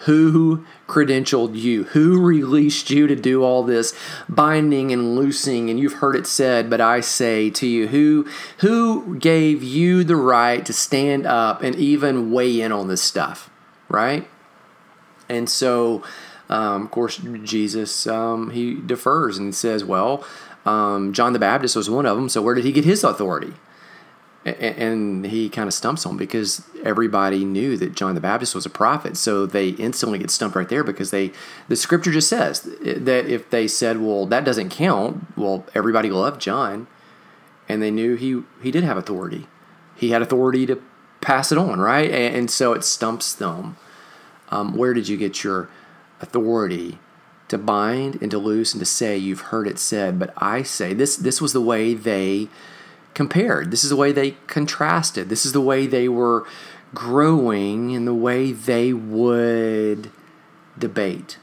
Who 0.04 0.64
credentialed 0.86 1.58
you? 1.58 1.84
Who 1.84 2.20
released 2.20 2.90
you 2.90 3.06
to 3.06 3.16
do 3.16 3.42
all 3.42 3.62
this 3.62 3.94
binding 4.28 4.92
and 4.92 5.16
loosing? 5.16 5.70
And 5.70 5.78
you've 5.78 5.94
heard 5.94 6.16
it 6.16 6.26
said, 6.26 6.68
but 6.68 6.80
I 6.80 7.00
say 7.00 7.50
to 7.50 7.66
you, 7.66 7.88
who 7.88 8.26
who 8.58 9.18
gave 9.18 9.62
you 9.62 10.04
the 10.04 10.16
right 10.16 10.64
to 10.66 10.72
stand 10.72 11.26
up 11.26 11.62
and 11.62 11.74
even 11.76 12.32
weigh 12.32 12.60
in 12.60 12.72
on 12.72 12.88
this 12.88 13.02
stuff, 13.02 13.50
right? 13.88 14.28
And 15.28 15.48
so, 15.48 16.02
um, 16.48 16.82
of 16.82 16.90
course, 16.90 17.16
Jesus 17.42 18.06
um, 18.06 18.50
he 18.50 18.74
defers 18.74 19.38
and 19.38 19.54
says, 19.54 19.84
well. 19.84 20.24
Um, 20.66 21.12
John 21.12 21.34
the 21.34 21.38
Baptist 21.38 21.76
was 21.76 21.90
one 21.90 22.06
of 22.06 22.16
them. 22.16 22.30
So 22.30 22.40
where 22.40 22.54
did 22.54 22.64
he 22.64 22.72
get 22.72 22.86
his 22.86 23.04
authority? 23.04 23.52
And 24.44 25.24
he 25.26 25.48
kind 25.48 25.66
of 25.66 25.74
stumps 25.74 26.04
them 26.04 26.16
because 26.16 26.62
everybody 26.84 27.44
knew 27.44 27.76
that 27.78 27.94
John 27.94 28.14
the 28.14 28.20
Baptist 28.20 28.54
was 28.54 28.66
a 28.66 28.70
prophet. 28.70 29.16
So 29.16 29.46
they 29.46 29.70
instantly 29.70 30.18
get 30.18 30.30
stumped 30.30 30.54
right 30.54 30.68
there 30.68 30.84
because 30.84 31.10
they 31.10 31.32
the 31.68 31.76
scripture 31.76 32.12
just 32.12 32.28
says 32.28 32.60
that 32.62 33.26
if 33.26 33.48
they 33.50 33.66
said, 33.66 34.00
"Well, 34.00 34.26
that 34.26 34.44
doesn't 34.44 34.68
count," 34.70 35.26
well, 35.36 35.64
everybody 35.74 36.10
loved 36.10 36.40
John, 36.40 36.86
and 37.68 37.82
they 37.82 37.90
knew 37.90 38.16
he 38.16 38.42
he 38.62 38.70
did 38.70 38.84
have 38.84 38.96
authority. 38.96 39.46
He 39.96 40.10
had 40.10 40.20
authority 40.20 40.66
to 40.66 40.82
pass 41.20 41.50
it 41.50 41.56
on, 41.56 41.80
right? 41.80 42.10
And, 42.10 42.50
so 42.50 42.74
it 42.74 42.84
stumps 42.84 43.32
them. 43.32 43.76
Um, 44.50 44.76
where 44.76 44.92
did 44.92 45.08
you 45.08 45.16
get 45.16 45.42
your 45.42 45.70
authority 46.20 46.98
to 47.48 47.56
bind 47.56 48.20
and 48.20 48.30
to 48.30 48.38
loose 48.38 48.74
and 48.74 48.80
to 48.80 48.84
say? 48.84 49.16
You've 49.16 49.40
heard 49.40 49.66
it 49.66 49.78
said, 49.78 50.18
but 50.18 50.34
I 50.36 50.62
say 50.62 50.92
this. 50.92 51.16
This 51.16 51.40
was 51.40 51.52
the 51.52 51.62
way 51.62 51.94
they 51.94 52.48
compared. 53.14 53.70
This 53.70 53.84
is 53.84 53.90
the 53.90 53.96
way 53.96 54.12
they 54.12 54.32
contrasted. 54.46 55.28
This 55.28 55.46
is 55.46 55.52
the 55.52 55.60
way 55.60 55.86
they 55.86 56.08
were 56.08 56.46
growing 56.94 57.94
and 57.94 58.06
the 58.06 58.14
way 58.14 58.52
they 58.52 58.92
would 58.92 60.10
debate. 60.78 61.38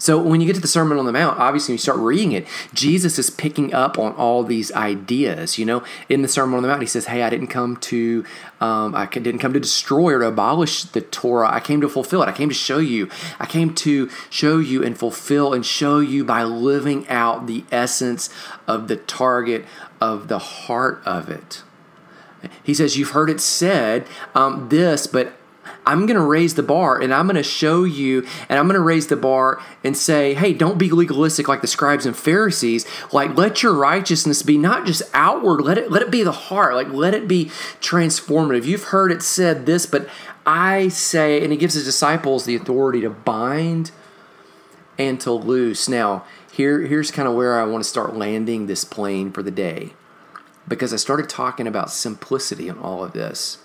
So 0.00 0.22
when 0.22 0.40
you 0.40 0.46
get 0.46 0.54
to 0.54 0.60
the 0.60 0.68
Sermon 0.68 0.96
on 0.96 1.06
the 1.06 1.12
Mount, 1.12 1.40
obviously 1.40 1.72
when 1.72 1.74
you 1.74 1.82
start 1.82 1.98
reading 1.98 2.30
it, 2.30 2.46
Jesus 2.72 3.18
is 3.18 3.30
picking 3.30 3.74
up 3.74 3.98
on 3.98 4.12
all 4.12 4.44
these 4.44 4.70
ideas. 4.72 5.58
You 5.58 5.66
know, 5.66 5.82
in 6.08 6.22
the 6.22 6.28
Sermon 6.28 6.54
on 6.54 6.62
the 6.62 6.68
Mount, 6.68 6.80
he 6.80 6.86
says, 6.86 7.06
"Hey, 7.06 7.22
I 7.22 7.30
didn't 7.30 7.48
come 7.48 7.76
to, 7.76 8.24
um, 8.60 8.94
I 8.94 9.06
didn't 9.06 9.40
come 9.40 9.52
to 9.54 9.60
destroy 9.60 10.14
or 10.14 10.20
to 10.20 10.28
abolish 10.28 10.84
the 10.84 11.00
Torah. 11.00 11.52
I 11.52 11.58
came 11.58 11.80
to 11.80 11.88
fulfill 11.88 12.22
it. 12.22 12.28
I 12.28 12.32
came 12.32 12.48
to 12.48 12.54
show 12.54 12.78
you. 12.78 13.08
I 13.40 13.46
came 13.46 13.74
to 13.74 14.08
show 14.30 14.58
you 14.58 14.84
and 14.84 14.96
fulfill 14.96 15.52
and 15.52 15.66
show 15.66 15.98
you 15.98 16.24
by 16.24 16.44
living 16.44 17.08
out 17.08 17.48
the 17.48 17.64
essence 17.72 18.30
of 18.68 18.86
the 18.86 18.96
target 18.96 19.64
of 20.00 20.28
the 20.28 20.38
heart 20.38 21.02
of 21.04 21.28
it." 21.28 21.62
He 22.62 22.74
says, 22.74 22.96
"You've 22.96 23.10
heard 23.10 23.30
it 23.30 23.40
said 23.40 24.06
um, 24.34 24.68
this, 24.68 25.06
but 25.06 25.32
I'm 25.86 26.04
going 26.04 26.18
to 26.18 26.22
raise 26.22 26.54
the 26.54 26.62
bar 26.62 27.00
and 27.00 27.14
I'm 27.14 27.26
going 27.26 27.36
to 27.36 27.42
show 27.42 27.84
you 27.84 28.26
and 28.48 28.58
I'm 28.58 28.66
going 28.66 28.74
to 28.74 28.80
raise 28.80 29.06
the 29.06 29.16
bar 29.16 29.60
and 29.82 29.96
say, 29.96 30.34
hey, 30.34 30.52
don't 30.52 30.78
be 30.78 30.90
legalistic 30.90 31.48
like 31.48 31.62
the 31.62 31.66
scribes 31.66 32.04
and 32.04 32.16
Pharisees. 32.16 32.86
Like, 33.12 33.36
let 33.36 33.62
your 33.62 33.72
righteousness 33.72 34.42
be 34.42 34.58
not 34.58 34.86
just 34.86 35.02
outward, 35.14 35.62
let 35.62 35.78
it, 35.78 35.90
let 35.90 36.02
it 36.02 36.10
be 36.10 36.22
the 36.22 36.32
heart. 36.32 36.74
Like, 36.74 36.88
let 36.88 37.14
it 37.14 37.26
be 37.26 37.46
transformative. 37.80 38.64
You've 38.64 38.84
heard 38.84 39.12
it 39.12 39.22
said 39.22 39.64
this, 39.64 39.86
but 39.86 40.08
I 40.44 40.88
say, 40.88 41.42
and 41.42 41.52
he 41.52 41.58
gives 41.58 41.74
his 41.74 41.84
disciples 41.84 42.44
the 42.44 42.56
authority 42.56 43.00
to 43.00 43.10
bind 43.10 43.90
and 44.98 45.20
to 45.22 45.32
loose. 45.32 45.88
Now, 45.88 46.24
here, 46.58 46.80
here's 46.80 47.12
kind 47.12 47.28
of 47.28 47.34
where 47.34 47.58
I 47.58 47.64
want 47.64 47.84
to 47.84 47.88
start 47.88 48.16
landing 48.16 48.66
this 48.66 48.84
plane 48.84 49.30
for 49.30 49.44
the 49.44 49.50
day 49.52 49.92
because 50.66 50.92
I 50.92 50.96
started 50.96 51.28
talking 51.28 51.68
about 51.68 51.90
simplicity 51.90 52.68
in 52.68 52.76
all 52.78 53.02
of 53.02 53.12
this 53.12 53.58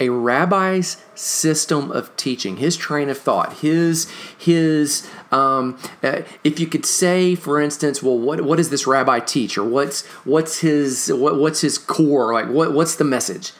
a 0.00 0.08
rabbi's 0.08 0.96
system 1.14 1.92
of 1.92 2.16
teaching, 2.16 2.56
his 2.56 2.76
train 2.76 3.08
of 3.08 3.18
thought, 3.18 3.58
his 3.58 4.10
his 4.36 5.08
um, 5.30 5.78
uh, 6.02 6.22
if 6.42 6.58
you 6.58 6.66
could 6.66 6.84
say, 6.84 7.36
for 7.36 7.60
instance, 7.60 8.02
well, 8.02 8.18
what 8.18 8.40
what 8.40 8.56
does 8.56 8.70
this 8.70 8.86
rabbi 8.86 9.20
teach, 9.20 9.56
or 9.56 9.62
what's 9.62 10.04
what's 10.24 10.58
his 10.58 11.12
what, 11.12 11.38
what's 11.38 11.60
his 11.60 11.78
core, 11.78 12.32
like 12.32 12.48
what 12.48 12.72
what's 12.72 12.96
the 12.96 13.04
message? 13.04 13.52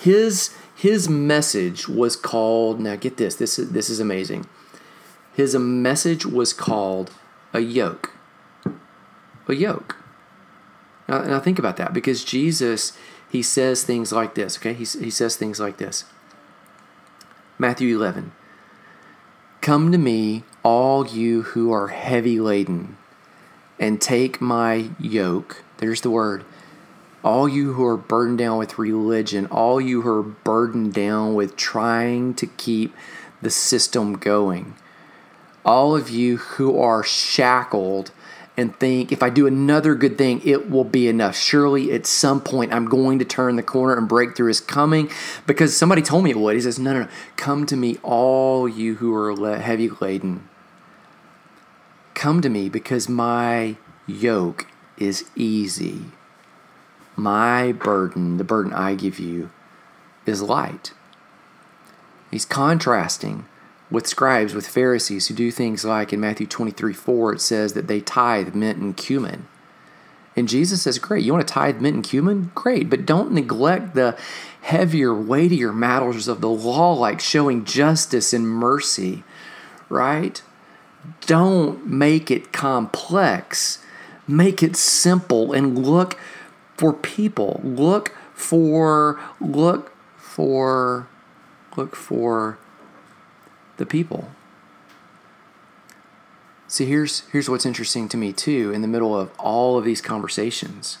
His 0.00 0.56
his 0.74 1.08
message 1.08 1.86
was 1.86 2.16
called. 2.16 2.80
Now 2.80 2.96
get 2.96 3.16
this. 3.16 3.36
This 3.36 3.58
is 3.58 3.70
this 3.70 3.88
is 3.88 4.00
amazing. 4.00 4.46
His 5.36 5.54
message 5.54 6.26
was 6.26 6.52
called 6.52 7.12
a 7.54 7.60
yoke. 7.60 8.12
A 9.48 9.54
yoke. 9.54 9.96
Now, 11.08 11.22
now 11.22 11.40
think 11.40 11.58
about 11.58 11.78
that 11.78 11.94
because 11.94 12.24
Jesus 12.24 12.92
he 13.34 13.42
says 13.42 13.82
things 13.82 14.12
like 14.12 14.36
this, 14.36 14.58
okay? 14.58 14.74
He, 14.74 14.84
he 14.84 15.10
says 15.10 15.34
things 15.34 15.58
like 15.58 15.78
this 15.78 16.04
Matthew 17.58 17.96
11 17.96 18.30
Come 19.60 19.90
to 19.90 19.98
me, 19.98 20.44
all 20.62 21.04
you 21.04 21.42
who 21.42 21.72
are 21.72 21.88
heavy 21.88 22.38
laden, 22.38 22.96
and 23.80 24.00
take 24.00 24.40
my 24.40 24.90
yoke. 25.00 25.64
There's 25.78 26.02
the 26.02 26.10
word. 26.10 26.44
All 27.24 27.48
you 27.48 27.72
who 27.72 27.84
are 27.84 27.96
burdened 27.96 28.38
down 28.38 28.56
with 28.58 28.78
religion, 28.78 29.46
all 29.46 29.80
you 29.80 30.02
who 30.02 30.10
are 30.10 30.22
burdened 30.22 30.94
down 30.94 31.34
with 31.34 31.56
trying 31.56 32.34
to 32.34 32.46
keep 32.46 32.94
the 33.42 33.50
system 33.50 34.14
going, 34.14 34.76
all 35.64 35.96
of 35.96 36.10
you 36.10 36.36
who 36.36 36.78
are 36.78 37.02
shackled 37.02 38.10
and 38.56 38.78
think 38.78 39.10
if 39.10 39.22
I 39.22 39.30
do 39.30 39.46
another 39.46 39.94
good 39.94 40.16
thing, 40.16 40.40
it 40.44 40.70
will 40.70 40.84
be 40.84 41.08
enough. 41.08 41.36
Surely 41.36 41.92
at 41.92 42.06
some 42.06 42.40
point 42.40 42.72
I'm 42.72 42.86
going 42.86 43.18
to 43.18 43.24
turn 43.24 43.56
the 43.56 43.62
corner 43.62 43.96
and 43.96 44.08
breakthrough 44.08 44.50
is 44.50 44.60
coming 44.60 45.10
because 45.46 45.76
somebody 45.76 46.02
told 46.02 46.24
me 46.24 46.30
it 46.30 46.38
would. 46.38 46.54
He 46.54 46.60
says, 46.60 46.78
No, 46.78 46.92
no, 46.92 47.00
no. 47.02 47.08
Come 47.36 47.66
to 47.66 47.76
me, 47.76 47.98
all 48.02 48.68
you 48.68 48.96
who 48.96 49.14
are 49.14 49.56
heavy 49.56 49.88
laden. 49.88 50.48
Come 52.14 52.40
to 52.42 52.48
me 52.48 52.68
because 52.68 53.08
my 53.08 53.76
yoke 54.06 54.68
is 54.96 55.28
easy. 55.34 56.02
My 57.16 57.72
burden, 57.72 58.36
the 58.36 58.44
burden 58.44 58.72
I 58.72 58.94
give 58.94 59.18
you, 59.18 59.50
is 60.26 60.42
light. 60.42 60.92
He's 62.30 62.44
contrasting 62.44 63.46
with 63.94 64.06
scribes, 64.06 64.54
with 64.54 64.66
Pharisees 64.66 65.28
who 65.28 65.34
do 65.34 65.50
things 65.50 65.84
like 65.84 66.12
in 66.12 66.20
Matthew 66.20 66.46
23 66.46 66.92
4, 66.92 67.34
it 67.34 67.40
says 67.40 67.72
that 67.72 67.86
they 67.86 68.00
tithe 68.00 68.54
mint 68.54 68.78
and 68.78 68.96
cumin. 68.96 69.46
And 70.36 70.48
Jesus 70.48 70.82
says, 70.82 70.98
Great, 70.98 71.24
you 71.24 71.32
want 71.32 71.46
to 71.46 71.54
tithe 71.54 71.80
mint 71.80 71.94
and 71.94 72.04
cumin? 72.04 72.50
Great, 72.54 72.90
but 72.90 73.06
don't 73.06 73.32
neglect 73.32 73.94
the 73.94 74.18
heavier, 74.62 75.14
weightier 75.14 75.72
matters 75.72 76.28
of 76.28 76.40
the 76.40 76.50
law, 76.50 76.92
like 76.94 77.20
showing 77.20 77.64
justice 77.64 78.32
and 78.32 78.48
mercy, 78.48 79.22
right? 79.88 80.42
Don't 81.26 81.86
make 81.86 82.30
it 82.30 82.52
complex. 82.52 83.78
Make 84.26 84.62
it 84.62 84.74
simple 84.74 85.52
and 85.52 85.86
look 85.86 86.18
for 86.76 86.92
people. 86.92 87.60
Look 87.62 88.14
for, 88.34 89.20
look 89.40 89.92
for, 90.16 91.08
look 91.76 91.94
for 91.94 92.58
the 93.76 93.86
people. 93.86 94.30
See, 96.68 96.86
here's, 96.86 97.20
here's 97.30 97.48
what's 97.48 97.66
interesting 97.66 98.08
to 98.08 98.16
me, 98.16 98.32
too, 98.32 98.72
in 98.72 98.82
the 98.82 98.88
middle 98.88 99.18
of 99.18 99.30
all 99.38 99.78
of 99.78 99.84
these 99.84 100.00
conversations 100.00 100.98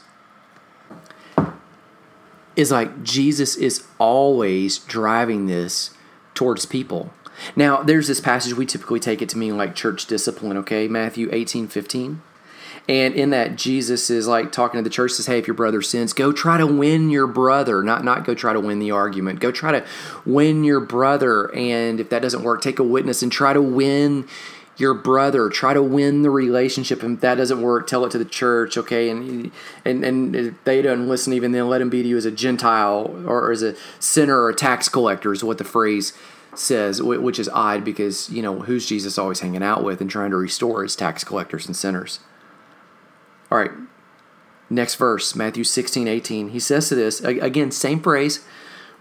is 2.56 2.70
like 2.70 3.02
Jesus 3.02 3.56
is 3.56 3.84
always 3.98 4.78
driving 4.78 5.46
this 5.46 5.90
towards 6.34 6.66
people. 6.66 7.12
Now, 7.56 7.82
there's 7.82 8.06
this 8.06 8.20
passage 8.20 8.54
we 8.54 8.66
typically 8.66 9.00
take 9.00 9.20
it 9.20 9.28
to 9.30 9.38
mean 9.38 9.56
like 9.56 9.74
church 9.74 10.06
discipline, 10.06 10.56
okay? 10.58 10.86
Matthew 10.86 11.28
18 11.32 11.68
15. 11.68 12.22
And 12.88 13.14
in 13.14 13.30
that, 13.30 13.56
Jesus 13.56 14.10
is 14.10 14.28
like 14.28 14.52
talking 14.52 14.78
to 14.78 14.84
the 14.84 14.90
church, 14.90 15.12
says, 15.12 15.26
Hey, 15.26 15.38
if 15.38 15.46
your 15.46 15.54
brother 15.54 15.80
sins, 15.80 16.12
go 16.12 16.32
try 16.32 16.58
to 16.58 16.66
win 16.66 17.08
your 17.08 17.26
brother, 17.26 17.82
not, 17.82 18.04
not 18.04 18.24
go 18.24 18.34
try 18.34 18.52
to 18.52 18.60
win 18.60 18.78
the 18.78 18.90
argument. 18.90 19.40
Go 19.40 19.50
try 19.50 19.72
to 19.72 19.86
win 20.26 20.64
your 20.64 20.80
brother. 20.80 21.54
And 21.54 21.98
if 21.98 22.10
that 22.10 22.20
doesn't 22.20 22.42
work, 22.42 22.60
take 22.60 22.78
a 22.78 22.84
witness 22.84 23.22
and 23.22 23.32
try 23.32 23.54
to 23.54 23.62
win 23.62 24.28
your 24.76 24.92
brother. 24.92 25.48
Try 25.48 25.72
to 25.72 25.82
win 25.82 26.22
the 26.22 26.30
relationship. 26.30 27.02
And 27.02 27.14
if 27.14 27.20
that 27.20 27.36
doesn't 27.36 27.62
work 27.62 27.86
tell 27.86 28.04
it 28.04 28.10
to 28.10 28.18
the 28.18 28.24
church 28.24 28.76
okay? 28.76 29.08
And 29.08 29.50
and 29.84 30.04
and 30.04 30.36
if 30.36 30.64
they 30.64 30.82
don't 30.82 31.08
listen 31.08 31.32
even 31.32 31.52
then 31.52 31.68
let 31.68 31.80
him 31.80 31.90
be 31.90 32.02
to 32.02 32.08
you 32.08 32.16
as 32.16 32.24
a 32.24 32.30
gentile 32.30 33.14
or 33.26 33.50
as 33.50 33.62
a 33.62 33.74
sinner 33.98 34.38
or 34.42 34.50
a 34.50 34.54
tax 34.54 34.88
collector 34.88 35.32
is 35.32 35.44
what 35.44 35.58
the 35.58 35.64
phrase 35.64 36.12
says 36.54 37.02
which 37.02 37.38
is 37.38 37.48
odd 37.48 37.84
because 37.84 38.30
you 38.30 38.40
know 38.40 38.60
who's 38.60 38.86
jesus 38.86 39.18
always 39.18 39.40
hanging 39.40 39.62
out 39.62 39.82
with 39.82 40.00
and 40.00 40.08
trying 40.08 40.30
to 40.30 40.36
restore 40.36 40.84
his 40.84 40.94
tax 40.94 41.24
collectors 41.24 41.66
and 41.66 41.74
sinners 41.76 42.20
all 43.54 43.60
right, 43.60 43.70
next 44.68 44.96
verse, 44.96 45.36
Matthew 45.36 45.62
16, 45.62 46.08
18. 46.08 46.48
He 46.48 46.58
says 46.58 46.88
to 46.88 46.96
this, 46.96 47.20
again, 47.20 47.70
same 47.70 48.00
phrase. 48.00 48.44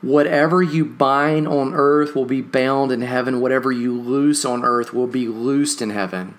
Whatever 0.03 0.61
you 0.61 0.85
bind 0.85 1.47
on 1.47 1.73
earth 1.73 2.13
will 2.13 2.25
be 2.25 2.41
bound 2.41 2.91
in 2.91 3.01
heaven. 3.01 3.41
Whatever 3.41 3.71
you 3.71 3.99
loose 3.99 4.45
on 4.45 4.63
earth 4.63 4.93
will 4.93 5.07
be 5.07 5.27
loosed 5.27 5.81
in 5.81 5.89
heaven. 5.89 6.35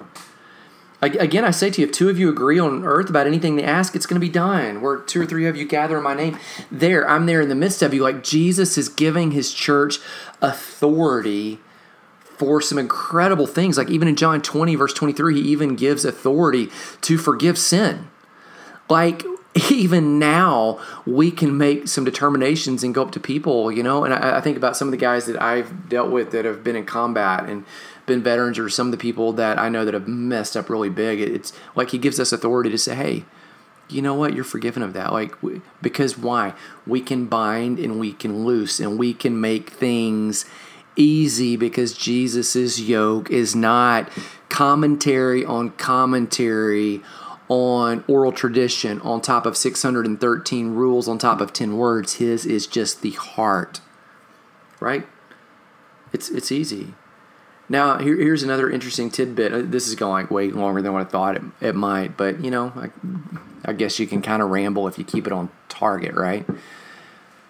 Again, 1.02 1.44
I 1.44 1.50
say 1.50 1.70
to 1.70 1.80
you, 1.80 1.88
if 1.88 1.92
two 1.92 2.08
of 2.08 2.16
you 2.16 2.28
agree 2.28 2.60
on 2.60 2.84
earth 2.84 3.10
about 3.10 3.26
anything 3.26 3.56
they 3.56 3.64
ask, 3.64 3.96
it's 3.96 4.06
going 4.06 4.20
to 4.20 4.24
be 4.24 4.32
done. 4.32 4.80
Where 4.80 4.98
two 4.98 5.22
or 5.22 5.26
three 5.26 5.48
of 5.48 5.56
you 5.56 5.66
gather 5.66 5.98
in 5.98 6.04
my 6.04 6.14
name, 6.14 6.38
there, 6.70 7.08
I'm 7.10 7.26
there 7.26 7.40
in 7.40 7.48
the 7.48 7.56
midst 7.56 7.82
of 7.82 7.92
you. 7.92 8.04
Like 8.04 8.22
Jesus 8.22 8.78
is 8.78 8.88
giving 8.88 9.32
his 9.32 9.52
church 9.52 9.98
authority 10.40 11.58
for 12.44 12.60
some 12.60 12.76
incredible 12.78 13.46
things. 13.46 13.78
Like 13.78 13.88
even 13.88 14.06
in 14.06 14.16
John 14.16 14.42
20, 14.42 14.74
verse 14.74 14.92
23, 14.92 15.40
he 15.40 15.48
even 15.48 15.76
gives 15.76 16.04
authority 16.04 16.70
to 17.00 17.16
forgive 17.16 17.56
sin. 17.56 18.08
Like 18.90 19.24
even 19.70 20.18
now, 20.18 20.78
we 21.06 21.30
can 21.30 21.56
make 21.56 21.88
some 21.88 22.04
determinations 22.04 22.84
and 22.84 22.94
go 22.94 23.00
up 23.00 23.12
to 23.12 23.20
people, 23.20 23.72
you 23.72 23.82
know. 23.82 24.04
And 24.04 24.12
I, 24.12 24.36
I 24.36 24.40
think 24.42 24.58
about 24.58 24.76
some 24.76 24.88
of 24.88 24.92
the 24.92 24.98
guys 24.98 25.24
that 25.24 25.40
I've 25.40 25.88
dealt 25.88 26.10
with 26.10 26.32
that 26.32 26.44
have 26.44 26.62
been 26.62 26.76
in 26.76 26.84
combat 26.84 27.48
and 27.48 27.64
been 28.04 28.22
veterans 28.22 28.58
or 28.58 28.68
some 28.68 28.88
of 28.88 28.90
the 28.90 28.98
people 28.98 29.32
that 29.32 29.58
I 29.58 29.70
know 29.70 29.86
that 29.86 29.94
have 29.94 30.06
messed 30.06 30.54
up 30.54 30.68
really 30.68 30.90
big, 30.90 31.20
it's 31.20 31.54
like 31.74 31.92
he 31.92 31.98
gives 31.98 32.20
us 32.20 32.30
authority 32.30 32.68
to 32.68 32.76
say, 32.76 32.94
hey, 32.94 33.24
you 33.88 34.02
know 34.02 34.14
what? 34.14 34.34
You're 34.34 34.44
forgiven 34.44 34.82
of 34.82 34.92
that. 34.92 35.14
Like, 35.14 35.34
because 35.80 36.18
why? 36.18 36.52
We 36.86 37.00
can 37.00 37.24
bind 37.24 37.78
and 37.78 37.98
we 37.98 38.12
can 38.12 38.44
loose 38.44 38.80
and 38.80 38.98
we 38.98 39.14
can 39.14 39.40
make 39.40 39.70
things 39.70 40.44
easy 40.96 41.56
because 41.56 41.96
Jesus's 41.96 42.80
yoke 42.80 43.30
is 43.30 43.54
not 43.54 44.10
commentary 44.48 45.44
on 45.44 45.70
commentary 45.70 47.02
on 47.48 48.04
oral 48.08 48.32
tradition 48.32 49.00
on 49.02 49.20
top 49.20 49.46
of 49.46 49.56
613 49.56 50.70
rules 50.70 51.08
on 51.08 51.18
top 51.18 51.40
of 51.40 51.52
10 51.52 51.76
words. 51.76 52.14
His 52.14 52.46
is 52.46 52.66
just 52.66 53.02
the 53.02 53.10
heart. 53.10 53.80
Right? 54.80 55.06
It's 56.12 56.28
it's 56.28 56.52
easy. 56.52 56.94
Now, 57.68 57.98
here, 57.98 58.16
here's 58.16 58.42
another 58.42 58.70
interesting 58.70 59.10
tidbit. 59.10 59.52
Uh, 59.52 59.62
this 59.64 59.88
is 59.88 59.94
going 59.94 60.28
way 60.28 60.50
longer 60.50 60.82
than 60.82 60.92
what 60.92 61.00
I 61.00 61.04
thought 61.04 61.36
it, 61.36 61.42
it 61.60 61.74
might, 61.74 62.16
but 62.16 62.44
you 62.44 62.50
know, 62.50 62.72
I, 62.76 62.90
I 63.64 63.72
guess 63.72 63.98
you 63.98 64.06
can 64.06 64.20
kind 64.20 64.42
of 64.42 64.50
ramble 64.50 64.86
if 64.86 64.98
you 64.98 65.04
keep 65.04 65.26
it 65.26 65.32
on 65.32 65.48
target, 65.68 66.14
right? 66.14 66.46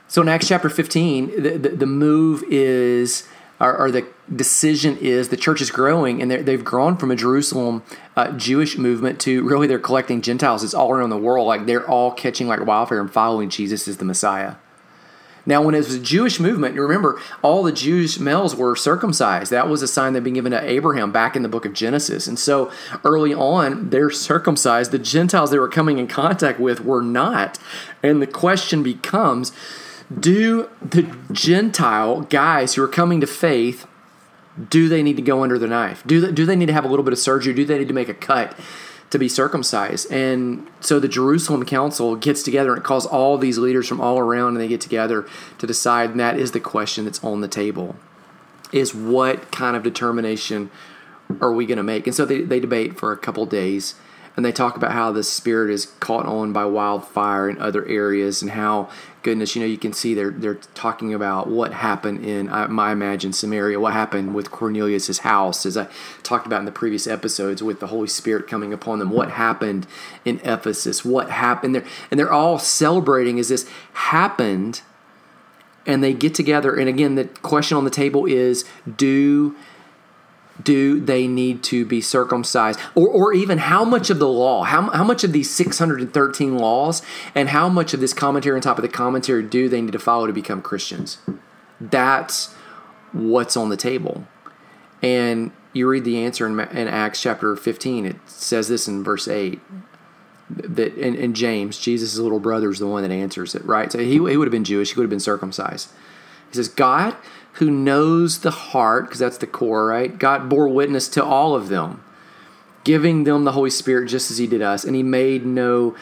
So 0.07 0.23
in 0.23 0.29
Acts 0.29 0.47
chapter 0.47 0.71
15, 0.71 1.43
the, 1.43 1.59
the, 1.59 1.69
the 1.71 1.87
move 1.87 2.45
is, 2.49 3.27
or, 3.61 3.77
or, 3.77 3.91
the 3.91 4.07
decision 4.35 4.97
is, 4.99 5.29
the 5.29 5.37
church 5.37 5.61
is 5.61 5.71
growing, 5.71 6.21
and 6.21 6.31
they've 6.31 6.65
grown 6.65 6.97
from 6.97 7.11
a 7.11 7.17
Jerusalem 7.17 7.83
uh, 8.17 8.33
Jewish 8.33 8.77
movement 8.77 9.21
to 9.21 9.43
really 9.47 9.67
they're 9.67 9.79
collecting 9.79 10.23
Gentiles. 10.23 10.65
It's 10.65 10.75
all 10.75 10.91
around 10.91 11.11
the 11.11 11.17
world. 11.17 11.47
Like 11.47 11.67
they're 11.67 11.89
all 11.89 12.11
catching 12.11 12.49
like 12.49 12.65
wildfire 12.65 13.01
and 13.01 13.13
following 13.13 13.49
Jesus 13.51 13.87
as 13.87 13.99
the 13.99 14.05
Messiah. 14.05 14.57
Now, 15.47 15.63
when 15.63 15.75
it 15.75 15.79
was 15.79 15.95
a 15.95 16.01
Jewish 16.01 16.41
movement, 16.41 16.75
you 16.75 16.83
remember 16.83 17.21
all 17.43 17.63
the 17.63 17.73
Jewish 17.73 18.19
males 18.19 18.57
were 18.57 18.75
circumcised. 18.75 19.51
That 19.51 19.69
was 19.69 19.83
a 19.83 19.89
sign 19.89 20.15
that 20.15 20.19
had 20.19 20.25
been 20.25 20.35
given 20.35 20.53
to 20.53 20.63
Abraham 20.63 21.13
back 21.13 21.37
in 21.37 21.43
the 21.43 21.49
book 21.49 21.67
of 21.67 21.75
Genesis. 21.75 22.27
And 22.27 22.39
so 22.39 22.71
early 23.05 23.35
on, 23.35 23.91
they're 23.91 24.11
circumcised. 24.11 24.91
The 24.91 24.99
Gentiles 24.99 25.51
they 25.51 25.59
were 25.59 25.69
coming 25.69 25.99
in 25.99 26.07
contact 26.07 26.59
with 26.59 26.81
were 26.81 27.03
not. 27.03 27.59
And 28.03 28.23
the 28.23 28.27
question 28.27 28.83
becomes 28.83 29.53
do 30.19 30.69
the 30.83 31.15
Gentile 31.33 32.23
guys 32.23 32.75
who 32.75 32.83
are 32.83 32.89
coming 32.89 33.21
to 33.21 33.27
faith, 33.27 33.87
do 34.69 34.89
they 34.89 35.03
need 35.03 35.17
to 35.17 35.23
go 35.23 35.43
under 35.43 35.59
the 35.59 35.67
knife? 35.67 36.03
Do 36.07 36.21
they, 36.21 36.33
do 36.33 36.47
they 36.47 36.57
need 36.57 36.67
to 36.67 36.73
have 36.73 36.85
a 36.85 36.89
little 36.89 37.05
bit 37.05 37.13
of 37.13 37.19
surgery? 37.19 37.55
Do 37.55 37.65
they 37.65 37.79
need 37.79 37.89
to 37.89 37.95
make 37.95 38.09
a 38.09 38.15
cut? 38.15 38.57
to 39.15 39.19
be 39.19 39.29
circumcised. 39.29 40.11
And 40.11 40.67
so 40.81 40.99
the 40.99 41.07
Jerusalem 41.07 41.65
Council 41.65 42.17
gets 42.17 42.43
together 42.43 42.71
and 42.71 42.79
it 42.79 42.85
calls 42.85 43.07
all 43.07 43.39
these 43.39 43.59
leaders 43.59 43.87
from 43.87 44.01
all 44.01 44.19
around 44.19 44.55
and 44.55 44.57
they 44.57 44.67
get 44.67 44.81
together 44.81 45.25
to 45.59 45.67
decide. 45.69 46.11
And 46.11 46.19
that 46.19 46.37
is 46.37 46.51
the 46.51 46.59
question 46.59 47.05
that's 47.05 47.23
on 47.23 47.41
the 47.41 47.47
table 47.47 47.95
is 48.73 48.93
what 48.93 49.53
kind 49.53 49.77
of 49.77 49.85
determination 49.85 50.69
are 51.41 51.53
we 51.53 51.65
going 51.65 51.77
to 51.77 51.85
make? 51.85 52.09
And 52.09 52.17
so 52.17 52.25
they, 52.25 52.41
they 52.41 52.59
debate 52.59 52.99
for 52.99 53.13
a 53.13 53.17
couple 53.17 53.47
days 53.47 53.95
and 54.37 54.45
they 54.45 54.53
talk 54.53 54.77
about 54.77 54.93
how 54.93 55.13
the 55.13 55.23
spirit 55.23 55.71
is 55.71 55.87
caught 56.01 56.27
on 56.27 56.53
by 56.53 56.65
wildfire 56.65 57.49
in 57.49 57.59
other 57.59 57.87
areas 57.87 58.43
and 58.43 58.51
how 58.53 58.89
goodness 59.23 59.55
you 59.55 59.61
know 59.61 59.67
you 59.67 59.79
can 59.79 59.93
see 59.93 60.13
they're 60.13 60.31
they're 60.31 60.59
talking 60.75 61.15
about 61.15 61.49
what 61.49 61.73
happened 61.73 62.25
in 62.25 62.49
I, 62.49 62.65
I 62.65 62.93
imagine 62.93 63.33
Samaria 63.33 63.81
what 63.81 63.93
happened 63.93 64.35
with 64.35 64.51
Cornelius's 64.51 65.21
house 65.21 65.65
as 65.65 65.77
I 65.77 65.89
talked 66.23 66.47
about 66.47 66.59
in 66.59 66.67
the 66.67 66.73
previous 66.73 67.07
episodes 67.07 67.63
with 67.63 67.81
the 67.81 67.87
Holy 67.87 68.09
Spirit 68.09 68.47
coming 68.47 68.73
upon 68.73 68.99
them. 68.99 69.11
What 69.11 69.31
happened 69.31 69.87
in 70.25 70.41
Ephesus? 70.45 71.05
What 71.05 71.31
happened 71.31 71.75
there? 71.75 71.85
And 72.11 72.21
they're 72.21 72.33
all 72.33 72.59
celebrating 72.59 73.39
as 73.39 73.49
this 73.49 73.69
happened 73.95 74.83
and 75.87 76.03
they 76.03 76.13
get 76.13 76.35
together. 76.35 76.75
And 76.75 76.89
again 76.89 77.15
the 77.15 77.25
question 77.25 77.79
on 77.79 77.85
the 77.85 77.91
table 77.91 78.27
is 78.27 78.65
do 78.97 79.57
do 80.63 81.01
they 81.01 81.27
need 81.27 81.63
to 81.65 81.85
be 81.85 82.01
circumcised? 82.01 82.79
Or, 82.95 83.09
or 83.09 83.33
even 83.33 83.59
how 83.59 83.85
much 83.85 84.11
of 84.11 84.19
the 84.19 84.29
law 84.29 84.63
how, 84.63 84.91
how 84.91 85.05
much 85.05 85.25
of 85.25 85.33
these 85.33 85.51
613 85.51 86.59
laws 86.59 87.03
and 87.35 87.49
how 87.49 87.69
much 87.69 87.95
of 87.95 88.01
this 88.01 88.13
commentary 88.13 88.57
on 88.57 88.63
top 88.63 88.79
of 88.79 88.83
the 88.83 88.89
commentary 88.89 89.43
do 89.43 89.69
they 89.69 89.81
need 89.81 89.93
to 89.93 89.99
follow 89.99 90.27
to 90.27 90.33
become 90.33 90.63
christians? 90.63 91.19
That's 91.81 92.55
what's 93.13 93.57
on 93.57 93.69
the 93.69 93.77
table. 93.77 94.27
And 95.03 95.53
you 95.73 95.89
read 95.89 96.05
the 96.05 96.25
answer 96.25 96.47
in, 96.47 96.59
in 96.61 96.89
acts 96.89 97.21
chapter 97.21 97.57
15 97.57 98.07
it 98.07 98.17
says 98.27 98.69
this 98.69 98.87
in 98.87 99.03
verse 99.03 99.27
8 99.27 99.61
that 100.51 100.95
in, 100.97 101.35
james 101.35 101.79
jesus' 101.79 102.19
little 102.19 102.39
brother 102.39 102.71
is 102.71 102.79
the 102.79 102.87
one 102.87 103.03
that 103.03 103.11
answers 103.11 103.55
it 103.55 103.65
right? 103.65 103.91
So 103.91 103.99
he, 103.99 104.13
he 104.13 104.19
would 104.19 104.47
have 104.47 104.53
been 104.53 104.65
jewish 104.65 104.93
he 104.93 104.97
would 104.97 105.05
have 105.05 105.11
been 105.11 105.21
circumcised. 105.21 105.91
He 106.49 106.55
says 106.55 106.69
god 106.69 107.17
who 107.55 107.71
knows 107.71 108.41
the 108.41 108.51
heart, 108.51 109.07
because 109.07 109.21
that's 109.21 109.39
the 109.39 109.47
core, 109.47 109.87
right? 109.87 110.19
God 110.19 110.49
bore 110.49 110.69
witness 110.69 111.09
to 111.09 111.25
all 111.25 111.55
of 111.55 111.69
them, 111.69 112.03
giving 112.83 113.25
them 113.25 113.45
the 113.45 113.53
Holy 113.53 113.71
Spirit 113.71 114.09
just 114.09 114.31
as 114.31 114.39
He 114.39 114.47
did 114.47 114.63
us, 114.63 114.85
and 114.85 114.97
He 114.97 115.03
made 115.03 115.47
no 115.47 115.95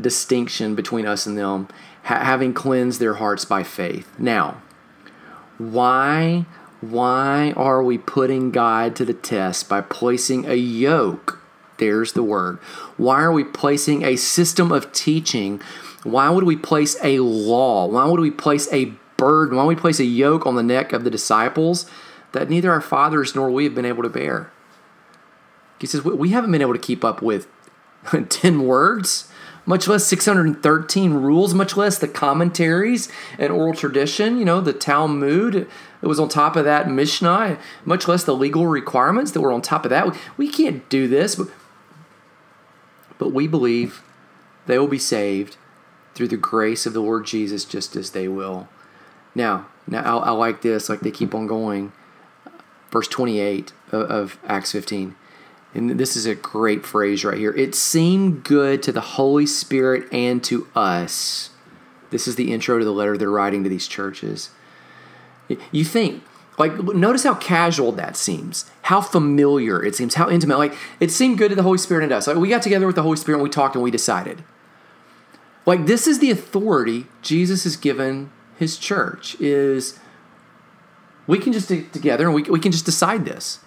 distinction 0.00 0.74
between 0.74 1.06
us 1.06 1.26
and 1.26 1.36
them, 1.36 1.68
ha- 2.04 2.24
having 2.24 2.54
cleansed 2.54 3.00
their 3.00 3.14
hearts 3.14 3.44
by 3.44 3.62
faith. 3.62 4.12
Now, 4.18 4.62
why 5.58 6.46
why 6.80 7.52
are 7.56 7.82
we 7.82 7.98
putting 7.98 8.50
God 8.50 8.96
to 8.96 9.04
the 9.04 9.12
test 9.12 9.68
by 9.68 9.82
placing 9.82 10.46
a 10.46 10.54
yoke? 10.54 11.38
There's 11.76 12.14
the 12.14 12.22
word. 12.22 12.58
Why 12.96 13.20
are 13.20 13.32
we 13.32 13.44
placing 13.44 14.02
a 14.02 14.16
system 14.16 14.72
of 14.72 14.90
teaching? 14.92 15.60
Why 16.04 16.30
would 16.30 16.44
we 16.44 16.56
place 16.56 16.96
a 17.02 17.18
law? 17.18 17.86
Why 17.86 18.06
would 18.06 18.20
we 18.20 18.30
place 18.30 18.66
a 18.72 18.94
burden, 19.20 19.56
why 19.56 19.62
don't 19.62 19.68
we 19.68 19.76
place 19.76 20.00
a 20.00 20.04
yoke 20.04 20.46
on 20.46 20.56
the 20.56 20.62
neck 20.62 20.92
of 20.92 21.04
the 21.04 21.10
disciples 21.10 21.86
that 22.32 22.48
neither 22.48 22.70
our 22.70 22.80
fathers 22.80 23.34
nor 23.34 23.50
we 23.50 23.64
have 23.64 23.74
been 23.74 23.84
able 23.84 24.02
to 24.02 24.08
bear? 24.08 24.50
He 25.78 25.86
says, 25.86 26.02
We 26.02 26.30
haven't 26.30 26.52
been 26.52 26.62
able 26.62 26.72
to 26.72 26.78
keep 26.78 27.04
up 27.04 27.22
with 27.22 27.46
10 28.28 28.62
words, 28.66 29.30
much 29.66 29.86
less 29.86 30.04
613 30.06 31.12
rules, 31.14 31.54
much 31.54 31.76
less 31.76 31.98
the 31.98 32.08
commentaries 32.08 33.10
and 33.38 33.52
oral 33.52 33.74
tradition, 33.74 34.38
you 34.38 34.44
know, 34.44 34.60
the 34.60 34.72
Talmud 34.72 35.68
that 36.00 36.08
was 36.08 36.18
on 36.18 36.28
top 36.28 36.56
of 36.56 36.64
that, 36.64 36.90
Mishnah, 36.90 37.58
much 37.84 38.08
less 38.08 38.24
the 38.24 38.34
legal 38.34 38.66
requirements 38.66 39.32
that 39.32 39.40
were 39.40 39.52
on 39.52 39.60
top 39.60 39.84
of 39.84 39.90
that. 39.90 40.16
We 40.36 40.48
can't 40.48 40.88
do 40.88 41.08
this, 41.08 41.38
but 43.18 43.32
we 43.32 43.46
believe 43.46 44.02
they 44.66 44.78
will 44.78 44.88
be 44.88 44.98
saved 44.98 45.56
through 46.14 46.28
the 46.28 46.36
grace 46.36 46.86
of 46.86 46.92
the 46.92 47.00
Lord 47.00 47.26
Jesus 47.26 47.64
just 47.64 47.96
as 47.96 48.10
they 48.10 48.28
will. 48.28 48.68
Now, 49.34 49.66
now 49.86 50.18
I, 50.18 50.28
I 50.28 50.30
like 50.30 50.62
this. 50.62 50.88
Like 50.88 51.00
they 51.00 51.10
keep 51.10 51.34
on 51.34 51.46
going. 51.46 51.92
Verse 52.90 53.08
28 53.08 53.72
of, 53.92 54.02
of 54.10 54.38
Acts 54.46 54.72
15. 54.72 55.14
And 55.72 55.90
this 56.00 56.16
is 56.16 56.26
a 56.26 56.34
great 56.34 56.84
phrase 56.84 57.24
right 57.24 57.38
here. 57.38 57.52
It 57.52 57.74
seemed 57.74 58.42
good 58.42 58.82
to 58.82 58.92
the 58.92 59.00
Holy 59.00 59.46
Spirit 59.46 60.12
and 60.12 60.42
to 60.44 60.66
us. 60.74 61.50
This 62.10 62.26
is 62.26 62.34
the 62.34 62.52
intro 62.52 62.78
to 62.78 62.84
the 62.84 62.92
letter 62.92 63.16
they're 63.16 63.30
writing 63.30 63.62
to 63.62 63.70
these 63.70 63.86
churches. 63.86 64.50
You 65.70 65.84
think, 65.84 66.24
like, 66.58 66.76
notice 66.82 67.22
how 67.22 67.34
casual 67.34 67.92
that 67.92 68.16
seems, 68.16 68.70
how 68.82 69.00
familiar 69.00 69.82
it 69.82 69.94
seems, 69.94 70.14
how 70.14 70.28
intimate. 70.28 70.58
Like, 70.58 70.74
it 70.98 71.10
seemed 71.10 71.38
good 71.38 71.50
to 71.50 71.54
the 71.54 71.62
Holy 71.62 71.78
Spirit 71.78 72.02
and 72.04 72.12
us. 72.12 72.26
Like, 72.26 72.36
we 72.36 72.48
got 72.48 72.62
together 72.62 72.86
with 72.86 72.96
the 72.96 73.02
Holy 73.02 73.16
Spirit 73.16 73.38
and 73.38 73.44
we 73.44 73.50
talked 73.50 73.76
and 73.76 73.82
we 73.82 73.90
decided. 73.90 74.42
Like, 75.66 75.86
this 75.86 76.06
is 76.06 76.18
the 76.18 76.30
authority 76.30 77.06
Jesus 77.22 77.64
has 77.64 77.76
given 77.76 78.30
his 78.60 78.76
church 78.76 79.40
is 79.40 79.98
we 81.26 81.38
can 81.38 81.52
just 81.52 81.70
get 81.70 81.92
together 81.94 82.26
and 82.26 82.34
we, 82.34 82.42
we 82.42 82.60
can 82.60 82.70
just 82.70 82.84
decide 82.84 83.24
this. 83.24 83.58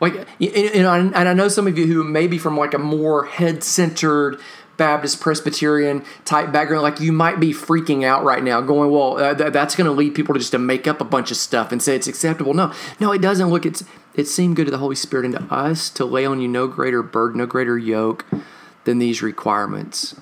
Like 0.00 0.26
you 0.38 0.82
know 0.82 0.92
and 0.92 1.16
i 1.16 1.32
know 1.32 1.48
some 1.48 1.66
of 1.66 1.76
you 1.76 1.86
who 1.86 2.04
may 2.04 2.28
be 2.28 2.38
from 2.38 2.56
like 2.56 2.72
a 2.72 2.78
more 2.78 3.24
head-centered 3.24 4.40
baptist 4.76 5.20
presbyterian 5.20 6.04
type 6.24 6.52
background 6.52 6.84
like 6.84 7.00
you 7.00 7.10
might 7.10 7.40
be 7.40 7.52
freaking 7.52 8.04
out 8.04 8.22
right 8.22 8.44
now 8.44 8.60
going 8.60 8.92
well 8.92 9.18
uh, 9.18 9.34
th- 9.34 9.52
that's 9.52 9.74
going 9.74 9.86
to 9.86 9.90
lead 9.90 10.14
people 10.14 10.34
to 10.34 10.38
just 10.38 10.52
to 10.52 10.58
make 10.58 10.86
up 10.86 11.00
a 11.00 11.04
bunch 11.04 11.32
of 11.32 11.36
stuff 11.36 11.72
and 11.72 11.82
say 11.82 11.96
it's 11.96 12.06
acceptable. 12.06 12.54
No 12.54 12.72
no 13.00 13.10
it 13.10 13.20
doesn't. 13.20 13.50
Look 13.50 13.66
it's 13.66 13.82
it 14.14 14.28
seemed 14.28 14.54
good 14.54 14.66
to 14.66 14.70
the 14.70 14.78
holy 14.78 14.94
spirit 14.94 15.26
and 15.26 15.34
to 15.34 15.52
us 15.52 15.90
to 15.90 16.04
lay 16.04 16.24
on 16.24 16.40
you 16.40 16.46
no 16.46 16.68
greater 16.68 17.02
burden 17.02 17.38
no 17.38 17.46
greater 17.46 17.76
yoke 17.76 18.24
than 18.84 18.98
these 18.98 19.20
requirements 19.20 20.14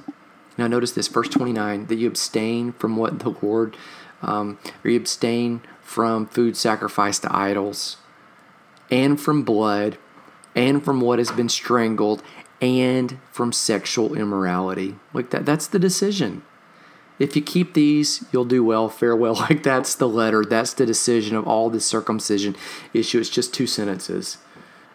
now, 0.58 0.66
notice 0.66 0.92
this, 0.92 1.08
verse 1.08 1.28
29 1.28 1.86
that 1.86 1.96
you 1.96 2.06
abstain 2.06 2.72
from 2.72 2.96
what 2.96 3.18
the 3.18 3.34
Lord, 3.42 3.76
um, 4.22 4.58
or 4.84 4.90
you 4.90 4.96
abstain 4.96 5.60
from 5.82 6.26
food 6.26 6.56
sacrificed 6.56 7.22
to 7.22 7.36
idols, 7.36 7.98
and 8.90 9.20
from 9.20 9.42
blood, 9.42 9.98
and 10.54 10.84
from 10.84 11.00
what 11.00 11.18
has 11.18 11.30
been 11.30 11.48
strangled, 11.48 12.22
and 12.60 13.18
from 13.30 13.52
sexual 13.52 14.14
immorality. 14.14 14.96
Like 15.12 15.30
that, 15.30 15.44
that's 15.44 15.66
the 15.66 15.78
decision. 15.78 16.42
If 17.18 17.36
you 17.36 17.42
keep 17.42 17.74
these, 17.74 18.24
you'll 18.32 18.44
do 18.44 18.64
well, 18.64 18.88
farewell. 18.88 19.34
Like 19.50 19.62
that's 19.62 19.94
the 19.94 20.08
letter, 20.08 20.44
that's 20.44 20.72
the 20.72 20.86
decision 20.86 21.36
of 21.36 21.46
all 21.46 21.68
this 21.68 21.84
circumcision 21.84 22.56
issue. 22.94 23.20
It's 23.20 23.28
just 23.28 23.52
two 23.52 23.66
sentences. 23.66 24.38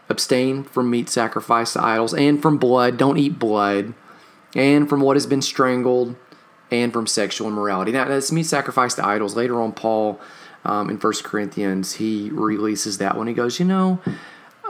Abstain 0.10 0.64
from 0.64 0.90
meat 0.90 1.08
sacrificed 1.08 1.74
to 1.74 1.84
idols 1.84 2.14
and 2.14 2.42
from 2.42 2.58
blood. 2.58 2.98
Don't 2.98 3.18
eat 3.18 3.40
blood 3.40 3.94
and 4.56 4.90
from 4.90 5.02
what 5.02 5.16
has 5.16 5.26
been 5.26 5.42
strangled, 5.42 6.16
and 6.72 6.94
from 6.94 7.06
sexual 7.06 7.50
immorality. 7.50 7.92
Now, 7.92 8.06
this 8.06 8.32
means 8.32 8.50
sacrifice 8.50 8.96
to 8.96 9.06
idols. 9.06 9.36
Later 9.36 9.62
on, 9.62 9.74
Paul 9.74 10.20
um, 10.64 10.90
in 10.90 10.98
First 10.98 11.24
Corinthians, 11.24 11.96
he 11.96 12.30
releases 12.32 12.98
that 13.00 13.18
when 13.18 13.28
he 13.28 13.34
goes, 13.34 13.60
you 13.60 13.66
know, 13.66 14.00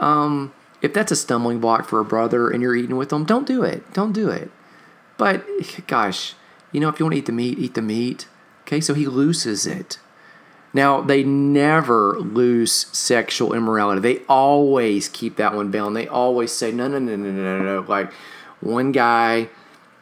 um, 0.00 0.52
if 0.82 0.92
that's 0.92 1.12
a 1.12 1.16
stumbling 1.16 1.60
block 1.60 1.88
for 1.88 2.00
a 2.00 2.04
brother 2.04 2.50
and 2.50 2.60
you're 2.60 2.74
eating 2.74 2.96
with 2.96 3.10
them, 3.10 3.24
don't 3.24 3.46
do 3.46 3.62
it. 3.62 3.92
Don't 3.92 4.12
do 4.12 4.28
it. 4.28 4.50
But 5.16 5.46
gosh, 5.86 6.34
you 6.72 6.80
know, 6.80 6.88
if 6.88 6.98
you 6.98 7.04
want 7.04 7.14
to 7.14 7.18
eat 7.18 7.26
the 7.26 7.32
meat, 7.32 7.58
eat 7.58 7.74
the 7.74 7.82
meat. 7.82 8.26
Okay, 8.62 8.80
so 8.80 8.94
he 8.94 9.06
looses 9.06 9.66
it. 9.66 10.00
Now, 10.74 11.02
they 11.02 11.22
never 11.22 12.18
lose 12.18 12.72
sexual 12.72 13.52
immorality. 13.52 14.00
They 14.00 14.24
always 14.28 15.08
keep 15.08 15.36
that 15.36 15.54
one 15.54 15.70
bound. 15.70 15.94
They 15.94 16.08
always 16.08 16.50
say, 16.50 16.72
no, 16.72 16.88
no, 16.88 16.98
no, 16.98 17.14
no, 17.14 17.30
no, 17.30 17.62
no. 17.62 17.84
Like 17.86 18.10
one 18.60 18.90
guy, 18.90 19.50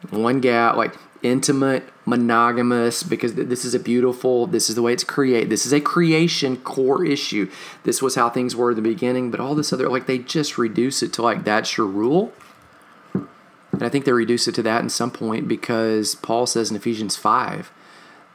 one 0.09 0.39
gal, 0.39 0.75
like 0.75 0.95
intimate, 1.23 1.83
monogamous, 2.05 3.03
because 3.03 3.35
this 3.35 3.63
is 3.63 3.75
a 3.75 3.79
beautiful, 3.79 4.47
this 4.47 4.69
is 4.69 4.75
the 4.75 4.81
way 4.81 4.93
it's 4.93 5.03
created. 5.03 5.49
This 5.49 5.65
is 5.65 5.73
a 5.73 5.79
creation 5.79 6.57
core 6.57 7.05
issue. 7.05 7.49
This 7.83 8.01
was 8.01 8.15
how 8.15 8.29
things 8.29 8.55
were 8.55 8.71
at 8.71 8.75
the 8.75 8.81
beginning, 8.81 9.29
but 9.31 9.39
all 9.39 9.55
this 9.55 9.71
other, 9.71 9.87
like 9.89 10.07
they 10.07 10.17
just 10.17 10.57
reduce 10.57 11.03
it 11.03 11.13
to 11.13 11.21
like, 11.21 11.43
that's 11.43 11.77
your 11.77 11.87
rule. 11.87 12.33
And 13.13 13.83
I 13.83 13.89
think 13.89 14.05
they 14.05 14.11
reduce 14.11 14.47
it 14.47 14.55
to 14.55 14.63
that 14.63 14.81
in 14.81 14.89
some 14.89 15.11
point 15.11 15.47
because 15.47 16.15
Paul 16.15 16.45
says 16.45 16.69
in 16.69 16.75
Ephesians 16.75 17.15
5 17.15 17.71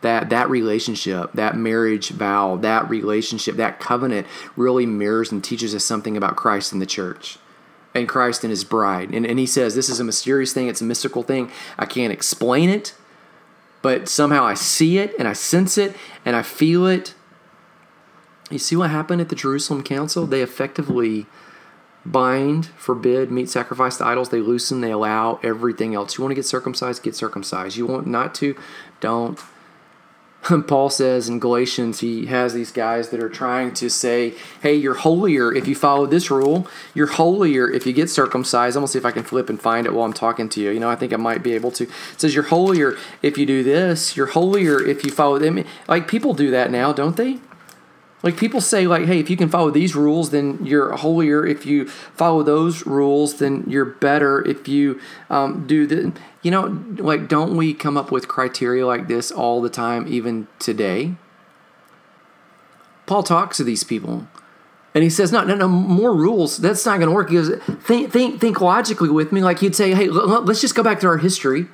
that 0.03 0.31
that 0.31 0.49
relationship, 0.49 1.33
that 1.33 1.57
marriage 1.57 2.11
vow, 2.11 2.57
that 2.57 2.89
relationship, 2.89 3.57
that 3.57 3.81
covenant 3.81 4.27
really 4.55 4.87
mirrors 4.87 5.33
and 5.33 5.43
teaches 5.43 5.75
us 5.75 5.85
something 5.85 6.17
about 6.17 6.37
Christ 6.37 6.73
and 6.73 6.81
the 6.81 6.87
church 6.87 7.39
and 7.97 8.09
Christ 8.09 8.45
and 8.45 8.51
his 8.51 8.65
bride. 8.65 9.11
And, 9.13 9.27
and 9.27 9.39
he 9.39 9.47
says 9.47 9.75
this 9.75 9.89
is 9.89 10.01
a 10.01 10.05
mysterious 10.05 10.53
thing, 10.53 10.69
it's 10.69 10.81
a 10.81 10.85
mystical 10.85 11.23
thing. 11.23 11.51
I 11.79 11.87
can't 11.87 12.13
explain 12.13 12.69
it, 12.69 12.95
but 13.83 14.09
somehow 14.09 14.45
I 14.45 14.55
see 14.55 14.99
it 14.99 15.15
and 15.19 15.27
I 15.27 15.33
sense 15.33 15.79
it 15.79 15.97
and 16.25 16.37
I 16.37 16.43
feel 16.43 16.87
it. 16.87 17.15
You 18.51 18.59
see 18.59 18.77
what 18.77 18.91
happened 18.91 19.21
at 19.21 19.29
the 19.29 19.35
Jerusalem 19.35 19.83
Council? 19.83 20.27
They 20.27 20.43
effectively 20.43 21.27
bind, 22.05 22.67
forbid, 22.77 23.33
meat 23.33 23.49
sacrifice 23.49 23.97
to 23.99 24.07
idols. 24.07 24.29
They 24.29 24.41
loosen, 24.41 24.81
they 24.81 24.93
allow 24.93 25.41
everything 25.43 25.95
else. 25.95 26.17
You 26.17 26.23
want 26.23 26.31
to 26.31 26.37
get 26.37 26.47
circumcised, 26.47 27.03
get 27.03 27.17
circumcised. 27.17 27.77
You 27.77 27.87
want 27.87 28.07
not 28.07 28.35
to, 28.37 28.57
don't. 29.01 29.41
Paul 30.67 30.91
says 30.91 31.29
in 31.29 31.39
Galatians, 31.39 32.01
he 32.01 32.27
has 32.27 32.55
these 32.55 32.71
guys 32.71 33.09
that 33.11 33.23
are 33.23 33.29
trying 33.29 33.75
to 33.75 33.89
say, 33.89 34.35
hey, 34.63 34.75
you're 34.75 34.95
holier 34.95 35.53
if 35.53 35.67
you 35.67 35.75
follow 35.75 36.07
this 36.07 36.31
rule. 36.31 36.67
You're 36.95 37.07
holier 37.07 37.71
if 37.71 37.87
you 37.87 37.93
get 37.93 38.11
circumcised. 38.11 38.77
I'm 38.77 38.81
going 38.81 38.87
to 38.87 38.93
see 38.93 38.99
if 38.99 39.05
I 39.05 39.11
can 39.11 39.25
flip 39.25 39.49
and 39.49 39.61
find 39.61 39.87
it 39.87 39.93
while 39.93 40.05
I'm 40.05 40.13
talking 40.13 40.49
to 40.51 40.61
you. 40.61 40.71
You 40.71 40.81
know, 40.81 40.91
I 40.91 40.97
think 40.97 41.13
I 41.13 41.17
might 41.17 41.43
be 41.43 41.55
able 41.55 41.71
to. 41.73 41.85
It 41.85 42.21
says, 42.21 42.35
you're 42.35 42.45
holier 42.45 42.97
if 43.23 43.39
you 43.39 43.47
do 43.47 43.63
this. 43.63 44.17
You're 44.17 44.27
holier 44.27 44.81
if 44.81 45.05
you 45.05 45.11
follow 45.11 45.39
them. 45.39 45.65
Like 45.89 46.09
people 46.09 46.35
do 46.35 46.51
that 46.51 46.71
now, 46.71 46.93
don't 46.93 47.17
they? 47.17 47.39
Like 48.27 48.37
people 48.37 48.61
say, 48.61 48.89
like, 48.89 49.05
hey, 49.05 49.21
if 49.21 49.31
you 49.31 49.37
can 49.37 49.49
follow 49.49 49.71
these 49.71 49.95
rules, 49.95 50.31
then 50.31 50.59
you're 50.67 50.91
holier. 50.97 51.47
If 51.47 51.65
you 51.65 51.87
follow 51.87 52.43
those 52.43 52.85
rules, 52.85 53.39
then 53.39 53.63
you're 53.69 53.85
better. 53.85 54.45
If 54.45 54.67
you 54.67 55.01
um, 55.31 55.65
do 55.69 55.87
the, 55.87 56.13
you 56.43 56.51
know, 56.51 56.85
like, 56.99 57.29
don't 57.29 57.57
we 57.57 57.73
come 57.73 57.97
up 57.97 58.11
with 58.11 58.27
criteria 58.27 58.85
like 58.85 59.07
this 59.07 59.31
all 59.31 59.63
the 59.63 59.71
time, 59.71 60.09
even 60.09 60.49
today? 60.59 61.15
Paul 63.07 63.23
talks 63.23 63.59
to 63.59 63.63
these 63.63 63.85
people, 63.85 64.27
and 64.93 65.05
he 65.05 65.11
says, 65.11 65.31
"No, 65.31 65.45
no, 65.45 65.55
no, 65.55 65.69
more 65.69 66.13
rules. 66.13 66.57
That's 66.57 66.85
not 66.85 66.99
going 66.99 67.09
to 67.09 67.15
work." 67.15 67.29
He 67.29 67.37
goes, 67.37 67.57
"Think, 67.85 68.11
think, 68.11 68.41
think 68.41 68.61
logically 68.61 69.09
with 69.09 69.31
me." 69.31 69.41
Like 69.41 69.61
he'd 69.61 69.77
say, 69.77 69.95
"Hey, 69.95 70.09
let's 70.09 70.61
just 70.61 70.75
go 70.75 70.83
back 70.83 70.99
to 70.99 71.07
our 71.07 71.19
history." 71.19 71.69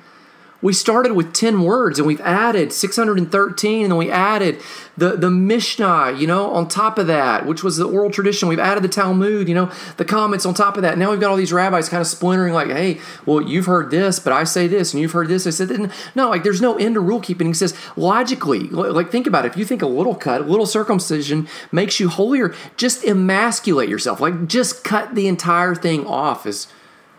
We 0.63 0.71
started 0.71 1.11
with 1.11 1.33
10 1.33 1.61
words 1.61 1.99
and 1.99 2.07
we've 2.07 2.21
added 2.21 2.71
613 2.71 3.83
and 3.83 3.91
then 3.91 3.97
we 3.97 4.09
added 4.09 4.61
the, 4.95 5.17
the 5.17 5.29
Mishnah, 5.29 6.13
you 6.17 6.25
know, 6.25 6.51
on 6.51 6.69
top 6.69 6.97
of 6.97 7.07
that, 7.07 7.45
which 7.45 7.63
was 7.63 7.75
the 7.75 7.85
oral 7.85 8.09
tradition. 8.09 8.47
We've 8.47 8.57
added 8.57 8.81
the 8.81 8.87
Talmud, 8.87 9.49
you 9.49 9.55
know, 9.55 9.69
the 9.97 10.05
comments 10.05 10.45
on 10.45 10.53
top 10.53 10.77
of 10.77 10.83
that. 10.83 10.97
Now 10.97 11.11
we've 11.11 11.19
got 11.19 11.29
all 11.29 11.35
these 11.35 11.51
rabbis 11.51 11.89
kind 11.89 11.99
of 11.99 12.07
splintering 12.07 12.53
like, 12.53 12.69
hey, 12.69 13.01
well, 13.25 13.41
you've 13.41 13.65
heard 13.65 13.91
this, 13.91 14.19
but 14.19 14.31
I 14.31 14.45
say 14.45 14.67
this, 14.67 14.93
and 14.93 15.01
you've 15.01 15.11
heard 15.11 15.27
this. 15.27 15.45
I 15.45 15.49
said, 15.49 15.91
no, 16.15 16.29
like 16.29 16.43
there's 16.43 16.61
no 16.61 16.77
end 16.77 16.95
to 16.95 17.01
rule 17.01 17.19
keeping. 17.19 17.47
He 17.47 17.53
says, 17.53 17.77
logically, 17.97 18.69
like 18.69 19.11
think 19.11 19.27
about 19.27 19.43
it. 19.43 19.51
If 19.51 19.57
you 19.57 19.65
think 19.65 19.81
a 19.81 19.87
little 19.87 20.15
cut, 20.15 20.41
a 20.41 20.45
little 20.45 20.65
circumcision 20.65 21.49
makes 21.73 21.99
you 21.99 22.07
holier, 22.07 22.55
just 22.77 23.03
emasculate 23.03 23.89
yourself. 23.89 24.21
Like 24.21 24.47
just 24.47 24.85
cut 24.85 25.13
the 25.13 25.27
entire 25.27 25.75
thing 25.75 26.07
off 26.07 26.45
is, 26.45 26.67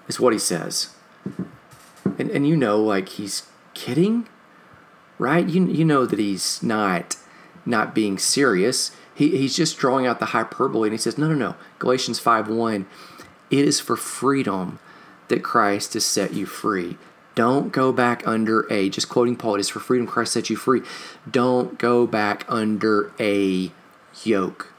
is 0.09 0.19
what 0.19 0.33
he 0.33 0.39
says 0.39 0.95
and 2.19 2.31
and 2.31 2.47
you 2.47 2.57
know 2.57 2.83
like 2.83 3.11
he's 3.11 3.45
kidding, 3.75 4.29
right? 5.19 5.49
You 5.49 5.67
you 5.67 5.85
know 5.85 6.07
that 6.07 6.19
he's 6.19 6.63
not 6.63 7.17
not 7.67 7.95
being 7.95 8.19
serious. 8.19 8.95
He, 9.15 9.37
he's 9.37 9.57
just 9.57 9.79
drawing 9.79 10.07
out 10.07 10.19
the 10.19 10.27
hyperbole 10.27 10.89
and 10.89 10.95
he 10.95 10.99
says, 10.99 11.19
No, 11.19 11.29
no, 11.29 11.35
no. 11.35 11.55
Galatians 11.79 12.19
5 12.19 12.49
1, 12.49 12.87
it 13.51 13.65
is 13.65 13.81
for 13.81 13.97
freedom 13.97 14.79
that 15.29 15.43
Christ 15.43 15.95
has 15.95 16.05
set 16.05 16.33
you 16.35 16.47
free. 16.47 16.99
Don't 17.35 17.73
go 17.73 17.93
back 17.93 18.27
under 18.27 18.71
a, 18.73 18.89
just 18.89 19.09
quoting 19.09 19.37
Paul, 19.37 19.57
it 19.57 19.61
is 19.61 19.69
for 19.69 19.81
freedom 19.81 20.07
Christ 20.07 20.33
set 20.33 20.51
you 20.51 20.57
free. 20.57 20.83
Don't 21.29 21.79
go 21.79 22.07
back 22.07 22.45
under 22.49 23.13
a 23.19 23.73
yoke 24.23 24.73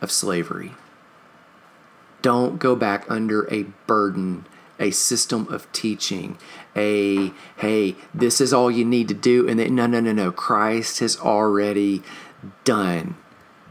of 0.00 0.10
slavery. 0.10 0.72
Don't 2.22 2.58
go 2.58 2.74
back 2.74 3.04
under 3.10 3.52
a 3.52 3.64
burden 3.86 4.46
a 4.78 4.90
system 4.90 5.46
of 5.48 5.70
teaching, 5.72 6.38
a 6.78 7.32
hey, 7.56 7.96
this 8.14 8.40
is 8.40 8.52
all 8.52 8.70
you 8.70 8.84
need 8.84 9.08
to 9.08 9.14
do, 9.14 9.48
and 9.48 9.58
then 9.58 9.74
no, 9.74 9.86
no, 9.86 10.00
no, 10.00 10.12
no. 10.12 10.30
Christ 10.30 11.00
has 11.00 11.18
already 11.18 12.02
done. 12.64 13.16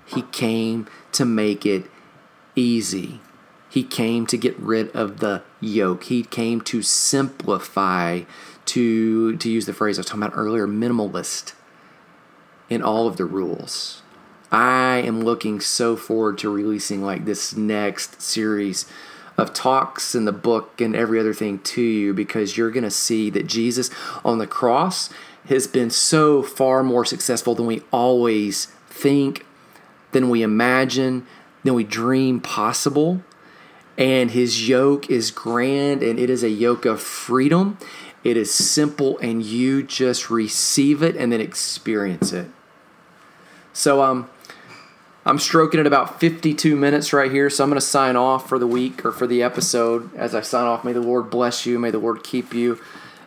He 0.06 0.22
came 0.24 0.88
to 1.14 1.26
make 1.26 1.66
it 1.66 1.90
easy. 2.56 3.22
He 3.70 3.84
came 3.84 4.26
to 4.28 4.38
get 4.38 4.58
rid 4.60 4.96
of 4.96 5.20
the 5.20 5.44
yoke. 5.60 6.06
He 6.06 6.24
came 6.24 6.62
to 6.62 6.82
simplify, 6.82 8.22
to 8.66 9.38
to 9.38 9.50
use 9.50 9.66
the 9.66 9.74
phrase 9.74 9.98
I 9.98 10.02
was 10.02 10.08
talking 10.08 10.24
about 10.24 10.38
earlier, 10.38 10.68
minimalist 10.68 11.54
in 12.70 12.82
all 12.82 13.08
of 13.08 13.18
the 13.18 13.26
rules. 13.26 14.02
I 14.52 14.98
am 15.06 15.22
looking 15.22 15.60
so 15.60 15.96
forward 15.96 16.38
to 16.40 16.50
releasing 16.50 17.02
like 17.02 17.26
this 17.26 17.56
next 17.56 18.22
series 18.22 18.86
of 19.38 19.54
talks 19.54 20.16
and 20.16 20.28
the 20.28 20.32
book 20.32 20.82
and 20.82 20.96
every 20.96 21.20
other 21.20 21.34
thing 21.34 21.60
to 21.60 21.82
you 21.82 22.14
because 22.14 22.58
you're 22.58 22.72
going 22.72 22.84
to 22.84 22.92
see 22.92 23.30
that 23.30 23.46
Jesus 23.46 23.90
on 24.26 24.40
the 24.40 24.48
cross 24.48 25.10
has 25.48 25.68
been 25.68 25.90
so 25.90 26.42
far 26.42 26.84
more 26.84 27.06
successful 27.06 27.56
than 27.56 27.66
we 27.66 27.82
always 27.92 28.66
think, 28.90 29.46
than 30.12 30.30
we 30.30 30.42
imagine, 30.42 31.26
than 31.64 31.74
we 31.74 31.84
dream 31.84 32.40
possible. 32.40 33.22
And 33.98 34.32
his 34.32 34.68
yoke 34.68 35.10
is 35.10 35.32
grand 35.32 36.04
and 36.04 36.20
it 36.20 36.30
is 36.30 36.44
a 36.44 36.50
yoke 36.50 36.86
of 36.86 37.02
freedom. 37.02 37.78
It 38.24 38.38
is 38.38 38.54
simple 38.54 39.18
and 39.20 39.44
you 39.44 39.84
just 39.84 40.30
receive 40.30 41.02
it 41.02 41.16
and 41.16 41.32
then 41.32 41.42
experience 41.42 42.34
it. 42.34 42.48
So 43.74 44.02
um 44.02 44.30
I'm 45.28 45.40
stroking 45.40 45.82
at 45.82 45.86
about 45.86 46.22
52 46.22 46.78
minutes 46.78 47.12
right 47.12 47.30
here, 47.30 47.50
so 47.50 47.62
I'm 47.62 47.70
going 47.70 47.78
to 47.78 47.86
sign 47.86 48.16
off 48.16 48.48
for 48.48 48.58
the 48.58 48.66
week 48.66 49.04
or 49.04 49.12
for 49.12 49.28
the 49.28 49.44
episode. 49.44 50.16
As 50.16 50.34
I 50.34 50.40
sign 50.40 50.66
off, 50.66 50.86
may 50.86 50.94
the 50.94 51.02
Lord 51.02 51.30
bless 51.30 51.66
you, 51.66 51.78
may 51.78 51.92
the 51.92 52.00
Lord 52.00 52.24
keep 52.24 52.54
you, 52.54 52.80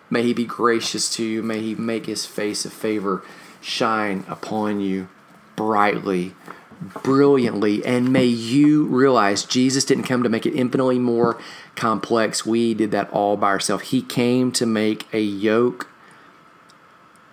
may 0.09 0.23
He 0.23 0.33
be 0.33 0.47
gracious 0.47 1.13
to 1.17 1.23
you, 1.23 1.43
may 1.43 1.61
He 1.61 1.75
make 1.75 2.07
His 2.07 2.25
face 2.25 2.65
of 2.65 2.73
favor 2.73 3.23
shine 3.61 4.25
upon 4.29 4.81
you 4.81 5.09
brightly, 5.57 6.35
brilliantly, 6.81 7.85
and 7.85 8.11
may 8.11 8.25
you 8.25 8.87
realize 8.87 9.45
Jesus 9.45 9.85
didn't 9.85 10.05
come 10.05 10.23
to 10.23 10.31
make 10.31 10.47
it 10.47 10.57
infinitely 10.57 10.99
more 10.99 11.39
complex. 11.77 12.47
We 12.47 12.73
did 12.73 12.93
that 12.93 13.11
all 13.11 13.37
by 13.37 13.49
ourselves. 13.49 13.91
He 13.91 14.01
came 14.01 14.53
to 14.53 14.65
make 14.65 15.07
a 15.13 15.21
yoke 15.21 15.91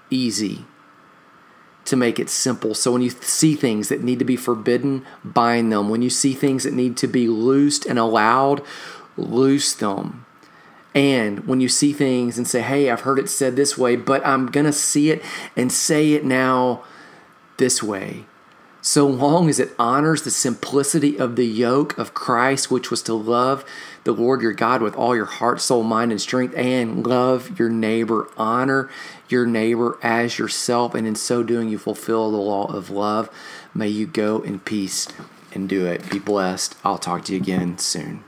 easy 0.10 0.66
to 1.88 1.96
make 1.96 2.20
it 2.20 2.30
simple. 2.30 2.74
So 2.74 2.92
when 2.92 3.02
you 3.02 3.10
see 3.10 3.56
things 3.56 3.90
that 3.90 4.04
need 4.04 4.20
to 4.20 4.26
be 4.26 4.36
forbidden, 4.36 5.06
bind 5.24 5.72
them. 5.72 5.90
When 5.90 6.02
you 6.02 6.10
see 6.10 6.34
things 6.34 6.64
that 6.64 6.74
need 6.74 6.98
to 6.98 7.08
be 7.08 7.28
loosed 7.28 7.86
and 7.86 7.98
allowed, 7.98 8.62
loose 9.18 9.74
them. 9.74 10.26
And 10.94 11.48
when 11.48 11.62
you 11.62 11.70
see 11.70 11.94
things 11.94 12.38
and 12.38 12.48
say, 12.48 12.62
hey, 12.62 12.90
I've 12.90 13.02
heard 13.02 13.20
it 13.20 13.30
said 13.30 13.56
this 13.56 13.78
way, 13.78 13.96
but 13.96 14.26
I'm 14.26 14.48
going 14.48 14.66
to 14.66 14.74
see 14.74 15.12
it 15.12 15.24
and 15.56 15.72
say 15.72 16.14
it 16.14 16.26
now 16.26 16.84
this 17.58 17.84
way. 17.84 18.26
So 18.82 19.06
long 19.06 19.50
as 19.50 19.60
it 19.60 19.74
honors 19.78 20.22
the 20.22 20.32
simplicity 20.32 21.18
of 21.18 21.36
the 21.36 21.46
yoke 21.46 21.98
of 21.98 22.14
Christ, 22.14 22.72
which 22.72 22.90
was 22.90 23.02
to 23.04 23.14
love 23.14 23.66
the 24.08 24.14
Lord 24.14 24.42
your 24.42 24.54
God 24.54 24.82
with 24.82 24.96
all 24.96 25.14
your 25.14 25.26
heart, 25.26 25.60
soul, 25.60 25.84
mind, 25.84 26.12
and 26.12 26.22
strength, 26.22 26.56
and 26.56 27.06
love 27.06 27.60
your 27.60 27.70
neighbor. 27.70 28.30
Honor 28.38 28.90
your 29.28 29.46
neighbor 29.46 30.00
as 30.02 30.40
yourself, 30.40 30.96
and 30.96 31.06
in 31.06 31.16
so 31.16 31.44
doing, 31.44 31.68
you 31.68 31.78
fulfill 31.78 32.32
the 32.32 32.38
law 32.38 32.72
of 32.72 32.90
love. 32.90 33.30
May 33.76 33.90
you 33.90 34.08
go 34.08 34.40
in 34.40 34.60
peace 34.60 35.10
and 35.54 35.68
do 35.68 35.86
it. 35.86 36.10
Be 36.10 36.20
blessed. 36.20 36.78
I'll 36.86 36.98
talk 36.98 37.26
to 37.26 37.34
you 37.34 37.42
again 37.42 37.78
soon. 37.80 38.24